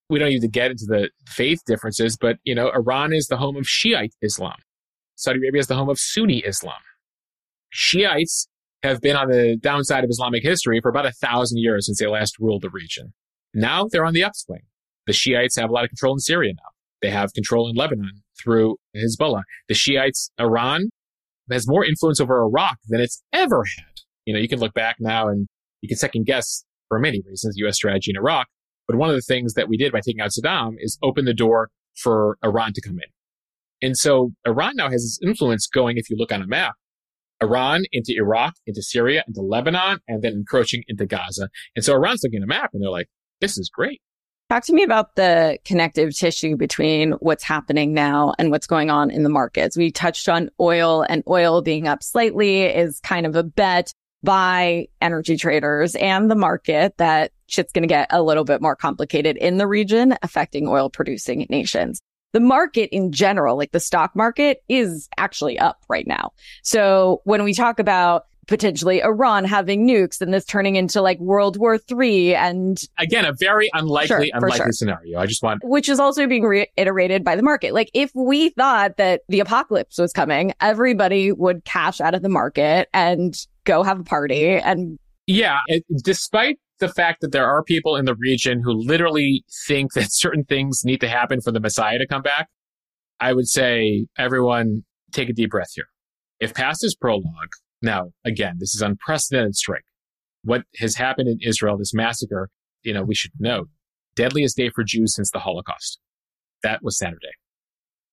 We 0.08 0.18
don't 0.18 0.28
need 0.28 0.40
to 0.40 0.48
get 0.48 0.70
into 0.70 0.84
the 0.86 1.10
faith 1.26 1.60
differences, 1.66 2.16
but, 2.16 2.36
you 2.44 2.54
know, 2.54 2.70
Iran 2.70 3.12
is 3.12 3.26
the 3.26 3.36
home 3.36 3.56
of 3.56 3.66
Shiite 3.66 4.14
Islam. 4.22 4.56
Saudi 5.16 5.38
Arabia 5.38 5.60
is 5.60 5.66
the 5.66 5.74
home 5.74 5.88
of 5.88 5.98
Sunni 5.98 6.38
Islam. 6.38 6.76
Shiites 7.70 8.48
have 8.82 9.00
been 9.00 9.16
on 9.16 9.28
the 9.28 9.56
downside 9.60 10.04
of 10.04 10.10
Islamic 10.10 10.42
history 10.42 10.80
for 10.80 10.90
about 10.90 11.06
a 11.06 11.12
thousand 11.12 11.58
years 11.58 11.86
since 11.86 11.98
they 11.98 12.06
last 12.06 12.38
ruled 12.38 12.62
the 12.62 12.70
region. 12.70 13.12
Now 13.54 13.88
they're 13.90 14.04
on 14.04 14.14
the 14.14 14.22
upswing. 14.22 14.62
The 15.06 15.12
Shiites 15.12 15.56
have 15.56 15.70
a 15.70 15.72
lot 15.72 15.84
of 15.84 15.90
control 15.90 16.14
in 16.14 16.20
Syria 16.20 16.52
now. 16.52 16.70
They 17.02 17.10
have 17.10 17.32
control 17.32 17.68
in 17.68 17.76
Lebanon 17.76 18.22
through 18.42 18.76
Hezbollah. 18.94 19.42
The 19.68 19.74
Shiites, 19.74 20.30
Iran 20.38 20.90
has 21.50 21.68
more 21.68 21.84
influence 21.84 22.20
over 22.20 22.40
Iraq 22.42 22.78
than 22.88 23.00
it's 23.00 23.22
ever 23.32 23.64
had. 23.76 23.84
You 24.24 24.34
know, 24.34 24.40
you 24.40 24.48
can 24.48 24.58
look 24.58 24.74
back 24.74 24.96
now 24.98 25.28
and 25.28 25.46
you 25.80 25.88
can 25.88 25.96
second 25.96 26.26
guess 26.26 26.64
for 26.88 26.98
many 26.98 27.22
reasons 27.26 27.56
U.S. 27.58 27.76
strategy 27.76 28.10
in 28.10 28.16
Iraq. 28.16 28.46
But 28.86 28.96
one 28.96 29.08
of 29.08 29.16
the 29.16 29.22
things 29.22 29.54
that 29.54 29.68
we 29.68 29.76
did 29.76 29.92
by 29.92 30.00
taking 30.00 30.20
out 30.20 30.30
Saddam 30.30 30.74
is 30.78 30.98
open 31.02 31.24
the 31.24 31.34
door 31.34 31.70
for 31.96 32.38
Iran 32.44 32.72
to 32.74 32.80
come 32.80 32.94
in. 32.98 33.86
And 33.86 33.96
so 33.96 34.32
Iran 34.46 34.72
now 34.76 34.90
has 34.90 35.02
this 35.02 35.18
influence 35.22 35.66
going, 35.66 35.96
if 35.96 36.08
you 36.08 36.16
look 36.16 36.32
on 36.32 36.42
a 36.42 36.46
map, 36.46 36.74
Iran 37.42 37.84
into 37.92 38.14
Iraq, 38.16 38.54
into 38.66 38.82
Syria, 38.82 39.22
into 39.26 39.42
Lebanon, 39.42 39.98
and 40.08 40.22
then 40.22 40.32
encroaching 40.32 40.82
into 40.88 41.04
Gaza. 41.06 41.48
And 41.74 41.84
so 41.84 41.94
Iran's 41.94 42.22
looking 42.22 42.38
at 42.38 42.44
a 42.44 42.46
map 42.46 42.70
and 42.72 42.82
they're 42.82 42.90
like, 42.90 43.08
this 43.40 43.58
is 43.58 43.68
great. 43.68 44.00
Talk 44.48 44.64
to 44.66 44.72
me 44.72 44.84
about 44.84 45.16
the 45.16 45.58
connective 45.64 46.16
tissue 46.16 46.56
between 46.56 47.12
what's 47.14 47.42
happening 47.42 47.92
now 47.92 48.32
and 48.38 48.50
what's 48.50 48.68
going 48.68 48.90
on 48.90 49.10
in 49.10 49.24
the 49.24 49.28
markets. 49.28 49.76
We 49.76 49.90
touched 49.90 50.28
on 50.28 50.50
oil 50.60 51.04
and 51.08 51.24
oil 51.28 51.62
being 51.62 51.88
up 51.88 52.02
slightly 52.02 52.62
is 52.62 53.00
kind 53.00 53.26
of 53.26 53.34
a 53.34 53.42
bet. 53.42 53.92
By 54.22 54.86
energy 55.00 55.36
traders 55.36 55.94
and 55.96 56.30
the 56.30 56.34
market 56.34 56.96
that 56.98 57.32
shit's 57.46 57.72
going 57.72 57.82
to 57.82 57.88
get 57.88 58.08
a 58.10 58.22
little 58.22 58.44
bit 58.44 58.60
more 58.60 58.76
complicated 58.76 59.36
in 59.36 59.58
the 59.58 59.66
region 59.66 60.16
affecting 60.22 60.66
oil 60.68 60.90
producing 60.90 61.46
nations. 61.48 62.00
The 62.32 62.40
market 62.40 62.94
in 62.94 63.12
general, 63.12 63.56
like 63.56 63.72
the 63.72 63.80
stock 63.80 64.14
market 64.14 64.62
is 64.68 65.08
actually 65.16 65.58
up 65.58 65.84
right 65.88 66.06
now. 66.06 66.32
So 66.62 67.20
when 67.24 67.44
we 67.44 67.54
talk 67.54 67.78
about 67.78 68.26
potentially 68.46 69.02
Iran 69.02 69.44
having 69.44 69.86
nukes 69.86 70.20
and 70.20 70.32
this 70.32 70.44
turning 70.44 70.76
into 70.76 71.02
like 71.02 71.18
World 71.18 71.56
War 71.56 71.78
Three 71.78 72.34
and 72.34 72.80
again 72.98 73.24
a 73.24 73.32
very 73.32 73.68
unlikely 73.74 74.06
sure, 74.06 74.26
unlikely 74.34 74.56
sure. 74.56 74.72
scenario. 74.72 75.18
I 75.18 75.26
just 75.26 75.42
want 75.42 75.62
which 75.64 75.88
is 75.88 75.98
also 75.98 76.26
being 76.26 76.44
reiterated 76.44 77.24
by 77.24 77.36
the 77.36 77.42
market. 77.42 77.74
Like 77.74 77.90
if 77.94 78.10
we 78.14 78.50
thought 78.50 78.96
that 78.98 79.22
the 79.28 79.40
apocalypse 79.40 79.98
was 79.98 80.12
coming, 80.12 80.52
everybody 80.60 81.32
would 81.32 81.64
cash 81.64 82.00
out 82.00 82.14
of 82.14 82.22
the 82.22 82.28
market 82.28 82.88
and 82.92 83.36
go 83.66 83.82
have 83.82 84.00
a 84.00 84.04
party 84.04 84.58
and 84.58 84.98
yeah, 85.26 85.58
it, 85.66 85.84
despite 86.04 86.58
the 86.78 86.88
fact 86.88 87.20
that 87.20 87.32
there 87.32 87.46
are 87.46 87.62
people 87.62 87.96
in 87.96 88.04
the 88.04 88.14
region 88.14 88.62
who 88.62 88.72
literally 88.72 89.44
think 89.66 89.92
that 89.94 90.12
certain 90.12 90.44
things 90.44 90.82
need 90.84 91.00
to 91.00 91.08
happen 91.08 91.40
for 91.40 91.52
the 91.52 91.60
Messiah 91.60 91.98
to 91.98 92.06
come 92.06 92.22
back, 92.22 92.48
I 93.20 93.32
would 93.32 93.48
say 93.48 94.06
everyone 94.18 94.84
take 95.12 95.28
a 95.28 95.32
deep 95.32 95.50
breath 95.50 95.70
here. 95.74 95.86
If 96.38 96.54
past 96.54 96.84
is 96.84 96.94
prologue, 96.94 97.24
now, 97.82 98.10
again, 98.24 98.56
this 98.58 98.74
is 98.74 98.82
unprecedented 98.82 99.54
strike. 99.54 99.84
What 100.42 100.62
has 100.78 100.94
happened 100.94 101.28
in 101.28 101.38
Israel, 101.42 101.76
this 101.76 101.94
massacre, 101.94 102.48
you 102.82 102.92
know, 102.92 103.02
we 103.02 103.14
should 103.14 103.32
note, 103.38 103.68
deadliest 104.14 104.56
day 104.56 104.70
for 104.70 104.84
Jews 104.84 105.14
since 105.14 105.30
the 105.30 105.40
Holocaust. 105.40 105.98
That 106.62 106.82
was 106.82 106.98
Saturday. 106.98 107.32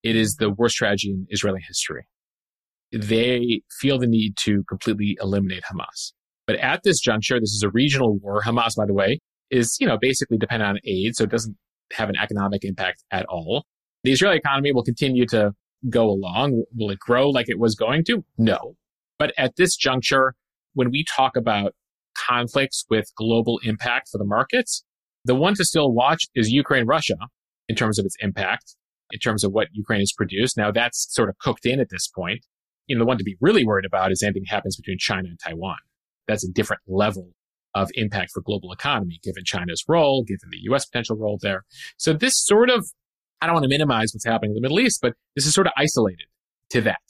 It 0.04 0.16
is 0.16 0.36
the 0.36 0.50
worst 0.50 0.78
tragedy 0.78 1.14
in 1.14 1.28
Israeli 1.30 1.62
history. 1.66 2.06
They 2.94 3.62
feel 3.80 3.98
the 3.98 4.08
need 4.08 4.38
to 4.42 4.64
completely 4.70 5.18
eliminate 5.20 5.64
Hamas. 5.64 6.14
But 6.46 6.58
at 6.58 6.82
this 6.84 7.00
juncture, 7.00 7.40
this 7.40 7.54
is 7.54 7.64
a 7.64 7.70
regional 7.70 8.18
war. 8.20 8.42
Hamas, 8.42 8.76
by 8.76 8.86
the 8.86 8.94
way, 8.94 9.20
is, 9.50 9.78
you 9.80 9.88
know, 9.88 9.98
basically 10.00 10.38
dependent 10.38 10.70
on 10.70 10.78
aid, 10.86 11.16
so 11.16 11.24
it 11.24 11.32
doesn't 11.32 11.56
have 11.94 12.10
an 12.10 12.16
economic 12.22 12.64
impact 12.64 13.04
at 13.12 13.26
all. 13.26 13.66
The 14.04 14.12
Israeli 14.12 14.38
economy 14.38 14.72
will 14.72 14.84
continue 14.84 15.26
to 15.28 15.54
go 15.90 16.06
along. 16.06 16.64
Will 16.76 16.92
it 16.92 17.00
grow 17.00 17.30
like 17.30 17.50
it 17.50 17.60
was 17.60 17.76
going 17.76 18.04
to? 18.06 18.24
No. 18.38 18.76
But 19.18 19.34
at 19.38 19.56
this 19.58 19.76
juncture, 19.76 20.36
when 20.74 20.92
we 20.92 21.04
talk 21.04 21.36
about 21.36 21.74
conflicts 22.18 22.86
with 22.90 23.06
global 23.16 23.60
impact 23.64 24.10
for 24.12 24.18
the 24.18 24.26
markets, 24.26 24.84
the 25.26 25.36
one 25.36 25.56
to 25.56 25.64
still 25.64 25.92
watch 25.92 26.26
is 26.36 26.50
Ukraine 26.50 26.86
Russia 26.86 27.16
in 27.70 27.76
terms 27.76 27.98
of 27.98 28.06
its 28.06 28.16
impact, 28.20 28.76
in 29.12 29.20
terms 29.20 29.44
of 29.44 29.52
what 29.52 29.70
Ukraine 29.72 30.02
has 30.02 30.12
produced. 30.12 30.58
Now 30.58 30.72
that's 30.72 31.08
sort 31.14 31.30
of 31.30 31.38
cooked 31.38 31.66
in 31.66 31.80
at 31.80 31.90
this 31.90 32.08
point. 32.08 32.46
You 32.88 32.96
know, 32.96 33.02
the 33.02 33.08
one 33.08 33.18
to 33.18 33.24
be 33.24 33.38
really 33.40 33.66
worried 33.66 33.86
about 33.86 34.12
is 34.12 34.22
anything 34.24 34.46
happens 34.46 34.76
between 34.76 34.98
China 34.98 35.30
and 35.30 35.40
Taiwan. 35.40 35.78
That's 36.28 36.44
a 36.44 36.52
different 36.52 36.82
level 36.88 37.32
of 37.76 37.90
impact 37.96 38.32
for 38.34 38.42
global 38.42 38.72
economy, 38.72 39.20
given 39.24 39.44
China's 39.46 39.84
role, 39.88 40.24
given 40.24 40.50
the 40.52 40.60
US 40.74 40.86
potential 40.86 41.18
role 41.18 41.40
there. 41.42 41.64
So 41.98 42.14
this 42.14 42.38
sort 42.38 42.70
of, 42.70 42.88
I 43.42 43.48
don't 43.48 43.56
want 43.56 43.64
to 43.64 43.70
minimize 43.70 44.12
what's 44.14 44.26
happening 44.26 44.52
in 44.52 44.56
the 44.56 44.62
Middle 44.62 44.80
East, 44.80 45.00
but 45.02 45.14
this 45.36 45.46
is 45.46 45.54
sort 45.54 45.68
of 45.68 45.74
isolated 45.78 46.28
to 46.70 46.82
that. 46.82 47.02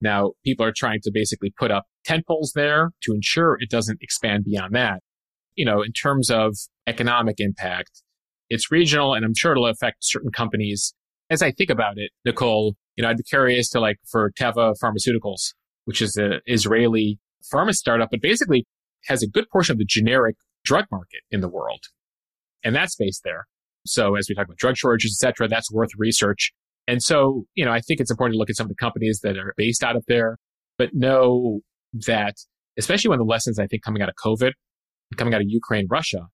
Now, 0.00 0.32
people 0.44 0.66
are 0.66 0.72
trying 0.74 1.00
to 1.02 1.10
basically 1.12 1.52
put 1.56 1.70
up 1.70 1.84
tent 2.04 2.26
poles 2.26 2.52
there 2.54 2.90
to 3.02 3.12
ensure 3.12 3.56
it 3.60 3.70
doesn't 3.70 3.98
expand 4.02 4.44
beyond 4.44 4.74
that. 4.74 5.00
You 5.56 5.64
know, 5.64 5.82
in 5.82 5.92
terms 5.92 6.30
of 6.30 6.56
economic 6.86 7.36
impact, 7.38 8.02
it's 8.50 8.70
regional 8.70 9.14
and 9.14 9.24
I'm 9.24 9.34
sure 9.34 9.52
it'll 9.52 9.66
affect 9.66 9.98
certain 10.00 10.30
companies. 10.30 10.94
As 11.30 11.42
I 11.42 11.50
think 11.52 11.70
about 11.70 11.94
it, 11.96 12.10
Nicole, 12.24 12.76
you 12.96 13.02
know, 13.02 13.08
I'd 13.08 13.16
be 13.16 13.22
curious 13.22 13.68
to 13.70 13.80
like 13.80 13.98
for 14.10 14.30
Teva 14.38 14.74
Pharmaceuticals, 14.82 15.54
which 15.84 16.02
is 16.02 16.16
an 16.16 16.40
Israeli 16.46 17.18
pharma 17.52 17.74
startup, 17.74 18.10
but 18.10 18.20
basically 18.20 18.66
has 19.06 19.22
a 19.22 19.26
good 19.26 19.48
portion 19.50 19.72
of 19.72 19.78
the 19.78 19.84
generic 19.84 20.36
drug 20.64 20.86
market 20.90 21.20
in 21.30 21.40
the 21.40 21.48
world. 21.48 21.84
And 22.62 22.74
that's 22.74 22.96
based 22.96 23.22
there. 23.24 23.46
So 23.86 24.16
as 24.16 24.28
we 24.28 24.34
talk 24.34 24.46
about 24.46 24.56
drug 24.56 24.76
shortages, 24.76 25.18
et 25.20 25.26
cetera, 25.26 25.48
that's 25.48 25.70
worth 25.70 25.90
research. 25.98 26.52
And 26.86 27.02
so, 27.02 27.44
you 27.54 27.64
know, 27.64 27.72
I 27.72 27.80
think 27.80 28.00
it's 28.00 28.10
important 28.10 28.34
to 28.34 28.38
look 28.38 28.50
at 28.50 28.56
some 28.56 28.64
of 28.64 28.70
the 28.70 28.76
companies 28.76 29.20
that 29.22 29.36
are 29.36 29.54
based 29.56 29.82
out 29.82 29.96
of 29.96 30.04
there, 30.08 30.38
but 30.78 30.94
know 30.94 31.60
that, 32.06 32.34
especially 32.78 33.10
when 33.10 33.18
the 33.18 33.24
lessons 33.24 33.58
I 33.58 33.66
think 33.66 33.82
coming 33.82 34.02
out 34.02 34.08
of 34.08 34.14
COVID, 34.22 34.52
coming 35.16 35.34
out 35.34 35.40
of 35.40 35.46
Ukraine, 35.48 35.86
Russia, 35.90 36.28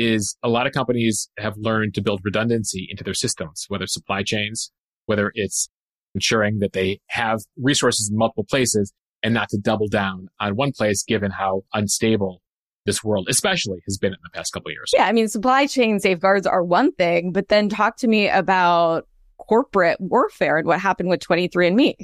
is 0.00 0.36
a 0.42 0.48
lot 0.48 0.66
of 0.66 0.72
companies 0.72 1.28
have 1.38 1.54
learned 1.58 1.94
to 1.94 2.00
build 2.00 2.20
redundancy 2.24 2.88
into 2.90 3.04
their 3.04 3.14
systems, 3.14 3.66
whether 3.68 3.86
supply 3.86 4.22
chains, 4.22 4.72
whether 5.06 5.30
it's 5.34 5.68
ensuring 6.14 6.58
that 6.58 6.72
they 6.72 7.00
have 7.08 7.40
resources 7.56 8.08
in 8.10 8.16
multiple 8.16 8.46
places 8.48 8.92
and 9.22 9.34
not 9.34 9.48
to 9.50 9.58
double 9.58 9.88
down 9.88 10.28
on 10.40 10.56
one 10.56 10.72
place 10.72 11.04
given 11.04 11.30
how 11.30 11.62
unstable 11.74 12.40
this 12.86 13.04
world 13.04 13.26
especially 13.28 13.78
has 13.86 13.98
been 13.98 14.12
in 14.12 14.18
the 14.22 14.30
past 14.30 14.52
couple 14.52 14.70
years. 14.70 14.90
Yeah, 14.94 15.04
I 15.04 15.12
mean 15.12 15.28
supply 15.28 15.66
chain 15.66 16.00
safeguards 16.00 16.46
are 16.46 16.64
one 16.64 16.92
thing, 16.92 17.30
but 17.30 17.48
then 17.48 17.68
talk 17.68 17.98
to 17.98 18.08
me 18.08 18.28
about 18.28 19.06
corporate 19.38 20.00
warfare 20.00 20.56
and 20.56 20.66
what 20.66 20.80
happened 20.80 21.10
with 21.10 21.20
23andMe. 21.20 21.94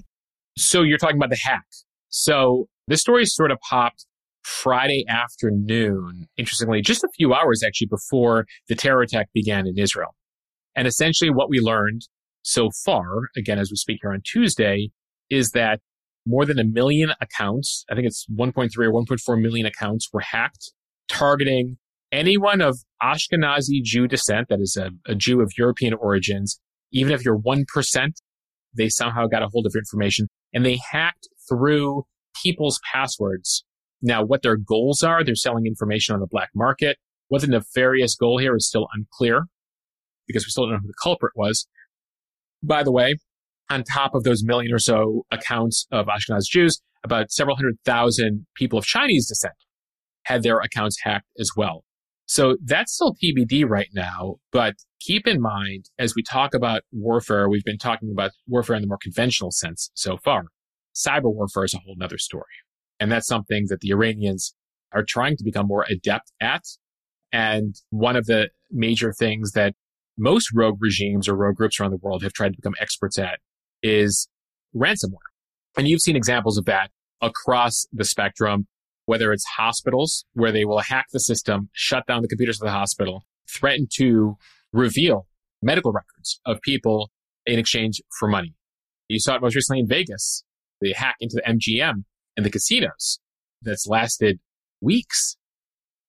So 0.59 0.83
you're 0.83 0.99
talking 0.99 1.17
about 1.17 1.31
the 1.31 1.37
hack. 1.37 1.65
So 2.11 2.69
this 2.89 3.01
story 3.01 3.25
sort 3.25 3.51
of 3.51 3.59
popped 3.61 4.07
Friday 4.47 5.05
afternoon, 5.09 6.29
interestingly, 6.37 6.81
just 6.81 7.03
a 7.03 7.09
few 7.17 7.35
hours 7.35 7.65
actually 7.67 7.89
before 7.89 8.47
the 8.69 8.77
terror 8.77 9.03
attack 9.03 9.29
began 9.35 9.67
in 9.67 9.77
Israel. 9.77 10.15
And 10.77 10.87
essentially 10.87 11.31
what 11.31 11.51
we 11.51 11.59
learned 11.59 12.03
so 12.43 12.71
far, 12.85 13.31
again, 13.37 13.59
as 13.59 13.71
we 13.73 13.77
speak 13.77 13.99
here 14.03 14.13
on 14.13 14.23
Tuesday, 14.25 14.91
is 15.31 15.51
that 15.51 15.81
more 16.25 16.47
than 16.47 16.61
a 16.61 16.65
million 16.65 17.13
accounts, 17.21 17.85
I 17.91 17.97
think 17.97 18.07
it's 18.07 18.25
1.3 18.33 18.71
or 18.79 18.93
1.4 18.93 19.43
million 19.43 19.67
accounts 19.67 20.09
were 20.13 20.21
hacked, 20.21 20.73
targeting 21.09 21.79
anyone 22.13 22.61
of 22.61 22.79
Ashkenazi 23.03 23.83
Jew 23.83 24.07
descent, 24.07 24.49
that 24.49 24.61
is 24.61 24.79
a, 24.81 24.91
a 25.11 25.17
Jew 25.17 25.41
of 25.41 25.51
European 25.59 25.95
origins, 25.95 26.61
even 26.93 27.13
if 27.13 27.25
you're 27.25 27.39
1%, 27.39 27.65
they 28.77 28.89
somehow 28.89 29.27
got 29.27 29.43
a 29.43 29.49
hold 29.49 29.67
of 29.67 29.73
your 29.75 29.81
information 29.81 30.29
and 30.55 30.65
they 30.65 30.79
hacked 30.93 31.27
through 31.49 32.05
people's 32.41 32.79
passwords. 32.93 33.65
Now, 34.03 34.23
what 34.23 34.43
their 34.43 34.57
goals 34.57 35.03
are, 35.03 35.25
they're 35.25 35.35
selling 35.35 35.67
information 35.67 36.15
on 36.15 36.21
the 36.21 36.27
black 36.27 36.51
market. 36.55 36.99
What 37.29 37.41
the 37.41 37.49
nefarious 37.49 38.15
goal 38.15 38.39
here 38.39 38.55
is 38.55 38.67
still 38.67 38.89
unclear 38.95 39.47
because 40.27 40.45
we 40.45 40.51
still 40.51 40.65
don't 40.65 40.75
know 40.75 40.79
who 40.81 40.89
the 40.89 40.95
culprit 41.03 41.33
was. 41.35 41.67
By 42.63 42.83
the 42.83 42.93
way, 42.93 43.17
on 43.71 43.83
top 43.85 44.15
of 44.15 44.25
those 44.25 44.45
million 44.45 44.73
or 44.73 44.79
so 44.79 45.25
accounts 45.31 45.87
of 45.91 46.07
Ashkenaz 46.07 46.45
Jews, 46.49 46.81
about 47.05 47.31
several 47.31 47.57
hundred 47.57 47.77
thousand 47.85 48.47
people 48.57 48.79
of 48.79 48.85
Chinese 48.85 49.29
descent 49.29 49.55
had 50.25 50.43
their 50.43 50.59
accounts 50.59 50.99
hacked 51.03 51.29
as 51.39 51.51
well. 51.57 51.85
So 52.27 52.57
that's 52.65 52.93
still 52.93 53.15
TBD 53.15 53.69
right 53.69 53.89
now. 53.95 54.37
But 54.51 54.75
keep 55.01 55.27
in 55.29 55.41
mind, 55.41 55.87
as 55.99 56.15
we 56.17 56.23
talk 56.23 56.55
about 56.55 56.83
warfare, 56.93 57.49
we've 57.49 57.65
been 57.65 57.79
talking 57.79 58.11
about 58.11 58.33
warfare 58.49 58.75
in 58.75 58.83
the 58.83 58.89
more 58.89 58.99
conventional 59.01 59.53
sense 59.53 59.91
so 59.95 60.17
far. 60.17 60.47
Cyber 60.95 61.33
warfare 61.33 61.65
is 61.65 61.75
a 61.75 61.79
whole 61.79 61.95
nother 61.97 62.19
story. 62.19 62.45
And 62.99 63.11
that's 63.11 63.27
something 63.27 63.67
that 63.69 63.81
the 63.81 63.91
Iranians 63.91 64.55
are 64.93 65.05
trying 65.07 65.37
to 65.37 65.45
become 65.45 65.67
more 65.67 65.85
adept 65.89 66.33
at. 66.41 66.63
And 67.33 67.75
one 67.91 68.17
of 68.17 68.27
the 68.27 68.51
major 68.71 69.13
things 69.13 69.53
that 69.53 69.75
most 70.19 70.51
rogue 70.55 70.79
regimes 70.81 71.29
or 71.29 71.37
rogue 71.37 71.57
groups 71.57 71.79
around 71.79 71.91
the 71.91 71.99
world 71.99 72.23
have 72.23 72.33
tried 72.33 72.51
to 72.51 72.57
become 72.57 72.75
experts 72.81 73.19
at 73.19 73.41
is 73.83 74.29
ransomware. 74.75 75.31
And 75.77 75.87
you've 75.87 76.01
seen 76.01 76.17
examples 76.17 76.57
of 76.57 76.65
that 76.65 76.91
across 77.21 77.87
the 77.93 78.05
spectrum 78.05 78.67
whether 79.07 79.33
it's 79.33 79.45
hospitals 79.57 80.25
where 80.35 80.53
they 80.53 80.65
will 80.65 80.81
hack 80.81 81.07
the 81.13 81.21
system, 81.21 81.71
shut 81.73 82.07
down 82.07 82.23
the 82.23 82.29
computers 82.29 82.61
of 82.61 82.67
the 82.67 82.73
hospital, 82.73 83.25
threaten 83.49 83.89
to 83.95 84.37
reveal 84.73 85.27
medical 85.63 85.93
records 85.93 86.41
of 86.45 86.61
people 86.61 87.11
in 87.47 87.59
exchange 87.59 88.03
for 88.19 88.29
money. 88.29 88.55
You 89.09 89.21
saw 89.21 89.37
it 89.37 89.43
most 89.43 89.55
recently 89.55 89.81
in 89.81 89.89
Vegas. 89.89 90.45
They 90.83 90.93
hack 90.93 91.17
into 91.21 91.37
the 91.37 91.43
MGM 91.43 92.05
and 92.37 92.45
the 92.45 92.51
casinos 92.51 93.19
that's 93.63 93.87
lasted 93.87 94.39
weeks. 94.81 95.37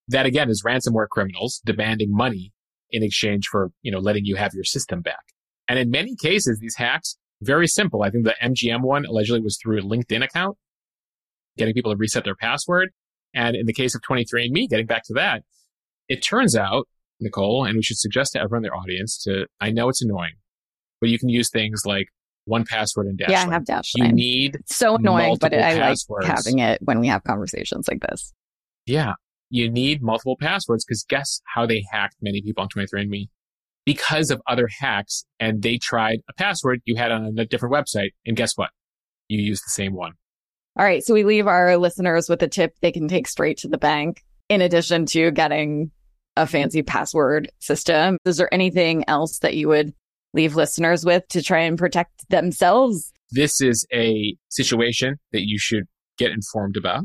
That 0.10 0.26
again 0.26 0.50
is 0.50 0.64
ransomware 0.66 1.10
criminals 1.10 1.62
demanding 1.66 2.16
money 2.16 2.54
in 2.90 3.04
exchange 3.04 3.48
for, 3.48 3.72
you 3.82 3.92
know, 3.92 4.00
letting 4.00 4.26
you 4.26 4.36
have 4.38 4.54
your 4.54 4.64
system 4.64 5.02
back. 5.02 5.34
And 5.68 5.78
in 5.78 5.90
many 5.90 6.16
cases, 6.16 6.60
these 6.60 6.78
hacks, 6.78 7.18
very 7.42 7.68
simple. 7.68 8.04
I 8.04 8.10
think 8.10 8.24
the 8.24 8.36
MGM 8.42 8.82
one 8.82 9.06
allegedly 9.06 9.42
was 9.42 9.58
through 9.62 9.80
a 9.80 9.84
LinkedIn 9.84 10.24
account 10.24 10.58
getting 11.58 11.74
people 11.74 11.92
to 11.92 11.98
reset 11.98 12.24
their 12.24 12.36
password. 12.36 12.90
And 13.34 13.56
in 13.56 13.66
the 13.66 13.74
case 13.74 13.96
of 13.96 14.02
23andMe, 14.02 14.70
getting 14.70 14.86
back 14.86 15.04
to 15.06 15.14
that, 15.16 15.44
it 16.08 16.24
turns 16.24 16.56
out, 16.56 16.88
Nicole, 17.20 17.66
and 17.66 17.76
we 17.76 17.84
should 17.84 17.98
suggest 17.98 18.34
to 18.34 18.40
everyone 18.40 18.60
in 18.60 18.64
their 18.64 18.76
audience 18.76 19.22
to, 19.24 19.48
I 19.60 19.72
know 19.72 19.90
it's 19.90 20.02
annoying, 20.02 20.36
but 21.02 21.10
you 21.10 21.20
can 21.20 21.30
use 21.30 21.50
things 21.50 21.82
like 21.86 22.08
1Password 22.48 23.10
and 23.10 23.20
Dashlane. 23.20 23.30
Yeah, 23.30 23.46
I 23.48 23.52
have 23.52 23.64
Dashlane. 23.64 24.08
You 24.08 24.12
need 24.14 24.56
it's 24.56 24.76
so 24.76 24.96
annoying, 24.96 25.38
but 25.40 25.54
I 25.54 25.90
like 25.90 25.98
having 26.24 26.60
it 26.60 26.82
when 26.82 27.00
we 27.00 27.08
have 27.08 27.24
conversations 27.24 27.88
like 27.88 28.02
this. 28.02 28.34
Yeah, 28.86 29.14
you 29.50 29.70
need 29.70 30.02
multiple 30.02 30.38
passwords 30.40 30.86
because 30.86 31.04
guess 31.04 31.42
how 31.54 31.66
they 31.66 31.84
hacked 31.92 32.16
many 32.22 32.42
people 32.42 32.64
on 32.64 32.70
23andMe? 32.70 33.30
Because 33.86 34.32
of 34.32 34.42
other 34.48 34.68
hacks, 34.80 35.26
and 35.40 35.62
they 35.62 35.78
tried 35.78 36.20
a 36.30 36.34
password 36.34 36.82
you 36.86 36.96
had 36.96 37.12
on 37.12 37.38
a 37.38 37.46
different 37.46 37.74
website, 37.74 38.10
and 38.26 38.36
guess 38.36 38.58
what? 38.58 38.70
You 39.30 39.42
used 39.42 39.66
the 39.66 39.72
same 39.72 39.94
one. 39.94 40.14
All 40.78 40.86
right. 40.86 41.04
So 41.04 41.14
we 41.14 41.24
leave 41.24 41.48
our 41.48 41.76
listeners 41.78 42.30
with 42.30 42.42
a 42.44 42.48
tip 42.48 42.76
they 42.82 42.92
can 42.92 43.08
take 43.08 43.28
straight 43.28 43.58
to 43.60 43.68
the 43.68 43.78
bank 43.78 44.24
in 44.48 44.62
addition 44.62 45.06
to 45.08 45.32
getting 45.32 45.92
a 46.36 46.46
fancy 46.46 46.84
password 46.84 47.52
system. 47.60 48.18
Is 48.26 48.38
there 48.38 48.54
anything 48.54 49.04
else 49.08 49.40
that 49.40 49.56
you 49.56 49.70
would 49.70 49.94
leave 50.38 50.56
listeners 50.56 51.04
with 51.04 51.28
to 51.30 51.42
try 51.42 51.60
and 51.60 51.78
protect 51.78 52.30
themselves? 52.30 53.12
This 53.32 53.60
is 53.60 53.86
a 53.94 54.38
situation 54.50 55.18
that 55.34 55.42
you 55.42 55.60
should 55.60 55.84
get 56.18 56.32
informed 56.32 56.78
about. 56.78 57.04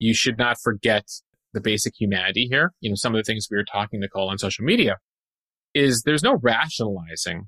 You 0.00 0.14
should 0.14 0.36
not 0.36 0.56
forget 0.60 1.04
the 1.52 1.60
basic 1.60 1.94
humanity 1.98 2.48
here. 2.50 2.72
You 2.80 2.90
know, 2.90 2.96
some 2.96 3.14
of 3.14 3.18
the 3.18 3.22
things 3.22 3.46
we 3.48 3.56
were 3.56 3.64
talking, 3.64 4.00
Nicole, 4.00 4.28
on 4.28 4.38
social 4.38 4.64
media 4.64 4.96
is 5.74 6.02
there's 6.02 6.22
no 6.22 6.38
rationalizing 6.42 7.44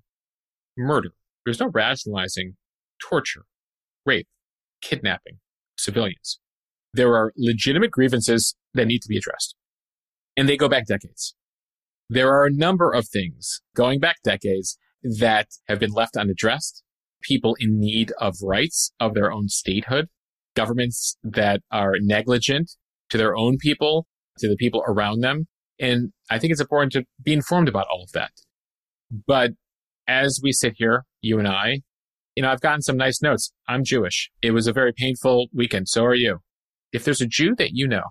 murder. 0.76 1.10
There's 1.44 1.60
no 1.60 1.70
rationalizing 1.72 2.54
torture, 3.00 3.44
rape, 4.04 4.28
kidnapping 4.80 5.38
civilians. 5.76 6.38
There 6.94 7.14
are 7.14 7.32
legitimate 7.36 7.90
grievances 7.90 8.54
that 8.74 8.86
need 8.86 9.02
to 9.02 9.08
be 9.08 9.16
addressed. 9.16 9.56
And 10.36 10.48
they 10.48 10.56
go 10.56 10.68
back 10.68 10.86
decades. 10.86 11.34
There 12.08 12.30
are 12.30 12.46
a 12.46 12.52
number 12.52 12.92
of 12.92 13.08
things 13.08 13.60
going 13.74 13.98
back 13.98 14.16
decades 14.22 14.78
that 15.03 15.49
have 15.68 15.78
been 15.78 15.92
left 15.92 16.16
unaddressed. 16.16 16.82
People 17.22 17.57
in 17.59 17.78
need 17.78 18.12
of 18.18 18.36
rights 18.42 18.92
of 19.01 19.14
their 19.14 19.32
own 19.32 19.49
statehood, 19.49 20.09
governments 20.55 21.16
that 21.24 21.61
are 21.70 21.94
negligent 22.01 22.72
to 23.11 23.18
their 23.18 23.36
own 23.36 23.57
people, 23.59 24.07
to 24.38 24.49
the 24.49 24.57
people 24.57 24.82
around 24.86 25.20
them. 25.20 25.47
And 25.78 26.12
I 26.30 26.38
think 26.38 26.53
it's 26.53 26.61
important 26.61 26.92
to 26.92 27.05
be 27.22 27.32
informed 27.32 27.68
about 27.68 27.86
all 27.90 28.05
of 28.05 28.12
that. 28.12 28.32
But 29.26 29.53
as 30.07 30.40
we 30.42 30.53
sit 30.53 30.74
here, 30.76 31.05
you 31.20 31.38
and 31.38 31.49
I, 31.49 31.80
you 32.34 32.42
know, 32.42 32.51
I've 32.51 32.61
gotten 32.61 32.82
some 32.82 32.97
nice 32.97 33.22
notes. 33.22 33.53
I'm 33.66 33.82
Jewish. 33.82 34.30
It 34.42 34.51
was 34.51 34.66
a 34.66 34.72
very 34.72 34.92
painful 34.92 35.49
weekend. 35.55 35.88
So 35.88 36.05
are 36.05 36.14
you. 36.14 36.38
If 36.92 37.05
there's 37.05 37.20
a 37.20 37.26
Jew 37.26 37.55
that 37.57 37.70
you 37.72 37.88
know, 37.88 38.05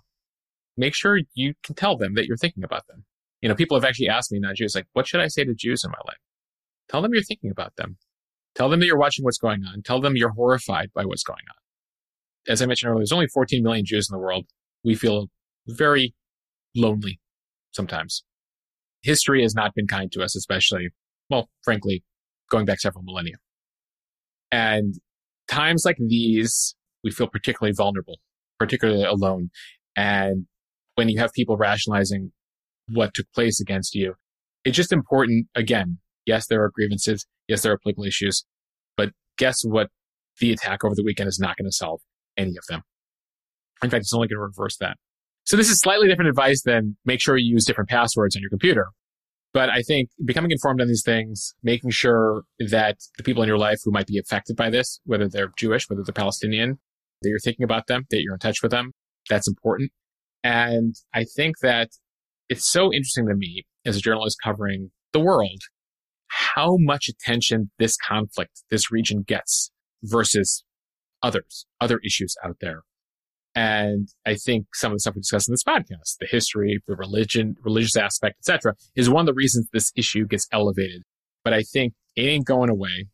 make 0.77 0.95
sure 0.95 1.19
you 1.33 1.53
can 1.63 1.75
tell 1.75 1.95
them 1.95 2.15
that 2.15 2.25
you're 2.25 2.37
thinking 2.37 2.63
about 2.63 2.87
them. 2.87 3.05
You 3.41 3.49
know, 3.49 3.55
people 3.55 3.77
have 3.77 3.85
actually 3.85 4.09
asked 4.09 4.31
me, 4.31 4.39
not 4.39 4.55
Jews, 4.55 4.75
like, 4.75 4.87
what 4.93 5.07
should 5.07 5.21
I 5.21 5.27
say 5.27 5.43
to 5.43 5.53
Jews 5.53 5.83
in 5.83 5.91
my 5.91 5.99
life? 6.07 6.17
Tell 6.89 7.01
them 7.01 7.13
you're 7.13 7.23
thinking 7.23 7.51
about 7.51 7.75
them. 7.75 7.97
Tell 8.55 8.69
them 8.69 8.79
that 8.79 8.85
you're 8.85 8.97
watching 8.97 9.23
what's 9.23 9.37
going 9.37 9.63
on. 9.65 9.81
Tell 9.83 9.99
them 9.99 10.15
you're 10.15 10.33
horrified 10.33 10.91
by 10.93 11.05
what's 11.05 11.23
going 11.23 11.43
on. 11.49 12.51
As 12.51 12.61
I 12.61 12.65
mentioned 12.65 12.89
earlier, 12.89 13.01
there's 13.01 13.11
only 13.11 13.27
14 13.27 13.63
million 13.63 13.85
Jews 13.85 14.07
in 14.09 14.15
the 14.15 14.19
world. 14.19 14.45
We 14.83 14.95
feel 14.95 15.27
very 15.67 16.13
lonely 16.75 17.19
sometimes. 17.71 18.23
History 19.03 19.41
has 19.41 19.55
not 19.55 19.73
been 19.75 19.87
kind 19.87 20.11
to 20.13 20.23
us, 20.23 20.35
especially, 20.35 20.89
well, 21.29 21.49
frankly, 21.63 22.03
going 22.49 22.65
back 22.65 22.79
several 22.79 23.03
millennia. 23.03 23.35
And 24.51 24.95
times 25.47 25.83
like 25.85 25.97
these, 25.99 26.75
we 27.03 27.11
feel 27.11 27.27
particularly 27.27 27.73
vulnerable, 27.75 28.19
particularly 28.57 29.03
alone. 29.03 29.49
And 29.95 30.45
when 30.95 31.09
you 31.09 31.19
have 31.19 31.33
people 31.33 31.57
rationalizing 31.57 32.31
what 32.87 33.13
took 33.13 33.31
place 33.33 33.59
against 33.59 33.95
you, 33.95 34.15
it's 34.63 34.77
just 34.77 34.91
important. 34.91 35.47
Again, 35.55 35.99
yes, 36.25 36.47
there 36.47 36.63
are 36.63 36.71
grievances. 36.73 37.25
Yes, 37.47 37.61
there 37.61 37.71
are 37.71 37.77
political 37.77 38.03
issues, 38.05 38.45
but 38.97 39.11
guess 39.37 39.61
what? 39.63 39.89
The 40.39 40.51
attack 40.51 40.83
over 40.83 40.95
the 40.95 41.03
weekend 41.03 41.29
is 41.29 41.39
not 41.39 41.55
going 41.55 41.65
to 41.65 41.71
solve 41.71 42.01
any 42.35 42.57
of 42.57 42.65
them. 42.67 42.81
In 43.83 43.89
fact, 43.89 44.01
it's 44.01 44.13
only 44.13 44.27
going 44.27 44.37
to 44.37 44.41
reverse 44.41 44.77
that. 44.77 44.97
So 45.45 45.55
this 45.55 45.69
is 45.69 45.79
slightly 45.79 46.07
different 46.07 46.29
advice 46.29 46.63
than 46.63 46.97
make 47.05 47.21
sure 47.21 47.37
you 47.37 47.53
use 47.53 47.65
different 47.65 47.89
passwords 47.89 48.35
on 48.35 48.41
your 48.41 48.49
computer. 48.49 48.87
But 49.53 49.69
I 49.69 49.83
think 49.83 50.09
becoming 50.25 50.51
informed 50.51 50.81
on 50.81 50.87
these 50.87 51.03
things, 51.05 51.53
making 51.63 51.91
sure 51.91 52.43
that 52.59 52.97
the 53.17 53.23
people 53.23 53.41
in 53.41 53.47
your 53.47 53.57
life 53.57 53.77
who 53.85 53.91
might 53.91 54.07
be 54.07 54.17
affected 54.17 54.57
by 54.57 54.69
this, 54.69 54.99
whether 55.05 55.29
they're 55.29 55.51
Jewish, 55.57 55.89
whether 55.89 56.03
they're 56.03 56.13
Palestinian, 56.13 56.79
that 57.21 57.29
you're 57.29 57.39
thinking 57.39 57.63
about 57.63 57.87
them, 57.87 58.03
that 58.09 58.21
you're 58.21 58.33
in 58.33 58.39
touch 58.39 58.61
with 58.61 58.71
them, 58.71 58.91
that's 59.29 59.47
important. 59.47 59.91
And 60.43 60.95
I 61.13 61.23
think 61.23 61.59
that 61.61 61.89
it's 62.49 62.69
so 62.69 62.91
interesting 62.91 63.27
to 63.27 63.35
me 63.35 63.65
as 63.85 63.95
a 63.95 64.01
journalist 64.01 64.37
covering 64.43 64.91
the 65.13 65.19
world, 65.19 65.61
how 66.27 66.77
much 66.79 67.07
attention 67.07 67.71
this 67.79 67.97
conflict, 67.97 68.63
this 68.69 68.91
region 68.91 69.23
gets 69.23 69.71
versus 70.03 70.63
others, 71.21 71.65
other 71.81 71.99
issues 72.03 72.35
out 72.43 72.57
there. 72.61 72.83
And 73.55 74.09
I 74.25 74.35
think 74.35 74.67
some 74.75 74.91
of 74.91 74.97
the 74.97 74.99
stuff 74.99 75.15
we 75.15 75.21
discussed 75.21 75.47
in 75.47 75.53
this 75.53 75.63
podcast, 75.63 76.17
the 76.19 76.27
history, 76.29 76.81
the 76.87 76.95
religion, 76.95 77.55
religious 77.63 77.95
aspect, 77.95 78.39
etc., 78.39 78.75
is 78.95 79.09
one 79.09 79.21
of 79.21 79.27
the 79.27 79.33
reasons 79.33 79.69
this 79.71 79.93
issue 79.95 80.25
gets 80.27 80.47
elevated. 80.51 81.03
But 81.43 81.53
I 81.53 81.61
think 81.61 81.93
it 82.17 82.23
ain't 82.23 82.45
going 82.45 82.69
away. 82.69 83.07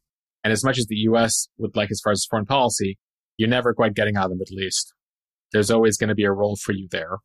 And 0.43 0.51
as 0.51 0.63
much 0.63 0.79
as 0.79 0.87
the 0.87 0.95
U.S. 0.95 1.47
would 1.59 1.75
like 1.75 1.91
as 1.91 2.01
far 2.03 2.11
as 2.11 2.25
foreign 2.25 2.47
policy, 2.47 2.97
you're 3.37 3.49
never 3.49 3.73
quite 3.73 3.93
getting 3.93 4.17
out 4.17 4.25
of 4.25 4.31
the 4.31 4.37
Middle 4.37 4.59
East. 4.59 4.93
There's 5.53 5.69
always 5.69 5.97
going 5.97 6.09
to 6.09 6.15
be 6.15 6.23
a 6.23 6.31
role 6.31 6.55
for 6.55 6.71
you 6.71 6.87
there. 6.89 7.17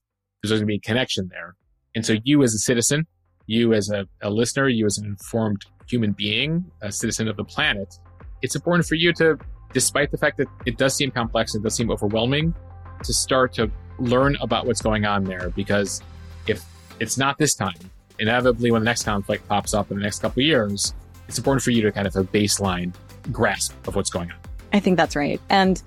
There's 0.42 0.52
always 0.52 0.60
going 0.60 0.68
to 0.68 0.72
be 0.72 0.76
a 0.76 0.80
connection 0.80 1.28
there. 1.30 1.56
And 1.94 2.04
so 2.04 2.16
you 2.22 2.42
as 2.42 2.52
a 2.52 2.58
citizen, 2.58 3.06
you 3.46 3.72
as 3.72 3.88
a, 3.88 4.04
a 4.20 4.28
listener, 4.28 4.68
you 4.68 4.84
as 4.84 4.98
an 4.98 5.06
informed 5.06 5.62
human 5.88 6.12
being, 6.12 6.64
a 6.82 6.90
citizen 6.90 7.28
of 7.28 7.36
the 7.36 7.44
planet, 7.44 7.98
it's 8.42 8.54
important 8.54 8.86
for 8.86 8.94
you 8.94 9.12
to, 9.14 9.38
despite 9.72 10.10
the 10.10 10.18
fact 10.18 10.36
that 10.38 10.48
it 10.66 10.76
does 10.76 10.94
seem 10.94 11.10
complex, 11.10 11.54
it 11.54 11.62
does 11.62 11.74
seem 11.74 11.90
overwhelming, 11.90 12.54
to 13.02 13.12
start 13.12 13.52
to 13.54 13.70
learn 13.98 14.36
about 14.40 14.66
what's 14.66 14.82
going 14.82 15.04
on 15.04 15.24
there 15.24 15.50
because 15.50 16.02
if 16.46 16.64
it's 17.00 17.16
not 17.16 17.38
this 17.38 17.54
time, 17.54 17.78
inevitably 18.18 18.70
when 18.70 18.82
the 18.82 18.86
next 18.86 19.04
conflict 19.04 19.46
pops 19.48 19.74
up 19.74 19.90
in 19.90 19.96
the 19.96 20.02
next 20.02 20.20
couple 20.20 20.42
years, 20.42 20.94
it's 21.28 21.38
important 21.38 21.62
for 21.62 21.70
you 21.70 21.82
to 21.82 21.92
kind 21.92 22.06
of 22.06 22.14
have 22.14 22.24
a 22.24 22.28
baseline 22.28 22.94
grasp 23.32 23.74
of 23.86 23.96
what's 23.96 24.10
going 24.10 24.30
on. 24.30 24.38
I 24.72 24.80
think 24.80 24.96
that's 24.96 25.16
right. 25.16 25.40
And 25.48 25.82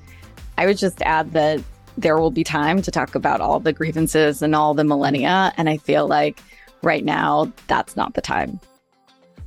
I 0.57 0.65
would 0.65 0.77
just 0.77 1.01
add 1.03 1.31
that 1.33 1.61
there 1.97 2.17
will 2.17 2.31
be 2.31 2.43
time 2.43 2.81
to 2.81 2.91
talk 2.91 3.15
about 3.15 3.41
all 3.41 3.59
the 3.59 3.73
grievances 3.73 4.41
and 4.41 4.55
all 4.55 4.73
the 4.73 4.83
millennia. 4.83 5.53
And 5.57 5.69
I 5.69 5.77
feel 5.77 6.07
like 6.07 6.41
right 6.81 7.03
now, 7.03 7.51
that's 7.67 7.95
not 7.95 8.13
the 8.13 8.21
time. 8.21 8.59